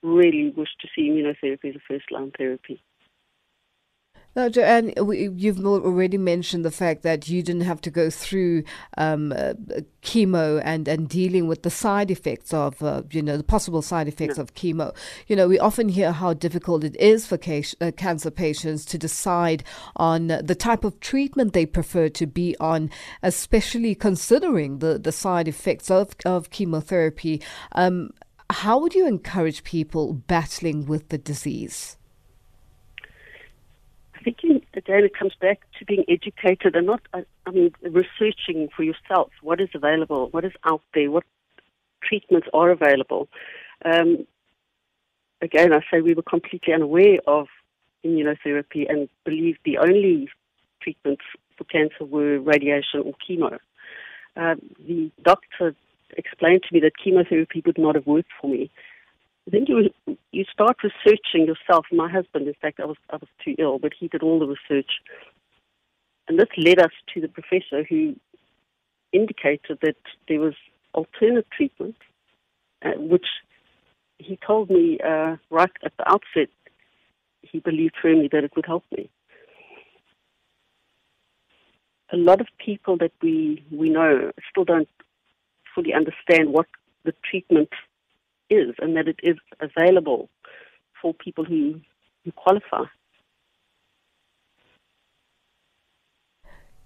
really 0.03 0.53
wish 0.55 0.69
to 0.79 0.87
see 0.95 1.09
immunotherapy 1.09 1.69
as 1.69 1.75
a 1.75 1.79
first 1.87 2.11
line 2.11 2.31
therapy. 2.37 2.81
Now, 4.37 4.49
Joanne, 4.49 4.93
you've 4.95 5.65
already 5.65 6.19
mentioned 6.19 6.63
the 6.63 6.69
fact 6.69 7.01
that 7.01 7.27
you 7.27 7.41
didn't 7.41 7.63
have 7.63 7.81
to 7.81 7.89
go 7.89 8.11
through 8.11 8.65
um, 8.95 9.31
uh, 9.31 9.53
chemo 10.03 10.61
and, 10.63 10.87
and 10.87 11.09
dealing 11.09 11.47
with 11.47 11.63
the 11.63 11.71
side 11.71 12.11
effects 12.11 12.53
of, 12.53 12.83
uh, 12.83 13.01
you 13.09 13.23
know, 13.23 13.35
the 13.35 13.43
possible 13.43 13.81
side 13.81 14.07
effects 14.07 14.37
no. 14.37 14.43
of 14.43 14.53
chemo. 14.53 14.95
You 15.25 15.37
know, 15.37 15.47
we 15.47 15.57
often 15.57 15.89
hear 15.89 16.11
how 16.11 16.35
difficult 16.35 16.83
it 16.83 16.95
is 16.97 17.25
for 17.25 17.39
ca- 17.39 17.63
uh, 17.81 17.89
cancer 17.97 18.29
patients 18.29 18.85
to 18.85 18.99
decide 18.99 19.63
on 19.95 20.27
the 20.27 20.55
type 20.55 20.83
of 20.83 20.99
treatment 20.99 21.53
they 21.53 21.65
prefer 21.65 22.07
to 22.09 22.27
be 22.27 22.55
on, 22.59 22.91
especially 23.23 23.95
considering 23.95 24.77
the, 24.77 24.99
the 24.99 25.11
side 25.11 25.47
effects 25.47 25.89
of, 25.89 26.15
of 26.25 26.51
chemotherapy. 26.51 27.41
Um, 27.71 28.11
how 28.51 28.77
would 28.77 28.93
you 28.93 29.07
encourage 29.07 29.63
people 29.63 30.13
battling 30.13 30.85
with 30.85 31.09
the 31.09 31.17
disease? 31.17 31.96
Think 34.31 34.65
again 34.73 35.03
it 35.03 35.17
comes 35.17 35.33
back 35.39 35.61
to 35.79 35.85
being 35.85 36.03
educated 36.07 36.75
and 36.75 36.87
not, 36.87 37.01
I, 37.13 37.25
I 37.45 37.51
mean, 37.51 37.73
researching 37.81 38.69
for 38.75 38.83
yourself 38.83 39.31
what 39.41 39.59
is 39.59 39.69
available, 39.73 40.29
what 40.31 40.45
is 40.45 40.53
out 40.63 40.81
there, 40.93 41.11
what 41.11 41.23
treatments 42.03 42.47
are 42.53 42.69
available. 42.69 43.27
Um, 43.85 44.25
again, 45.41 45.73
I 45.73 45.81
say 45.91 46.01
we 46.01 46.13
were 46.13 46.23
completely 46.23 46.73
unaware 46.73 47.19
of 47.27 47.47
immunotherapy 48.05 48.89
and 48.89 49.09
believed 49.25 49.59
the 49.65 49.77
only 49.77 50.29
treatments 50.81 51.23
for 51.57 51.63
cancer 51.65 52.05
were 52.05 52.39
radiation 52.39 53.01
or 53.01 53.13
chemo. 53.27 53.57
Uh, 54.35 54.55
the 54.87 55.11
doctor 55.23 55.75
explained 56.15 56.63
to 56.63 56.73
me 56.73 56.79
that 56.79 56.97
chemotherapy 57.03 57.61
would 57.65 57.77
not 57.77 57.95
have 57.95 58.05
worked 58.05 58.29
for 58.39 58.47
me. 58.49 58.69
Then 59.49 59.65
you 59.67 59.89
you 60.31 60.43
start 60.51 60.77
researching 60.83 61.47
yourself. 61.47 61.85
My 61.91 62.09
husband, 62.09 62.47
in 62.47 62.53
fact, 62.61 62.79
I 62.81 62.85
was 62.85 62.97
I 63.09 63.15
was 63.15 63.29
too 63.43 63.55
ill, 63.57 63.79
but 63.79 63.93
he 63.97 64.09
did 64.09 64.21
all 64.21 64.39
the 64.39 64.45
research, 64.47 64.91
and 66.27 66.37
this 66.37 66.49
led 66.57 66.79
us 66.79 66.91
to 67.13 67.21
the 67.21 67.29
professor 67.29 67.83
who 67.89 68.15
indicated 69.13 69.79
that 69.81 69.95
there 70.27 70.41
was 70.41 70.53
alternate 70.93 71.49
treatment, 71.49 71.95
uh, 72.83 72.91
which 72.97 73.25
he 74.17 74.37
told 74.45 74.69
me 74.69 74.99
uh, 74.99 75.37
right 75.49 75.71
at 75.83 75.93
the 75.97 76.09
outset. 76.11 76.49
He 77.41 77.59
believed 77.59 77.95
firmly 78.01 78.27
that 78.33 78.43
it 78.43 78.51
would 78.57 78.65
help 78.65 78.83
me. 78.91 79.09
A 82.11 82.17
lot 82.17 82.41
of 82.41 82.47
people 82.57 82.97
that 82.97 83.13
we 83.21 83.63
we 83.71 83.89
know 83.89 84.31
still 84.49 84.65
don't 84.65 84.89
fully 85.73 85.93
understand 85.93 86.51
what 86.51 86.67
the 87.05 87.13
treatment 87.29 87.69
is 88.49 88.75
and 88.79 88.95
that 88.97 89.07
it 89.07 89.19
is 89.23 89.37
available 89.59 90.29
for 91.01 91.13
people 91.13 91.43
who, 91.43 91.79
who 92.23 92.31
qualify. 92.31 92.83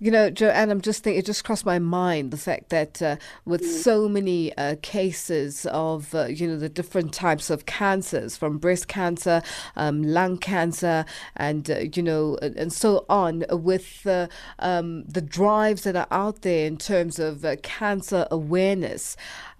You 0.04 0.10
know, 0.10 0.32
Joanne, 0.32 0.72
I'm 0.72 0.82
just 0.82 1.04
thinking, 1.04 1.20
it 1.20 1.28
just 1.28 1.44
crossed 1.44 1.64
my 1.64 1.78
mind 1.78 2.32
the 2.32 2.38
fact 2.38 2.70
that 2.70 3.04
uh, 3.04 3.18
with 3.46 3.62
mm. 3.62 3.68
so 3.68 4.10
many 4.10 4.52
uh, 4.58 4.78
cases 4.82 5.68
of, 5.68 6.16
uh, 6.16 6.26
you 6.26 6.48
know, 6.48 6.58
the 6.58 6.70
different 6.70 7.14
types 7.14 7.52
of 7.52 7.68
cancers, 7.68 8.36
from 8.36 8.58
breast 8.58 8.88
cancer, 8.88 9.44
um, 9.76 10.02
lung 10.02 10.40
cancer, 10.40 11.06
and, 11.36 11.70
uh, 11.70 11.82
you 11.94 12.02
know, 12.02 12.36
and 12.42 12.74
so 12.74 13.06
on, 13.10 13.46
with 13.52 14.08
uh, 14.08 14.28
um, 14.58 15.04
the 15.04 15.22
drives 15.22 15.84
that 15.84 15.96
are 15.96 16.08
out 16.10 16.42
there 16.42 16.66
in 16.66 16.78
terms 16.78 17.20
of 17.20 17.46
uh, 17.46 17.58
cancer 17.62 18.26
awareness. 18.32 19.16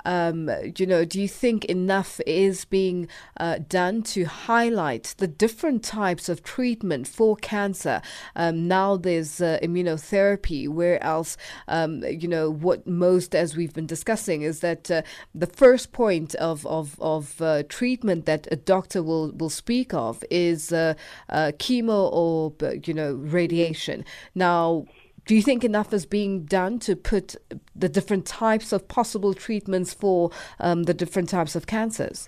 Um, 0.06 0.50
you 0.78 0.86
know, 0.86 1.06
do 1.06 1.22
you 1.22 1.28
think 1.28 1.66
enough 1.66 2.20
is 2.26 2.66
being 2.66 3.08
uh, 3.38 3.60
done 3.68 4.04
to 4.04 4.26
highlight 4.26 5.16
the 5.18 5.28
different 5.28 5.84
types 5.84 6.30
of 6.30 6.44
treatment 6.44 7.08
for 7.08 7.36
cancer? 7.36 8.02
Um, 8.36 8.68
now 8.68 8.98
there's 8.98 9.42
uh, 9.42 9.60
immunotherapy, 9.62 10.68
where 10.68 11.02
else, 11.04 11.38
um, 11.68 12.04
you 12.04 12.28
know, 12.28 12.50
what 12.50 12.88
most, 12.88 13.36
as 13.36 13.56
we've 13.56 13.74
been 13.74 13.88
discussing, 13.88 14.42
is 14.42 14.60
that 14.62 14.90
uh, 14.90 15.02
the 15.34 15.48
first 15.48 15.92
point 15.92 16.36
of, 16.36 16.66
of, 16.66 17.00
of 17.00 17.42
uh, 17.42 17.64
treatment 17.70 18.26
that 18.26 18.48
a 18.52 18.56
doctor 18.56 19.04
will, 19.04 19.32
will 19.32 19.50
speak 19.50 19.94
of 19.94 20.24
is 20.30 20.72
uh, 20.72 20.94
uh, 21.30 21.52
chemo 21.58 22.10
or, 22.12 22.54
you 22.84 22.94
know, 22.94 23.14
radiation. 23.14 24.06
Now, 24.36 24.86
do 25.32 25.36
you 25.38 25.42
think 25.42 25.64
enough 25.64 25.94
is 25.94 26.06
being 26.06 26.44
done 26.44 26.78
to 26.80 26.94
put 26.94 27.38
the 27.74 27.88
different 27.88 28.26
types 28.26 28.74
of 28.74 28.90
possible 28.90 29.34
treatments 29.34 29.94
for 29.94 30.30
um, 30.60 30.84
the 30.84 30.94
different 30.94 31.30
types 31.30 31.56
of 31.56 31.68
cancers? 31.68 32.28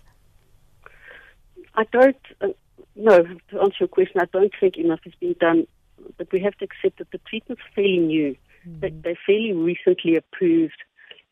I 1.76 1.84
don't. 1.92 2.16
Uh, 2.40 2.48
no, 2.96 3.24
to 3.24 3.60
answer 3.60 3.76
your 3.82 3.90
question, 3.90 4.22
I 4.22 4.26
don't 4.32 4.54
think 4.58 4.78
enough 4.78 5.02
is 5.04 5.12
being 5.20 5.36
done. 5.38 5.68
But 6.18 6.32
we 6.32 6.40
have 6.40 6.56
to 6.60 6.64
accept 6.64 7.00
that 7.00 7.12
the 7.12 7.20
treatment's 7.28 7.62
fairly 7.76 7.98
new. 7.98 8.38
Mm. 8.66 8.80
They, 8.80 8.90
they're 8.92 9.20
fairly 9.26 9.52
recently 9.52 10.16
approved, 10.16 10.82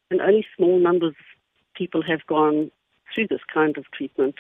and 0.09 0.19
only 0.19 0.45
small 0.57 0.77
numbers 0.77 1.11
of 1.11 1.73
people 1.73 2.01
have 2.05 2.27
gone 2.27 2.69
through 3.15 3.27
this 3.29 3.45
kind 3.53 3.77
of 3.77 3.85
treatment. 3.91 4.35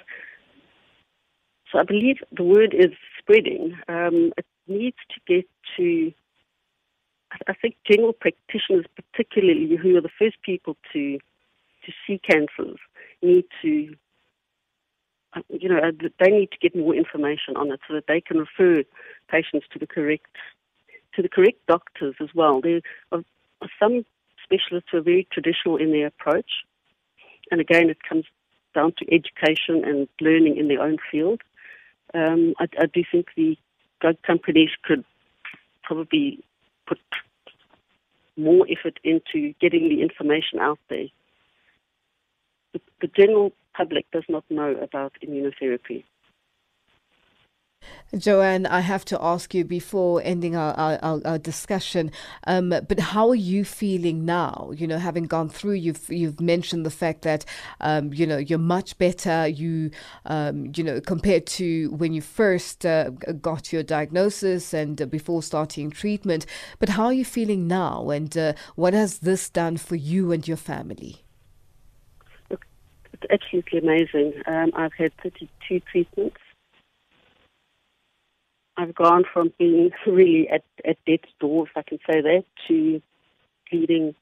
So 1.71 1.79
I 1.79 1.83
believe 1.83 2.17
the 2.33 2.43
word 2.43 2.73
is 2.73 2.91
spreading. 3.19 3.77
Um, 3.87 4.33
it 4.37 4.45
needs 4.67 4.97
to 5.11 5.33
get 5.33 5.47
to 5.77 6.11
I 7.47 7.53
think 7.53 7.75
general 7.89 8.13
practitioners, 8.13 8.85
particularly 8.95 9.75
who 9.75 9.95
are 9.97 10.01
the 10.01 10.09
first 10.19 10.37
people 10.43 10.77
to 10.93 11.19
to 11.85 11.91
see 12.05 12.19
cancers, 12.19 12.77
need 13.23 13.45
to, 13.63 13.95
uh, 15.33 15.41
you 15.49 15.67
know, 15.67 15.79
uh, 15.79 15.91
they 16.19 16.29
need 16.29 16.51
to 16.51 16.57
get 16.59 16.75
more 16.75 16.93
information 16.93 17.57
on 17.57 17.71
it 17.71 17.79
so 17.87 17.95
that 17.95 18.05
they 18.07 18.21
can 18.21 18.37
refer 18.37 18.83
patients 19.29 19.65
to 19.73 19.79
the 19.79 19.87
correct 19.87 20.35
to 21.15 21.21
the 21.21 21.29
correct 21.29 21.65
doctors 21.67 22.15
as 22.19 22.29
well. 22.35 22.61
There 22.61 22.81
are 23.11 23.23
some 23.79 24.05
specialists 24.43 24.89
who 24.91 24.97
are 24.99 25.01
very 25.01 25.27
traditional 25.31 25.77
in 25.77 25.91
their 25.91 26.07
approach, 26.07 26.51
and 27.49 27.59
again, 27.59 27.89
it 27.89 28.03
comes 28.07 28.25
down 28.75 28.93
to 28.97 29.13
education 29.13 29.83
and 29.83 30.07
learning 30.19 30.57
in 30.57 30.67
their 30.67 30.81
own 30.81 30.97
field. 31.11 31.41
Um, 32.13 32.53
I, 32.59 32.67
I 32.79 32.85
do 32.85 33.03
think 33.09 33.27
the 33.35 33.57
drug 34.01 34.21
companies 34.21 34.69
could 34.83 35.03
probably 35.83 36.43
put 36.91 36.99
more 38.37 38.65
effort 38.69 38.99
into 39.03 39.53
getting 39.61 39.87
the 39.87 40.01
information 40.01 40.59
out 40.59 40.79
there. 40.89 41.07
The, 42.73 42.81
the 43.01 43.07
general 43.07 43.53
public 43.73 44.05
does 44.11 44.23
not 44.27 44.43
know 44.49 44.71
about 44.75 45.13
immunotherapy. 45.25 46.03
Joanne, 48.17 48.65
I 48.65 48.81
have 48.81 49.05
to 49.05 49.23
ask 49.23 49.53
you 49.53 49.63
before 49.63 50.21
ending 50.25 50.55
our, 50.55 50.73
our, 50.73 51.21
our 51.23 51.37
discussion, 51.37 52.11
um, 52.45 52.69
but 52.69 52.99
how 52.99 53.29
are 53.29 53.35
you 53.35 53.63
feeling 53.63 54.25
now? 54.25 54.71
You 54.75 54.85
know, 54.85 54.97
having 54.97 55.23
gone 55.25 55.47
through, 55.47 55.73
you've 55.73 56.09
you've 56.09 56.41
mentioned 56.41 56.85
the 56.85 56.91
fact 56.91 57.21
that 57.21 57.45
um, 57.79 58.11
you 58.11 58.27
know 58.27 58.37
you're 58.37 58.59
much 58.59 58.97
better. 58.97 59.47
You 59.47 59.91
um, 60.25 60.73
you 60.75 60.83
know 60.83 60.99
compared 60.99 61.47
to 61.47 61.89
when 61.91 62.11
you 62.11 62.21
first 62.21 62.85
uh, 62.85 63.11
got 63.11 63.71
your 63.71 63.83
diagnosis 63.83 64.73
and 64.73 65.01
uh, 65.01 65.05
before 65.05 65.41
starting 65.41 65.89
treatment. 65.89 66.45
But 66.79 66.89
how 66.89 67.05
are 67.05 67.13
you 67.13 67.23
feeling 67.23 67.65
now, 67.65 68.09
and 68.09 68.37
uh, 68.37 68.53
what 68.75 68.93
has 68.93 69.19
this 69.19 69.49
done 69.49 69.77
for 69.77 69.95
you 69.95 70.33
and 70.33 70.45
your 70.45 70.57
family? 70.57 71.23
Look, 72.49 72.65
it's 73.13 73.23
absolutely 73.31 73.79
amazing. 73.79 74.33
Um, 74.47 74.71
I've 74.75 74.93
had 74.97 75.13
32 75.23 75.79
treatments. 75.89 76.40
I've 78.81 78.95
gone 78.95 79.23
from 79.31 79.53
being 79.59 79.91
really 80.07 80.49
at, 80.49 80.63
at 80.87 80.97
death's 81.05 81.31
door, 81.39 81.67
if 81.67 81.77
I 81.77 81.83
can 81.83 81.99
say 81.99 82.21
that, 82.21 82.43
to 82.67 83.01
leading 83.71 84.15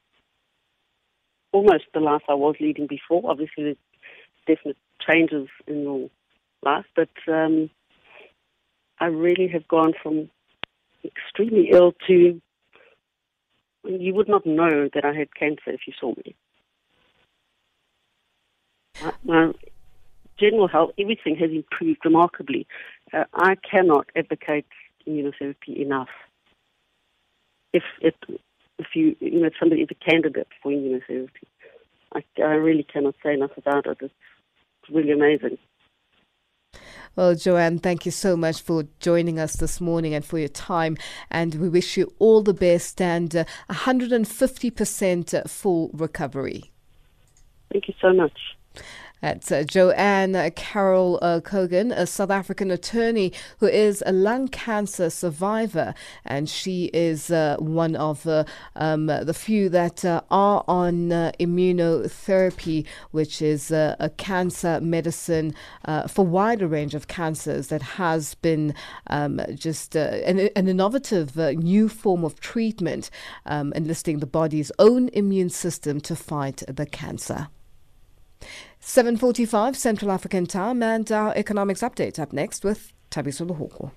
almost 1.52 1.84
the 1.94 2.00
life 2.00 2.22
I 2.28 2.34
was 2.34 2.56
leading 2.60 2.86
before. 2.86 3.22
Obviously, 3.30 3.64
there's 3.64 3.76
definite 4.46 4.76
changes 5.08 5.48
in 5.66 5.82
your 5.82 6.10
life, 6.62 6.84
but 6.94 7.08
um, 7.26 7.70
I 8.98 9.06
really 9.06 9.48
have 9.48 9.66
gone 9.66 9.94
from 10.02 10.28
extremely 11.04 11.70
ill 11.72 11.94
to 12.06 12.40
you 13.82 14.14
would 14.14 14.28
not 14.28 14.44
know 14.44 14.90
that 14.92 15.06
I 15.06 15.14
had 15.14 15.34
cancer 15.34 15.70
if 15.70 15.80
you 15.86 15.94
saw 15.98 16.12
me. 16.18 16.36
My, 19.24 19.52
general 20.40 20.66
health, 20.66 20.92
everything 20.98 21.36
has 21.36 21.50
improved 21.50 22.00
remarkably. 22.04 22.66
Uh, 23.12 23.24
I 23.34 23.56
cannot 23.56 24.06
advocate 24.14 24.66
immunotherapy 25.06 25.76
enough. 25.76 26.08
If 27.72 27.82
it, 28.00 28.16
if 28.78 28.86
you, 28.94 29.16
you 29.20 29.40
know, 29.40 29.46
if 29.46 29.54
somebody 29.58 29.82
is 29.82 29.88
a 29.90 30.10
candidate 30.10 30.48
for 30.62 30.72
immunotherapy, 30.72 31.28
I, 32.14 32.22
I 32.42 32.54
really 32.54 32.82
cannot 32.82 33.14
say 33.22 33.34
enough 33.34 33.56
about 33.56 33.86
it. 33.86 33.98
It's 34.00 34.12
really 34.90 35.12
amazing. 35.12 35.58
Well, 37.16 37.34
Joanne, 37.34 37.80
thank 37.80 38.06
you 38.06 38.12
so 38.12 38.36
much 38.36 38.62
for 38.62 38.84
joining 39.00 39.38
us 39.38 39.56
this 39.56 39.80
morning 39.80 40.14
and 40.14 40.24
for 40.24 40.38
your 40.38 40.48
time. 40.48 40.96
And 41.30 41.56
we 41.56 41.68
wish 41.68 41.96
you 41.96 42.12
all 42.18 42.42
the 42.42 42.54
best 42.54 43.00
and 43.00 43.34
uh, 43.34 43.44
150% 43.68 45.48
full 45.50 45.90
recovery. 45.92 46.70
Thank 47.72 47.88
you 47.88 47.94
so 48.00 48.12
much. 48.12 48.38
That's 49.20 49.52
uh, 49.52 49.64
Joanne 49.64 50.50
Carol 50.52 51.18
uh, 51.20 51.40
Cogan, 51.40 51.92
a 51.92 52.06
South 52.06 52.30
African 52.30 52.70
attorney 52.70 53.32
who 53.58 53.66
is 53.66 54.02
a 54.06 54.12
lung 54.12 54.48
cancer 54.48 55.10
survivor, 55.10 55.94
and 56.24 56.48
she 56.48 56.86
is 56.94 57.30
uh, 57.30 57.56
one 57.58 57.96
of 57.96 58.26
uh, 58.26 58.44
um, 58.76 59.06
the 59.06 59.34
few 59.34 59.68
that 59.68 60.04
uh, 60.06 60.22
are 60.30 60.64
on 60.66 61.12
uh, 61.12 61.32
immunotherapy, 61.38 62.86
which 63.10 63.42
is 63.42 63.70
a 63.70 64.10
cancer 64.16 64.80
medicine 64.80 65.54
for 66.08 66.24
wider 66.24 66.66
range 66.66 66.94
of 66.94 67.08
cancers 67.08 67.68
that 67.68 67.82
has 67.82 68.34
been 68.36 68.74
um, 69.08 69.40
just 69.54 69.94
an, 69.96 70.50
an, 70.56 70.68
innovative 70.68 71.36
new 71.36 71.88
form 71.88 72.24
of 72.24 72.40
treatment, 72.40 73.10
um, 73.46 73.72
enlisting 73.74 74.20
the 74.20 74.26
body's 74.26 74.72
own 74.78 75.08
immune 75.12 75.50
system 75.50 76.00
to 76.00 76.16
fight 76.16 76.62
the 76.68 76.86
cancer. 76.86 77.48
7.45 78.82 79.76
Central 79.76 80.10
African 80.10 80.46
Time 80.46 80.82
and 80.82 81.10
our 81.12 81.34
economics 81.36 81.80
update 81.80 82.18
up 82.18 82.32
next 82.32 82.64
with 82.64 82.92
Thabiso 83.10 83.46
Lohoko. 83.46 83.92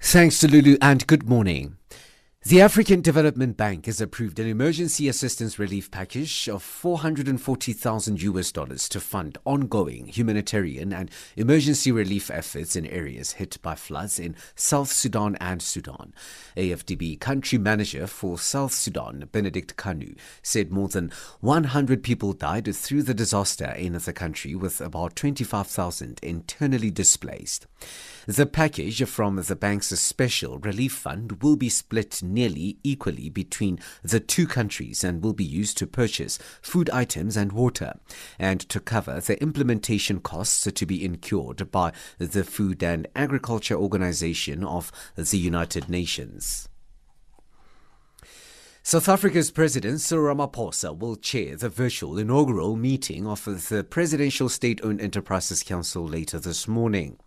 Thanks 0.00 0.40
to 0.40 0.48
Lulu 0.48 0.78
and 0.80 1.06
good 1.06 1.28
morning. 1.28 1.77
The 2.44 2.62
African 2.62 3.02
Development 3.02 3.56
Bank 3.56 3.86
has 3.86 4.00
approved 4.00 4.38
an 4.38 4.46
emergency 4.46 5.08
assistance 5.08 5.58
relief 5.58 5.90
package 5.90 6.48
of 6.48 6.62
440,000 6.62 8.22
US 8.22 8.52
dollars 8.52 8.88
to 8.90 9.00
fund 9.00 9.36
ongoing 9.44 10.06
humanitarian 10.06 10.92
and 10.92 11.10
emergency 11.36 11.90
relief 11.90 12.30
efforts 12.30 12.76
in 12.76 12.86
areas 12.86 13.32
hit 13.32 13.60
by 13.60 13.74
floods 13.74 14.20
in 14.20 14.36
South 14.54 14.90
Sudan 14.90 15.36
and 15.40 15.60
Sudan. 15.60 16.14
AFDB 16.56 17.18
country 17.18 17.58
manager 17.58 18.06
for 18.06 18.38
South 18.38 18.72
Sudan, 18.72 19.28
Benedict 19.32 19.76
Kanu, 19.76 20.16
said 20.40 20.70
more 20.70 20.88
than 20.88 21.10
100 21.40 22.04
people 22.04 22.32
died 22.32 22.74
through 22.74 23.02
the 23.02 23.12
disaster 23.14 23.72
in 23.76 23.92
the 23.92 24.12
country 24.12 24.54
with 24.54 24.80
about 24.80 25.16
25,000 25.16 26.20
internally 26.22 26.90
displaced. 26.90 27.66
The 28.26 28.44
package 28.44 29.02
from 29.04 29.36
the 29.36 29.56
bank's 29.56 29.88
special 29.98 30.58
relief 30.58 30.92
fund 30.92 31.42
will 31.42 31.56
be 31.56 31.70
split 31.70 32.22
nearly 32.22 32.78
equally 32.84 33.30
between 33.30 33.78
the 34.02 34.20
two 34.20 34.46
countries 34.46 35.02
and 35.02 35.22
will 35.22 35.32
be 35.32 35.44
used 35.44 35.78
to 35.78 35.86
purchase 35.86 36.38
food 36.60 36.90
items 36.90 37.38
and 37.38 37.52
water 37.52 37.94
and 38.38 38.60
to 38.68 38.80
cover 38.80 39.18
the 39.20 39.40
implementation 39.40 40.20
costs 40.20 40.70
to 40.70 40.86
be 40.86 41.02
incurred 41.02 41.70
by 41.70 41.92
the 42.18 42.44
Food 42.44 42.82
and 42.82 43.08
Agriculture 43.16 43.76
Organization 43.76 44.62
of 44.62 44.92
the 45.16 45.38
United 45.38 45.88
Nations. 45.88 46.68
South 48.88 49.10
Africa's 49.10 49.50
President 49.50 50.00
Cyril 50.00 50.34
Ramaphosa 50.34 50.98
will 50.98 51.16
chair 51.16 51.56
the 51.56 51.68
virtual 51.68 52.16
inaugural 52.16 52.74
meeting 52.74 53.26
of 53.26 53.44
the 53.44 53.84
Presidential 53.84 54.48
State 54.48 54.80
Owned 54.82 55.02
Enterprises 55.02 55.62
Council 55.62 56.08
later 56.08 56.38
this 56.38 56.66
morning. 56.66 57.18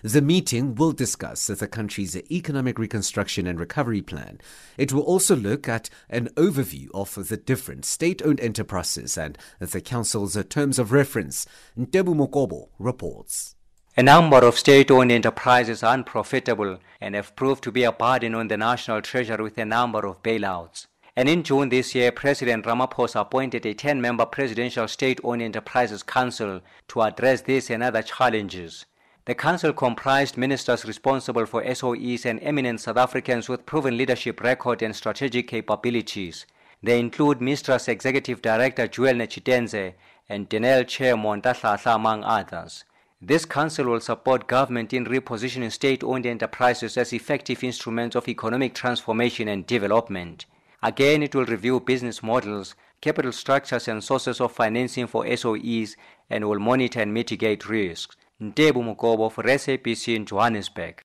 The 0.00 0.22
meeting 0.22 0.74
will 0.74 0.92
discuss 0.92 1.48
the 1.48 1.68
country's 1.68 2.16
economic 2.16 2.78
reconstruction 2.78 3.46
and 3.46 3.60
recovery 3.60 4.00
plan. 4.00 4.40
It 4.78 4.94
will 4.94 5.02
also 5.02 5.36
look 5.36 5.68
at 5.68 5.90
an 6.08 6.28
overview 6.28 6.88
of 6.94 7.28
the 7.28 7.36
different 7.36 7.84
state 7.84 8.22
owned 8.24 8.40
enterprises 8.40 9.18
and 9.18 9.36
the 9.58 9.82
Council's 9.82 10.42
terms 10.48 10.78
of 10.78 10.92
reference. 10.92 11.44
Ntebu 11.78 12.14
Mokobo 12.14 12.70
reports. 12.78 13.54
A 13.98 14.02
number 14.02 14.38
of 14.38 14.56
state 14.56 14.90
owned 14.90 15.12
enterprises 15.12 15.82
are 15.82 15.92
unprofitable 15.92 16.78
and 17.02 17.14
have 17.14 17.36
proved 17.36 17.62
to 17.64 17.70
be 17.70 17.84
a 17.84 17.92
burden 17.92 18.34
on 18.34 18.48
the 18.48 18.56
national 18.56 19.02
treasury 19.02 19.42
with 19.42 19.58
a 19.58 19.66
number 19.66 20.06
of 20.06 20.22
bailouts. 20.22 20.86
And 21.14 21.28
in 21.28 21.42
June 21.42 21.68
this 21.68 21.94
year, 21.94 22.10
President 22.10 22.64
Ramaphosa 22.64 23.20
appointed 23.20 23.66
a 23.66 23.74
10 23.74 24.00
member 24.00 24.24
Presidential 24.24 24.88
State 24.88 25.20
Owned 25.22 25.42
Enterprises 25.42 26.02
Council 26.02 26.62
to 26.88 27.02
address 27.02 27.42
this 27.42 27.68
and 27.68 27.82
other 27.82 28.00
challenges. 28.00 28.86
The 29.26 29.34
council 29.34 29.74
comprised 29.74 30.38
ministers 30.38 30.86
responsible 30.86 31.44
for 31.44 31.62
SOEs 31.62 32.24
and 32.24 32.40
eminent 32.42 32.80
South 32.80 32.96
Africans 32.96 33.46
with 33.46 33.66
proven 33.66 33.98
leadership 33.98 34.40
record 34.40 34.80
and 34.80 34.96
strategic 34.96 35.48
capabilities. 35.48 36.46
They 36.82 36.98
include 36.98 37.40
Mistra 37.40 37.86
Executive 37.88 38.40
Director 38.40 38.88
Joel 38.88 39.12
Netshitenzhe 39.12 39.92
and 40.30 40.48
Denel 40.48 40.88
Chair 40.88 41.14
Monhla 41.16 41.54
Hlahla, 41.54 41.94
among 41.94 42.24
others. 42.24 42.84
This 43.20 43.44
council 43.44 43.84
will 43.84 44.00
support 44.00 44.48
government 44.48 44.94
in 44.94 45.04
repositioning 45.04 45.70
state-owned 45.72 46.24
enterprises 46.24 46.96
as 46.96 47.12
effective 47.12 47.62
instruments 47.62 48.16
of 48.16 48.28
economic 48.28 48.74
transformation 48.74 49.46
and 49.46 49.66
development. 49.66 50.46
Again, 50.82 51.22
it 51.22 51.34
will 51.34 51.44
review 51.44 51.78
business 51.78 52.22
models, 52.22 52.74
capital 53.00 53.32
structures 53.32 53.86
and 53.86 54.02
sources 54.02 54.40
of 54.40 54.52
financing 54.52 55.06
for 55.06 55.24
SOEs 55.24 55.94
and 56.28 56.48
will 56.48 56.58
monitor 56.58 57.00
and 57.00 57.14
mitigate 57.14 57.68
risks. 57.68 58.16
Ntebu 58.40 58.82
Mukobo 58.82 59.30
for 59.30 59.44
SABC 59.44 60.16
in 60.16 60.26
Johannesburg. 60.26 61.02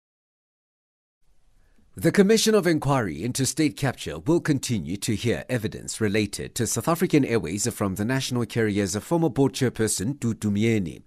The 1.96 2.12
Commission 2.12 2.54
of 2.54 2.68
Inquiry 2.68 3.24
into 3.24 3.46
State 3.46 3.76
Capture 3.76 4.20
will 4.20 4.40
continue 4.40 4.98
to 4.98 5.16
hear 5.16 5.46
evidence 5.50 6.00
related 6.00 6.54
to 6.56 6.68
South 6.68 6.88
African 6.88 7.26
Airways 7.26 7.68
from 7.74 7.96
the 7.96 8.06
national 8.06 8.46
carrier's 8.46 8.96
former 8.98 9.30
board 9.30 9.54
chairperson, 9.54 10.20
Dudu 10.20 10.52
Myeni. 10.52 11.02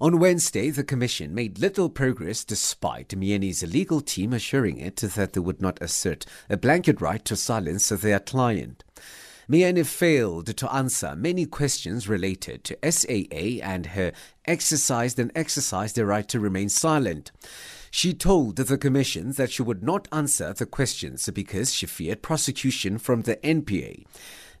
On 0.00 0.20
Wednesday, 0.20 0.70
the 0.70 0.84
Commission 0.84 1.34
made 1.34 1.58
little 1.58 1.88
progress 1.88 2.44
despite 2.44 3.08
Myeni's 3.08 3.64
legal 3.64 4.00
team 4.00 4.32
assuring 4.32 4.78
it 4.78 4.96
that 4.98 5.32
they 5.32 5.40
would 5.40 5.60
not 5.60 5.82
assert 5.82 6.24
a 6.48 6.56
blanket 6.56 7.00
right 7.00 7.24
to 7.24 7.34
silence 7.34 7.88
their 7.88 8.20
client. 8.20 8.84
Myeni 9.50 9.84
failed 9.84 10.56
to 10.56 10.72
answer 10.72 11.16
many 11.16 11.46
questions 11.46 12.08
related 12.08 12.62
to 12.62 12.78
SAA 12.88 13.64
and 13.66 13.86
her 13.86 14.12
exercised 14.44 15.18
and 15.18 15.32
exercised 15.34 15.96
the 15.96 16.06
right 16.06 16.28
to 16.28 16.38
remain 16.38 16.68
silent. 16.68 17.32
She 17.90 18.14
told 18.14 18.54
the 18.54 18.78
Commission 18.78 19.32
that 19.32 19.50
she 19.50 19.62
would 19.62 19.82
not 19.82 20.06
answer 20.12 20.52
the 20.52 20.66
questions 20.66 21.28
because 21.30 21.74
she 21.74 21.86
feared 21.86 22.22
prosecution 22.22 22.98
from 22.98 23.22
the 23.22 23.36
NPA. 23.36 24.04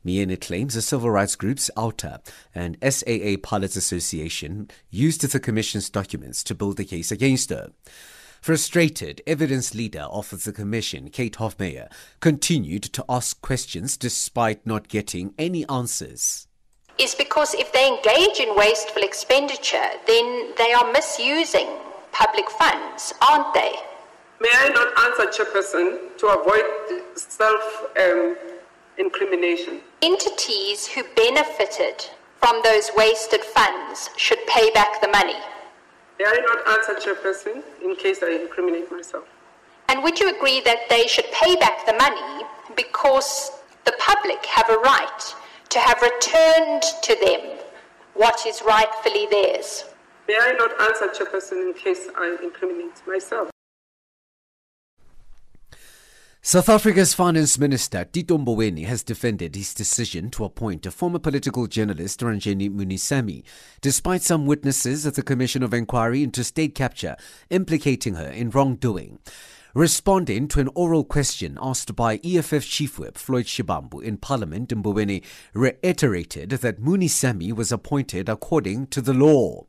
Myeni 0.08 0.40
claims 0.40 0.72
the 0.72 0.80
civil 0.80 1.10
rights 1.10 1.36
groups 1.36 1.70
OUTA 1.76 2.20
and 2.54 2.78
SAA 2.82 3.36
Pilots 3.42 3.76
Association 3.76 4.70
used 4.90 5.20
the 5.20 5.38
Commission's 5.38 5.90
documents 5.90 6.42
to 6.44 6.54
build 6.54 6.80
a 6.80 6.84
case 6.84 7.12
against 7.12 7.50
her. 7.50 7.72
Frustrated, 8.40 9.20
evidence 9.26 9.74
leader 9.74 10.02
of 10.02 10.30
the 10.44 10.52
commission, 10.52 11.10
Kate 11.10 11.34
Hofmeyr, 11.34 11.92
continued 12.20 12.84
to 12.84 13.04
ask 13.06 13.38
questions 13.42 13.98
despite 13.98 14.66
not 14.66 14.88
getting 14.88 15.34
any 15.36 15.68
answers. 15.68 16.46
Is 16.98 17.14
because 17.14 17.52
if 17.54 17.70
they 17.72 17.86
engage 17.86 18.40
in 18.40 18.56
wasteful 18.56 19.02
expenditure, 19.02 19.90
then 20.06 20.54
they 20.56 20.72
are 20.72 20.90
misusing 20.90 21.68
public 22.12 22.48
funds, 22.50 23.12
aren't 23.28 23.52
they? 23.52 23.74
May 24.40 24.50
I 24.54 24.68
not 24.70 24.88
answer, 25.04 25.44
Chairperson, 25.44 26.16
to 26.16 26.26
avoid 26.28 27.18
self 27.18 27.84
um, 28.00 28.36
incrimination? 28.98 29.80
Entities 30.02 30.86
who 30.86 31.02
benefited 31.16 32.06
from 32.40 32.60
those 32.62 32.90
wasted 32.96 33.42
funds 33.42 34.10
should 34.16 34.38
pay 34.46 34.70
back 34.70 35.00
the 35.00 35.08
money. 35.08 35.38
May 36.18 36.26
I 36.26 36.38
not 36.46 36.68
answer, 36.68 36.94
Chairperson, 36.94 37.62
in 37.82 37.96
case 37.96 38.22
I 38.22 38.30
incriminate 38.42 38.90
myself? 38.90 39.24
And 39.88 40.02
would 40.02 40.18
you 40.20 40.34
agree 40.34 40.60
that 40.62 40.88
they 40.90 41.06
should 41.06 41.26
pay 41.32 41.56
back 41.56 41.86
the 41.86 41.94
money 41.94 42.44
because 42.76 43.52
the 43.84 43.94
public 43.98 44.44
have 44.44 44.68
a 44.68 44.78
right 44.80 45.34
to 45.70 45.78
have 45.78 46.00
returned 46.02 46.82
to 47.02 47.16
them 47.24 47.58
what 48.14 48.46
is 48.46 48.62
rightfully 48.66 49.26
theirs. 49.30 49.84
May 50.26 50.38
I 50.40 50.52
not 50.52 50.78
answer, 50.80 51.06
Chairperson, 51.08 51.68
in 51.68 51.72
case 51.72 52.08
I 52.16 52.36
incriminate 52.42 53.00
myself? 53.06 53.50
South 56.48 56.70
Africa's 56.70 57.12
Finance 57.12 57.58
Minister 57.58 58.06
Tito 58.06 58.38
Mboweni 58.38 58.86
has 58.86 59.02
defended 59.02 59.54
his 59.54 59.74
decision 59.74 60.30
to 60.30 60.46
appoint 60.46 60.86
a 60.86 60.90
former 60.90 61.18
political 61.18 61.66
journalist 61.66 62.20
Ranjeni 62.20 62.70
Munusamy, 62.70 63.42
despite 63.82 64.22
some 64.22 64.46
witnesses 64.46 65.06
at 65.06 65.14
the 65.14 65.22
Commission 65.22 65.62
of 65.62 65.74
Inquiry 65.74 66.22
into 66.22 66.42
state 66.42 66.74
capture 66.74 67.18
implicating 67.50 68.14
her 68.14 68.30
in 68.30 68.48
wrongdoing. 68.48 69.18
Responding 69.74 70.48
to 70.48 70.60
an 70.60 70.70
oral 70.74 71.04
question 71.04 71.58
asked 71.60 71.94
by 71.94 72.18
EFF 72.24 72.64
Chief 72.64 72.98
Whip 72.98 73.18
Floyd 73.18 73.44
Shivambu 73.44 74.02
in 74.02 74.16
Parliament, 74.16 74.70
Mboweni 74.70 75.22
reiterated 75.52 76.48
that 76.48 76.80
Munusamy 76.80 77.52
was 77.52 77.70
appointed 77.70 78.30
according 78.30 78.86
to 78.86 79.02
the 79.02 79.12
law. 79.12 79.66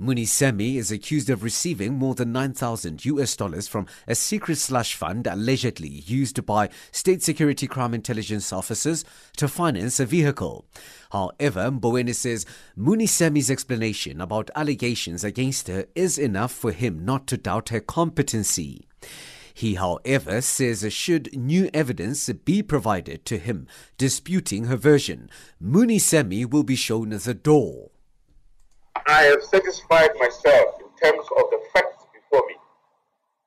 Munusamy 0.00 0.74
is 0.74 0.90
accused 0.90 1.30
of 1.30 1.44
receiving 1.44 1.94
more 1.94 2.16
than 2.16 2.32
9,000 2.32 3.04
US 3.04 3.36
dollars 3.36 3.68
from 3.68 3.86
a 4.08 4.16
secret 4.16 4.58
slush 4.58 4.96
fund 4.96 5.26
allegedly 5.28 5.88
used 5.88 6.44
by 6.44 6.68
state 6.90 7.22
security 7.22 7.68
crime 7.68 7.94
intelligence 7.94 8.52
officers 8.52 9.04
to 9.36 9.46
finance 9.46 10.00
a 10.00 10.06
vehicle. 10.06 10.64
However, 11.12 11.70
Mboweni 11.70 12.14
says 12.14 12.44
Munusamy's 12.76 13.50
explanation 13.50 14.20
about 14.20 14.50
allegations 14.56 15.22
against 15.22 15.68
her 15.68 15.86
is 15.94 16.18
enough 16.18 16.50
for 16.50 16.72
him 16.72 17.04
not 17.04 17.28
to 17.28 17.36
doubt 17.36 17.68
her 17.68 17.80
competency. 17.80 18.88
He, 19.54 19.74
however, 19.74 20.40
says 20.40 20.92
should 20.92 21.32
new 21.36 21.70
evidence 21.72 22.28
be 22.28 22.64
provided 22.64 23.24
to 23.26 23.38
him 23.38 23.68
disputing 23.96 24.64
her 24.64 24.76
version, 24.76 25.30
Munusamy 25.62 26.50
will 26.50 26.64
be 26.64 26.74
shown 26.74 27.10
the 27.10 27.34
door. 27.34 27.90
I 29.06 29.24
have 29.24 29.44
satisfied 29.44 30.10
myself 30.18 30.80
in 30.80 30.88
terms 30.96 31.26
of 31.36 31.50
the 31.50 31.60
facts 31.74 32.06
before 32.14 32.46
me 32.48 32.56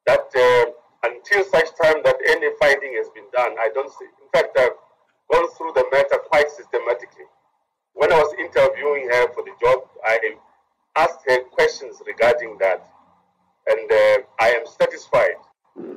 that 0.05 0.30
uh, 0.30 1.10
until 1.10 1.43
such 1.45 1.74
time 1.82 2.03
that 2.03 2.18
any 2.28 2.49
finding 2.60 2.93
has 2.93 3.10
been 3.10 3.26
done, 3.34 3.58
I 3.58 3.70
don't 3.74 3.91
see. 3.97 4.05
In 4.05 4.30
fact, 4.32 4.55
I've 4.58 4.78
gone 5.32 5.49
through 5.58 5.74
the 5.74 5.86
matter 5.91 6.18
quite 6.30 6.49
systematically. 6.51 7.26
When 7.93 8.14
I 8.14 8.18
was 8.18 8.34
interviewing 8.38 9.10
her 9.10 9.34
for 9.34 9.43
the 9.43 9.53
job, 9.60 9.82
I 10.05 10.20
asked 10.95 11.26
her 11.28 11.41
questions 11.49 12.01
regarding 12.05 12.58
that, 12.60 12.86
and 13.66 13.91
uh, 13.91 14.18
I 14.39 14.49
am 14.49 14.66
satisfied 14.68 15.41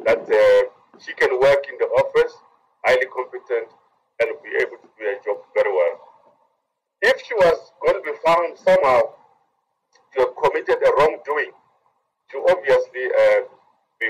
that 0.07 0.25
uh, 0.25 0.99
she 0.99 1.13
can 1.15 1.39
work 1.39 1.67
in 1.69 1.77
the 1.79 1.87
office, 2.01 2.33
highly 2.85 3.07
competent, 3.13 3.69
and 4.21 4.31
be 4.43 4.57
able 4.57 4.81
to 4.81 4.89
do 4.97 5.05
her 5.05 5.21
job 5.23 5.45
very 5.55 5.71
well. 5.73 6.01
If 7.03 7.21
she 7.27 7.35
was 7.35 7.73
going 7.85 8.03
to 8.03 8.11
be 8.11 8.17
found 8.25 8.57
somehow 8.57 9.20
to 10.15 10.21
have 10.21 10.35
committed 10.37 10.79
a 10.83 10.91
wrongdoing 10.99 11.53
to 12.31 12.37
obviously 12.51 13.05
uh, 13.11 13.41
be 13.99 14.09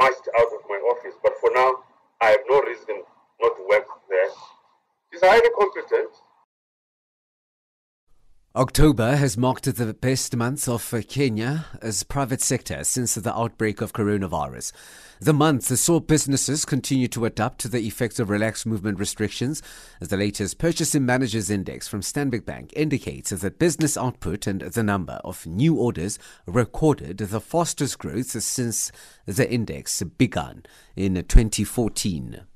marched 0.00 0.28
out 0.38 0.50
of 0.52 0.60
my 0.68 0.80
office. 0.92 1.14
But 1.22 1.34
for 1.40 1.50
now, 1.54 1.84
I 2.20 2.30
have 2.36 2.44
no 2.48 2.60
reason 2.62 3.02
not 3.40 3.56
to 3.56 3.62
work 3.68 3.86
there. 4.08 4.30
She's 5.12 5.22
highly 5.22 5.48
competent. 5.58 6.10
October 8.56 9.16
has 9.16 9.36
marked 9.36 9.64
the 9.64 9.92
best 9.92 10.34
month 10.34 10.66
of 10.68 10.94
uh, 10.94 11.02
Kenya's 11.06 12.02
private 12.02 12.40
sector 12.40 12.82
since 12.82 13.14
the 13.14 13.36
outbreak 13.38 13.82
of 13.82 13.92
coronavirus. 13.92 14.72
The 15.20 15.34
month 15.34 15.64
saw 15.64 16.00
businesses 16.00 16.64
continue 16.64 17.08
to 17.08 17.26
adapt 17.26 17.60
to 17.60 17.68
the 17.68 17.86
effects 17.86 18.18
of 18.18 18.30
relaxed 18.30 18.64
movement 18.64 18.98
restrictions, 18.98 19.62
as 20.00 20.08
the 20.08 20.16
latest 20.16 20.56
Purchasing 20.56 21.04
Managers 21.04 21.50
Index 21.50 21.88
from 21.88 22.00
Stanbic 22.00 22.46
Bank 22.46 22.72
indicates 22.74 23.30
that 23.30 23.58
business 23.58 23.98
output 23.98 24.46
and 24.46 24.62
the 24.62 24.82
number 24.82 25.20
of 25.24 25.46
new 25.46 25.74
orders 25.74 26.18
recorded 26.46 27.18
the 27.18 27.40
fastest 27.42 27.98
growth 27.98 28.30
since 28.42 28.90
the 29.26 29.48
index 29.48 30.02
began 30.02 30.62
in 30.96 31.14
2014. 31.16 32.47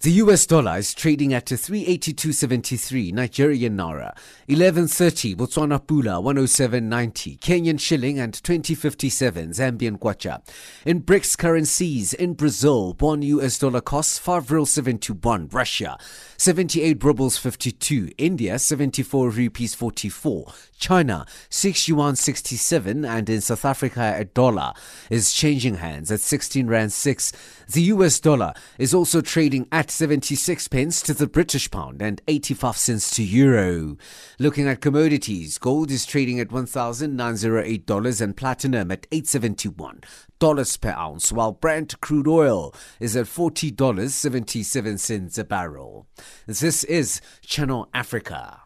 The 0.00 0.12
US 0.12 0.46
dollar 0.46 0.78
is 0.78 0.94
trading 0.94 1.34
at 1.34 1.46
382.73 1.46 3.12
Nigerian 3.12 3.76
naira, 3.76 4.16
11.30 4.48 5.34
Botswana 5.34 5.84
pula, 5.84 6.22
107.90 6.22 7.40
Kenyan 7.40 7.80
shilling 7.80 8.20
and 8.20 8.32
20.57 8.32 9.48
Zambian 9.48 9.98
kwacha. 9.98 10.40
In 10.86 11.02
BRICS 11.02 11.36
currencies, 11.36 12.14
in 12.14 12.34
Brazil, 12.34 12.94
one 13.00 13.22
US 13.22 13.58
dollar 13.58 13.80
costs 13.80 14.20
5 14.20 14.52
real 14.52 14.66
71, 14.66 15.48
Russia 15.48 15.98
78 16.40 17.02
rubles 17.02 17.36
52, 17.36 18.12
India 18.16 18.60
74 18.60 19.28
rupees 19.30 19.74
44, 19.74 20.52
China 20.78 21.26
6 21.50 21.88
yuan 21.88 22.14
67 22.14 23.04
and 23.04 23.28
in 23.28 23.40
South 23.40 23.64
Africa 23.64 24.14
a 24.16 24.24
dollar 24.24 24.72
is 25.10 25.32
changing 25.32 25.74
hands 25.74 26.12
at 26.12 26.20
16 26.20 26.68
rand 26.68 26.92
6. 26.92 27.32
The 27.72 27.82
US 27.82 28.20
dollar 28.20 28.54
is 28.78 28.94
also 28.94 29.20
trading 29.20 29.66
at 29.72 29.90
76 29.90 30.68
pence 30.68 31.02
to 31.02 31.12
the 31.12 31.26
British 31.26 31.68
pound 31.72 32.00
and 32.00 32.22
85 32.28 32.76
cents 32.76 33.16
to 33.16 33.24
euro. 33.24 33.96
Looking 34.38 34.68
at 34.68 34.80
commodities, 34.80 35.58
gold 35.58 35.90
is 35.90 36.06
trading 36.06 36.38
at 36.38 36.50
$1,908 36.50 38.20
and 38.20 38.36
platinum 38.36 38.92
at 38.92 39.08
871 39.10 40.02
dollars 40.02 40.27
per 40.38 40.90
ounce, 40.90 41.32
while 41.32 41.52
Brent 41.52 42.00
crude 42.00 42.28
oil 42.28 42.74
is 43.00 43.16
at 43.16 43.26
$40.77 43.26 45.38
a 45.38 45.44
barrel. 45.44 46.06
This 46.46 46.84
is 46.84 47.20
Channel 47.40 47.88
Africa. 47.92 48.60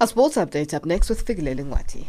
A 0.00 0.06
sports 0.06 0.36
update 0.36 0.74
up 0.74 0.84
next 0.84 1.10
with 1.10 1.26
Figilele 1.26 1.64
Ngwati. 1.64 2.06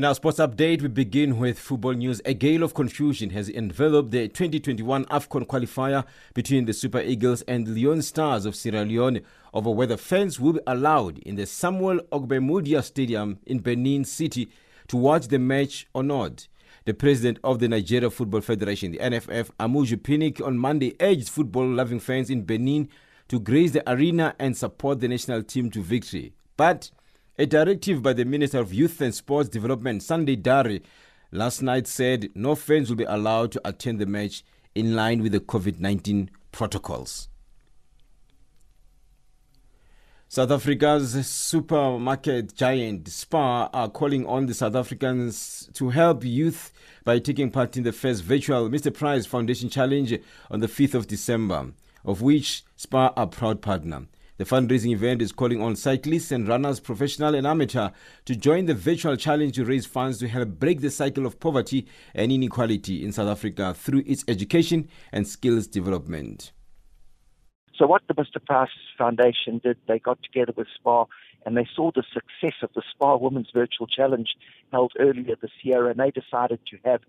In 0.00 0.06
our 0.06 0.14
sports 0.14 0.38
update, 0.38 0.80
we 0.80 0.88
begin 0.88 1.36
with 1.36 1.58
football 1.58 1.92
news. 1.92 2.22
A 2.24 2.32
gale 2.32 2.62
of 2.62 2.72
confusion 2.72 3.28
has 3.36 3.50
enveloped 3.50 4.12
the 4.12 4.28
2021 4.28 5.04
AFCON 5.04 5.44
qualifier 5.46 6.06
between 6.32 6.64
the 6.64 6.72
Super 6.72 7.00
Eagles 7.02 7.42
and 7.42 7.68
Leone 7.68 8.00
Stars 8.00 8.46
of 8.46 8.56
Sierra 8.56 8.82
Leone 8.82 9.20
over 9.52 9.68
whether 9.70 9.98
fans 9.98 10.40
will 10.40 10.54
be 10.54 10.60
allowed 10.66 11.18
in 11.18 11.34
the 11.36 11.44
Samuel 11.44 12.00
Ogbemudia 12.12 12.82
Stadium 12.82 13.40
in 13.44 13.58
Benin 13.58 14.06
City 14.06 14.48
to 14.88 14.96
watch 14.96 15.28
the 15.28 15.38
match 15.38 15.86
or 15.92 16.02
not. 16.02 16.48
The 16.86 16.94
president 16.94 17.38
of 17.44 17.58
the 17.58 17.68
Nigeria 17.68 18.08
Football 18.08 18.40
Federation, 18.40 18.92
the 18.92 18.98
NFF, 19.00 19.50
Amaju 19.60 19.98
Pinnick, 19.98 20.42
on 20.42 20.56
Monday 20.56 20.96
urged 20.98 21.28
football 21.28 21.68
loving 21.68 22.00
fans 22.00 22.30
in 22.30 22.44
Benin 22.44 22.88
to 23.28 23.38
grace 23.38 23.72
the 23.72 23.82
arena 23.92 24.34
and 24.38 24.56
support 24.56 25.00
the 25.00 25.08
national 25.08 25.42
team 25.42 25.70
to 25.72 25.82
victory. 25.82 26.32
But 26.56 26.90
a 27.40 27.46
directive 27.46 28.02
by 28.02 28.12
the 28.12 28.26
Minister 28.26 28.58
of 28.58 28.74
Youth 28.74 29.00
and 29.00 29.14
Sports 29.14 29.48
Development, 29.48 30.02
Sunday 30.02 30.36
Dare, 30.36 30.80
last 31.32 31.62
night 31.62 31.86
said 31.86 32.28
no 32.34 32.54
fans 32.54 32.90
will 32.90 32.98
be 32.98 33.04
allowed 33.04 33.50
to 33.52 33.60
attend 33.66 33.98
the 33.98 34.04
match 34.04 34.44
in 34.74 34.94
line 34.94 35.22
with 35.22 35.32
the 35.32 35.40
COVID 35.40 35.80
19 35.80 36.30
protocols. 36.52 37.30
South 40.28 40.50
Africa's 40.50 41.26
supermarket 41.26 42.54
giant 42.54 43.08
Spar 43.08 43.70
are 43.72 43.88
calling 43.88 44.26
on 44.26 44.44
the 44.44 44.52
South 44.52 44.74
Africans 44.74 45.70
to 45.72 45.88
help 45.88 46.22
youth 46.22 46.74
by 47.04 47.18
taking 47.18 47.50
part 47.50 47.74
in 47.78 47.84
the 47.84 47.92
first 47.92 48.22
virtual 48.22 48.68
Mr. 48.68 48.92
Price 48.92 49.24
Foundation 49.24 49.70
Challenge 49.70 50.18
on 50.50 50.60
the 50.60 50.68
5th 50.68 50.92
of 50.92 51.06
December, 51.06 51.72
of 52.04 52.20
which 52.20 52.64
Spar 52.76 53.14
are 53.16 53.26
proud 53.26 53.62
partner. 53.62 54.08
The 54.40 54.46
fundraising 54.46 54.92
event 54.92 55.20
is 55.20 55.32
calling 55.32 55.60
on 55.60 55.76
cyclists 55.76 56.32
and 56.32 56.48
runners, 56.48 56.80
professional 56.80 57.34
and 57.34 57.46
amateur, 57.46 57.90
to 58.24 58.34
join 58.34 58.64
the 58.64 58.72
virtual 58.72 59.14
challenge 59.14 59.56
to 59.56 59.66
raise 59.66 59.84
funds 59.84 60.16
to 60.20 60.28
help 60.28 60.48
break 60.58 60.80
the 60.80 60.90
cycle 60.90 61.26
of 61.26 61.38
poverty 61.38 61.86
and 62.14 62.32
inequality 62.32 63.04
in 63.04 63.12
South 63.12 63.28
Africa 63.28 63.74
through 63.74 64.02
its 64.06 64.24
education 64.28 64.88
and 65.12 65.28
skills 65.28 65.66
development. 65.66 66.52
So 67.76 67.86
what 67.86 68.00
the 68.08 68.14
Mr. 68.14 68.42
Price 68.42 68.70
Foundation 68.96 69.60
did, 69.62 69.76
they 69.86 69.98
got 69.98 70.22
together 70.22 70.54
with 70.56 70.68
Spar 70.74 71.06
and 71.44 71.54
they 71.54 71.68
saw 71.76 71.90
the 71.94 72.04
success 72.10 72.56
of 72.62 72.70
the 72.74 72.82
Spar 72.90 73.18
Women's 73.18 73.50
Virtual 73.52 73.86
Challenge 73.86 74.28
held 74.72 74.94
earlier 74.98 75.36
this 75.40 75.52
year, 75.62 75.86
and 75.88 76.00
they 76.00 76.10
decided 76.10 76.60
to 76.70 76.78
have 76.86 77.02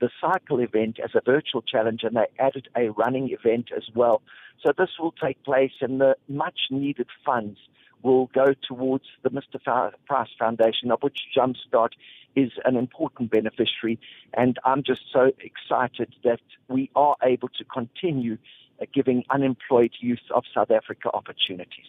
the 0.00 0.10
cycle 0.20 0.60
event 0.60 0.98
as 1.02 1.10
a 1.14 1.20
virtual 1.24 1.62
challenge, 1.62 2.02
and 2.02 2.16
they 2.16 2.26
added 2.38 2.68
a 2.76 2.90
running 2.90 3.30
event 3.30 3.70
as 3.76 3.84
well. 3.94 4.22
So 4.64 4.72
this 4.76 4.90
will 4.98 5.12
take 5.12 5.42
place, 5.42 5.72
and 5.80 6.00
the 6.00 6.16
much 6.28 6.58
needed 6.70 7.08
funds 7.24 7.58
will 8.02 8.26
go 8.34 8.54
towards 8.66 9.04
the 9.22 9.30
Mr. 9.30 9.58
Price 10.06 10.28
Foundation, 10.38 10.90
of 10.90 11.02
which 11.02 11.18
Jumpstart 11.36 11.90
is 12.36 12.52
an 12.64 12.76
important 12.76 13.30
beneficiary. 13.30 13.98
And 14.34 14.58
I'm 14.64 14.82
just 14.82 15.02
so 15.12 15.32
excited 15.40 16.14
that 16.22 16.40
we 16.68 16.90
are 16.94 17.16
able 17.22 17.48
to 17.48 17.64
continue 17.64 18.36
uh, 18.80 18.86
giving 18.92 19.24
unemployed 19.30 19.92
youth 20.00 20.26
of 20.34 20.44
South 20.54 20.70
Africa 20.70 21.10
opportunities. 21.14 21.86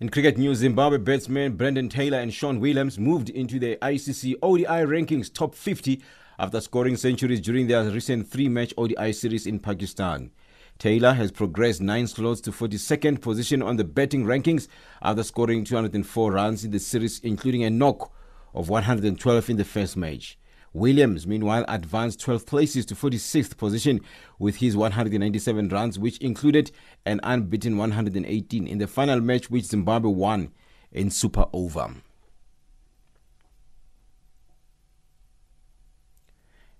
In 0.00 0.10
cricket 0.10 0.38
news, 0.38 0.58
Zimbabwe 0.58 0.98
batsmen 0.98 1.56
Brendan 1.56 1.88
Taylor 1.88 2.20
and 2.20 2.32
Sean 2.32 2.60
Williams 2.60 3.00
moved 3.00 3.30
into 3.30 3.58
the 3.58 3.76
ICC 3.82 4.36
ODI 4.44 4.86
rankings 4.86 5.32
top 5.32 5.56
50 5.56 6.00
after 6.38 6.60
scoring 6.60 6.96
centuries 6.96 7.40
during 7.40 7.66
their 7.66 7.82
recent 7.82 8.30
three 8.30 8.48
match 8.48 8.72
ODI 8.78 9.12
series 9.12 9.44
in 9.44 9.58
Pakistan. 9.58 10.30
Taylor 10.78 11.14
has 11.14 11.32
progressed 11.32 11.80
nine 11.80 12.06
slots 12.06 12.40
to 12.42 12.52
42nd 12.52 13.20
position 13.20 13.60
on 13.60 13.74
the 13.74 13.82
batting 13.82 14.24
rankings 14.24 14.68
after 15.02 15.24
scoring 15.24 15.64
204 15.64 16.30
runs 16.30 16.64
in 16.64 16.70
the 16.70 16.78
series, 16.78 17.18
including 17.24 17.64
a 17.64 17.70
knock 17.70 18.12
of 18.54 18.68
112 18.68 19.50
in 19.50 19.56
the 19.56 19.64
first 19.64 19.96
match. 19.96 20.38
Williams, 20.78 21.26
meanwhile, 21.26 21.64
advanced 21.68 22.20
12 22.20 22.46
places 22.46 22.86
to 22.86 22.94
46th 22.94 23.56
position 23.56 24.00
with 24.38 24.56
his 24.56 24.76
197 24.76 25.68
runs, 25.68 25.98
which 25.98 26.18
included 26.18 26.70
an 27.04 27.20
unbeaten 27.22 27.76
118 27.76 28.66
in 28.66 28.78
the 28.78 28.86
final 28.86 29.20
match, 29.20 29.50
which 29.50 29.64
Zimbabwe 29.64 30.10
won 30.10 30.52
in 30.92 31.10
Super 31.10 31.46
Over. 31.52 31.94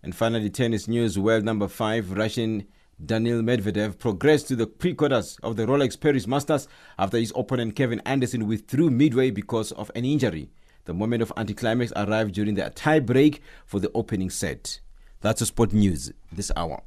And 0.03 0.15
finally, 0.15 0.49
tennis 0.49 0.89
news 0.89 1.19
world 1.19 1.45
number 1.45 1.69
five, 1.69 2.13
Russian 2.13 2.67
Daniil 3.05 3.43
Medvedev 3.43 3.99
progressed 3.99 4.49
to 4.49 4.57
the 4.57 4.67
pre-quarters 4.67 5.39
of 5.43 5.57
the 5.57 5.67
Rolex 5.67 6.01
Paris 6.01 6.27
Masters 6.27 6.67
after 6.99 7.17
his 7.17 7.33
opponent 7.37 7.77
Kevin 7.77 8.01
Anderson 8.01 8.47
withdrew 8.47 8.91
midway 8.91 9.31
because 9.31 9.71
of 9.73 9.91
an 9.95 10.05
injury. 10.05 10.51
The 10.89 10.95
moment 10.95 11.20
of 11.20 11.30
anticlimax 11.36 11.93
arrived 11.97 12.32
during 12.32 12.55
the 12.55 12.70
tie 12.70 12.99
break 12.99 13.43
for 13.66 13.78
the 13.78 13.91
opening 13.95 14.30
set. 14.30 14.80
That's 15.20 15.43
a 15.43 15.45
sport 15.45 15.74
news 15.74 16.11
this 16.32 16.51
hour. 16.57 16.80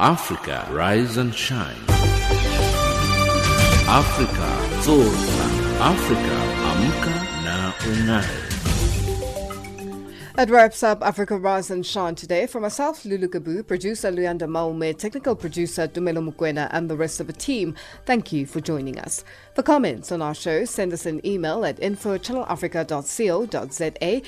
Africa, 0.00 0.66
rise 0.72 1.16
and 1.18 1.32
shine. 1.32 1.76
Africa, 3.86 4.58
zorka. 4.82 5.62
Africa, 5.78 6.51
amka 6.72 7.14
na 7.44 7.72
ungae. 7.86 8.52
That 10.34 10.48
wraps 10.48 10.82
up 10.82 11.02
Africa 11.02 11.36
Rise 11.36 11.70
and 11.70 11.84
Shine 11.84 12.14
today. 12.14 12.46
For 12.46 12.58
myself, 12.58 13.04
Lulu 13.04 13.28
Gabu, 13.28 13.66
producer 13.66 14.10
Luyanda 14.10 14.48
Maume, 14.48 14.96
technical 14.96 15.36
producer 15.36 15.86
Dumelo 15.86 16.26
Mukwena, 16.26 16.68
and 16.72 16.88
the 16.88 16.96
rest 16.96 17.20
of 17.20 17.26
the 17.26 17.34
team, 17.34 17.74
thank 18.06 18.32
you 18.32 18.46
for 18.46 18.60
joining 18.60 18.98
us. 18.98 19.24
For 19.54 19.62
comments 19.62 20.10
on 20.10 20.22
our 20.22 20.34
show, 20.34 20.64
send 20.64 20.94
us 20.94 21.04
an 21.04 21.20
email 21.26 21.66
at 21.66 21.78
info 21.82 22.14
at 22.14 22.22
channelafrica.co.za, 22.22 24.22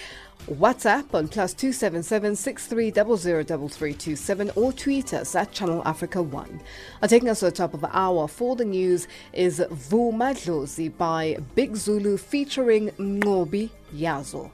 WhatsApp 0.46 1.14
on 1.14 1.28
plus 1.28 1.54
277 1.54 2.34
63003327, 2.34 4.56
or 4.56 4.72
tweet 4.72 5.14
us 5.14 5.34
at 5.34 5.50
Channel 5.52 5.80
Africa 5.86 6.22
1. 6.22 6.60
Uh, 7.00 7.06
taking 7.06 7.30
us 7.30 7.38
to 7.40 7.46
the 7.46 7.50
top 7.50 7.72
of 7.72 7.80
the 7.80 7.96
hour 7.96 8.28
for 8.28 8.54
the 8.54 8.64
news 8.64 9.08
is 9.32 9.60
Vuma 9.70 10.34
Dlozi 10.34 10.94
by 10.98 11.38
Big 11.54 11.74
Zulu 11.76 12.18
featuring 12.18 12.90
Mnqobi 12.98 13.70
Yazo. 13.94 14.50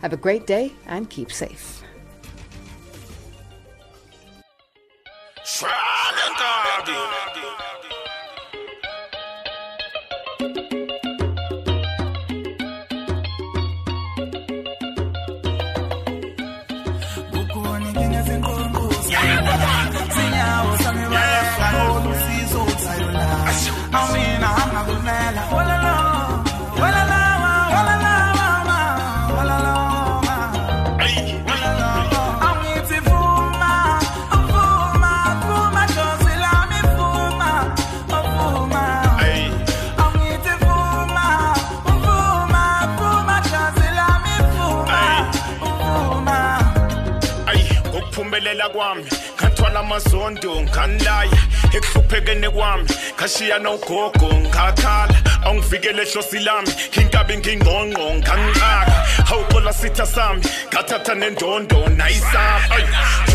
Have 0.00 0.12
a 0.12 0.16
great 0.16 0.46
day 0.46 0.72
and 0.86 1.10
keep 1.10 1.32
safe. 1.32 1.82
Ukuphumelela 24.82 25.71
amazondo 49.92 50.62
nganilaya. 50.62 51.30
Ekuhluphekeni 51.76 52.48
kwami 52.50 52.88
ngashiya 53.16 53.58
nogogo 53.58 54.28
ngakhala 54.34 55.14
awungivikele 55.44 56.04
hlosi 56.04 56.38
lami 56.38 56.68
inkabi 57.00 57.36
ngingqongqo 57.36 58.14
ngangixaka 58.14 58.96
hawuxola 59.28 59.72
sitha 59.72 60.06
sami 60.06 60.42
ngathatha 60.72 61.14
nendondo 61.14 61.88
nayisapha 61.88 62.76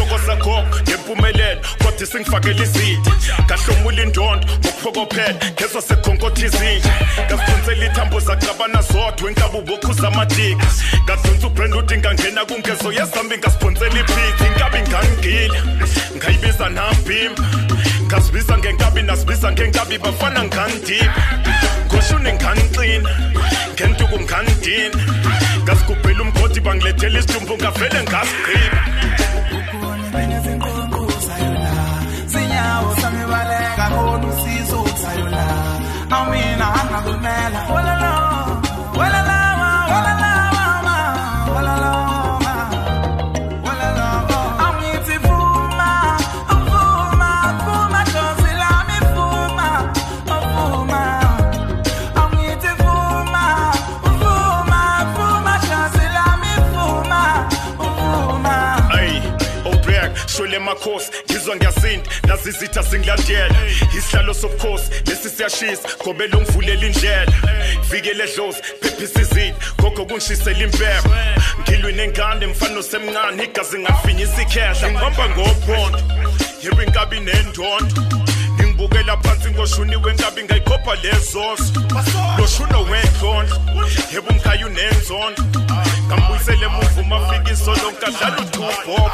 hloko 0.08 0.20
sagogo 0.26 0.82
ngempumelelo 0.82 1.62
kodwa 1.84 2.08
singifakela 2.08 2.64
izitha 2.64 3.12
ngahlomula 3.46 4.04
indondo 4.04 4.48
ngokuphokophela 4.48 5.36
ngezwa 5.54 5.82
sekhonkothi 5.82 6.46
izinja 6.46 6.94
ngasiphonsela 7.26 7.86
ithambo 7.86 8.20
zacabana 8.20 8.82
zodwa 8.82 9.30
enkabi 9.30 9.58
ubokhuza 9.58 10.08
amadika. 10.08 10.68
Ngadonsa 11.04 11.48
ubrand 11.48 11.76
uthi 11.76 11.98
ngangena 11.98 12.46
kungezo 12.46 12.92
yezambi 12.92 13.38
ngasiphonsela 13.38 14.00
iphitha 14.00 14.48
inkabi 14.48 14.80
ngangile 14.90 15.62
ngayibiza 16.18 16.70
nambimba 16.70 17.44
ngasibiza 18.06 18.58
ngenkabi 18.58 19.02
nasibiza 19.02 19.52
ngenkabi 19.52 19.98
bafana 19.98 20.44
ngandipha 20.44 21.22
ngoshune 21.86 22.34
nganixina 22.34 23.10
ngentuku 23.74 24.20
ngandina 24.20 25.00
ngasigubhela 25.64 26.22
umgodi 26.22 26.60
bangilethela 26.60 27.20
isidumbu 27.20 27.58
ngavele 27.58 28.04
ngasigqiba. 28.04 29.27
Awumina 36.12 36.66
angakumela 36.80 37.27
walala 37.27 37.27
obek 60.58 60.60
shwele 60.60 60.60
makhosi 60.60 61.12
ngizwa 61.30 61.56
ngiyasinda 61.56 62.10
nazi 62.28 62.50
izitha 62.50 62.82
zingilandela 62.82 63.56
isihlalo 63.98 64.34
sobukhosi 64.34 64.92
lesi 65.06 65.30
siyashisa 65.30 65.90
gobela 66.04 66.38
ungivulela 66.38 66.86
indlela. 66.86 67.32
Vikele 67.90 68.28
dlozi 68.36 68.62
phephisa 68.82 69.22
izitha 69.22 69.56
gogo 69.78 70.06
kungishisela 70.06 70.64
impepho. 70.64 71.10
Ngilwi 71.62 71.94
nengane 71.94 72.48
mfana 72.48 72.80
osemncane 72.80 73.44
igazi 73.44 73.80
ngafinyisa 73.80 74.42
ikhehla 74.42 74.92
ngihamba 74.92 75.30
ngophondo 75.30 76.00
yebo 76.64 76.84
inkabi 76.84 77.20
nendondo. 77.20 78.02
Ngibukela 78.78 79.18
phansi 79.18 79.52
ngoshuni 79.52 79.96
wenkabi 79.96 80.44
ngayikhopha 80.44 80.96
lezoso 80.96 81.74
loshuno 82.38 82.82
wenhlonhlo 82.82 83.58
yebo 84.14 84.30
umkhayo 84.30 84.68
unenzondo 84.68 85.44
ngambuyisele 86.08 86.66
emuva 86.66 87.02
uma 87.02 87.20
fika 87.28 87.52
isolo 87.52 87.92
nkadlala 87.92 88.42
uthubho 88.42 89.12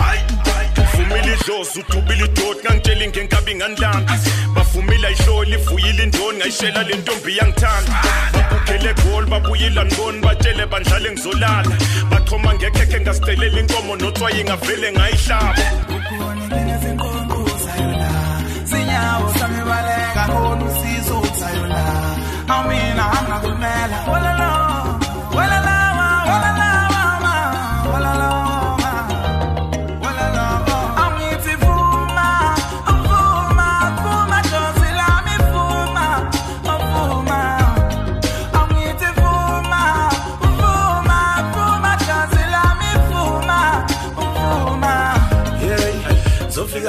bavumile 0.93 1.33
idlozi 1.33 1.79
udubile 1.79 2.25
idoti 2.25 2.61
ngangitshela 2.65 3.03
ingenkabi 3.05 3.55
ngandlanga 3.55 4.19
bavumile 4.55 5.07
ayihloli 5.07 5.53
ivuyile 5.53 6.03
indoni 6.03 6.37
ngayishela 6.37 6.83
le 6.83 6.95
ntombi 6.95 7.37
yangithanda. 7.37 7.93
Babukele 8.33 8.89
egoli 8.89 9.29
babuyila 9.29 9.85
ngiboni 9.85 10.21
batshele 10.21 10.65
bandlale 10.65 11.11
ngizolala. 11.11 11.75
Bachoma 12.09 12.53
ngekhekhe 12.53 12.99
ngasidelela 13.01 13.59
inkomo 13.59 13.95
notswayi 13.95 14.43
ngavele 14.43 14.91
ngayihlaba. 14.91 15.63
Sinyawo 18.69 19.33
sami 19.39 19.61
baleka 19.69 20.23
khona 20.31 20.65
usizo 20.65 21.19
uthayo 21.19 21.65
la 21.67 21.83
awumina 22.47 23.03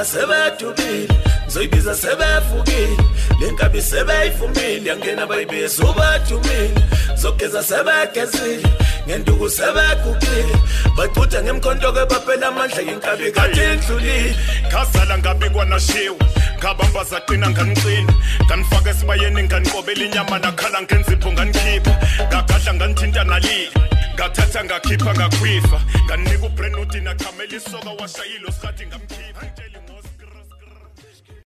zofika 0.05 0.26
sebedubile 0.26 1.09
zoyibiza 1.48 1.94
sebevukile 1.94 2.96
le 3.40 3.50
nkabi 3.52 3.82
sebeyivumile 3.82 4.88
yangena 4.88 5.26
bayibiza 5.26 5.84
ubadumile 5.84 6.70
zogeza 7.16 7.62
sebegezile 7.62 8.68
ngenduku 9.07 9.50
sebegugile. 9.50 10.57
Bacutha 10.96 11.42
ngemkhonto-ke 11.42 12.07
baphela 12.07 12.48
amandla 12.48 12.82
yenkabi 12.82 13.32
kade 13.32 13.72
indlulile 13.72 14.36
ngazala 14.68 15.18
ngabi 15.18 15.50
kwanashiwe 15.50 16.16
ngabamba 16.59 17.05
zaqina 17.05 17.50
nganiqina 17.50 18.12
nganifaka 18.46 18.90
esibayeni 18.90 19.42
nganiqobela 19.42 20.05
inyama 20.05 20.38
nakhala 20.38 20.82
ngenzipho 20.82 21.32
nganikhipha 21.32 21.92
ngagadla 22.28 22.74
nganithinta 22.74 23.24
nalile 23.24 23.70
ngathatha 24.14 24.64
ngakhipha 24.64 25.14
ngakhwifa. 25.14 25.80
Nganika 26.07 26.46
ubrenudi 26.46 27.00
nachamela 27.00 27.57
isoka 27.57 27.90
washayilo 28.00 28.52
sikhathi 28.52 28.86
ngamkhipha. 28.86 29.74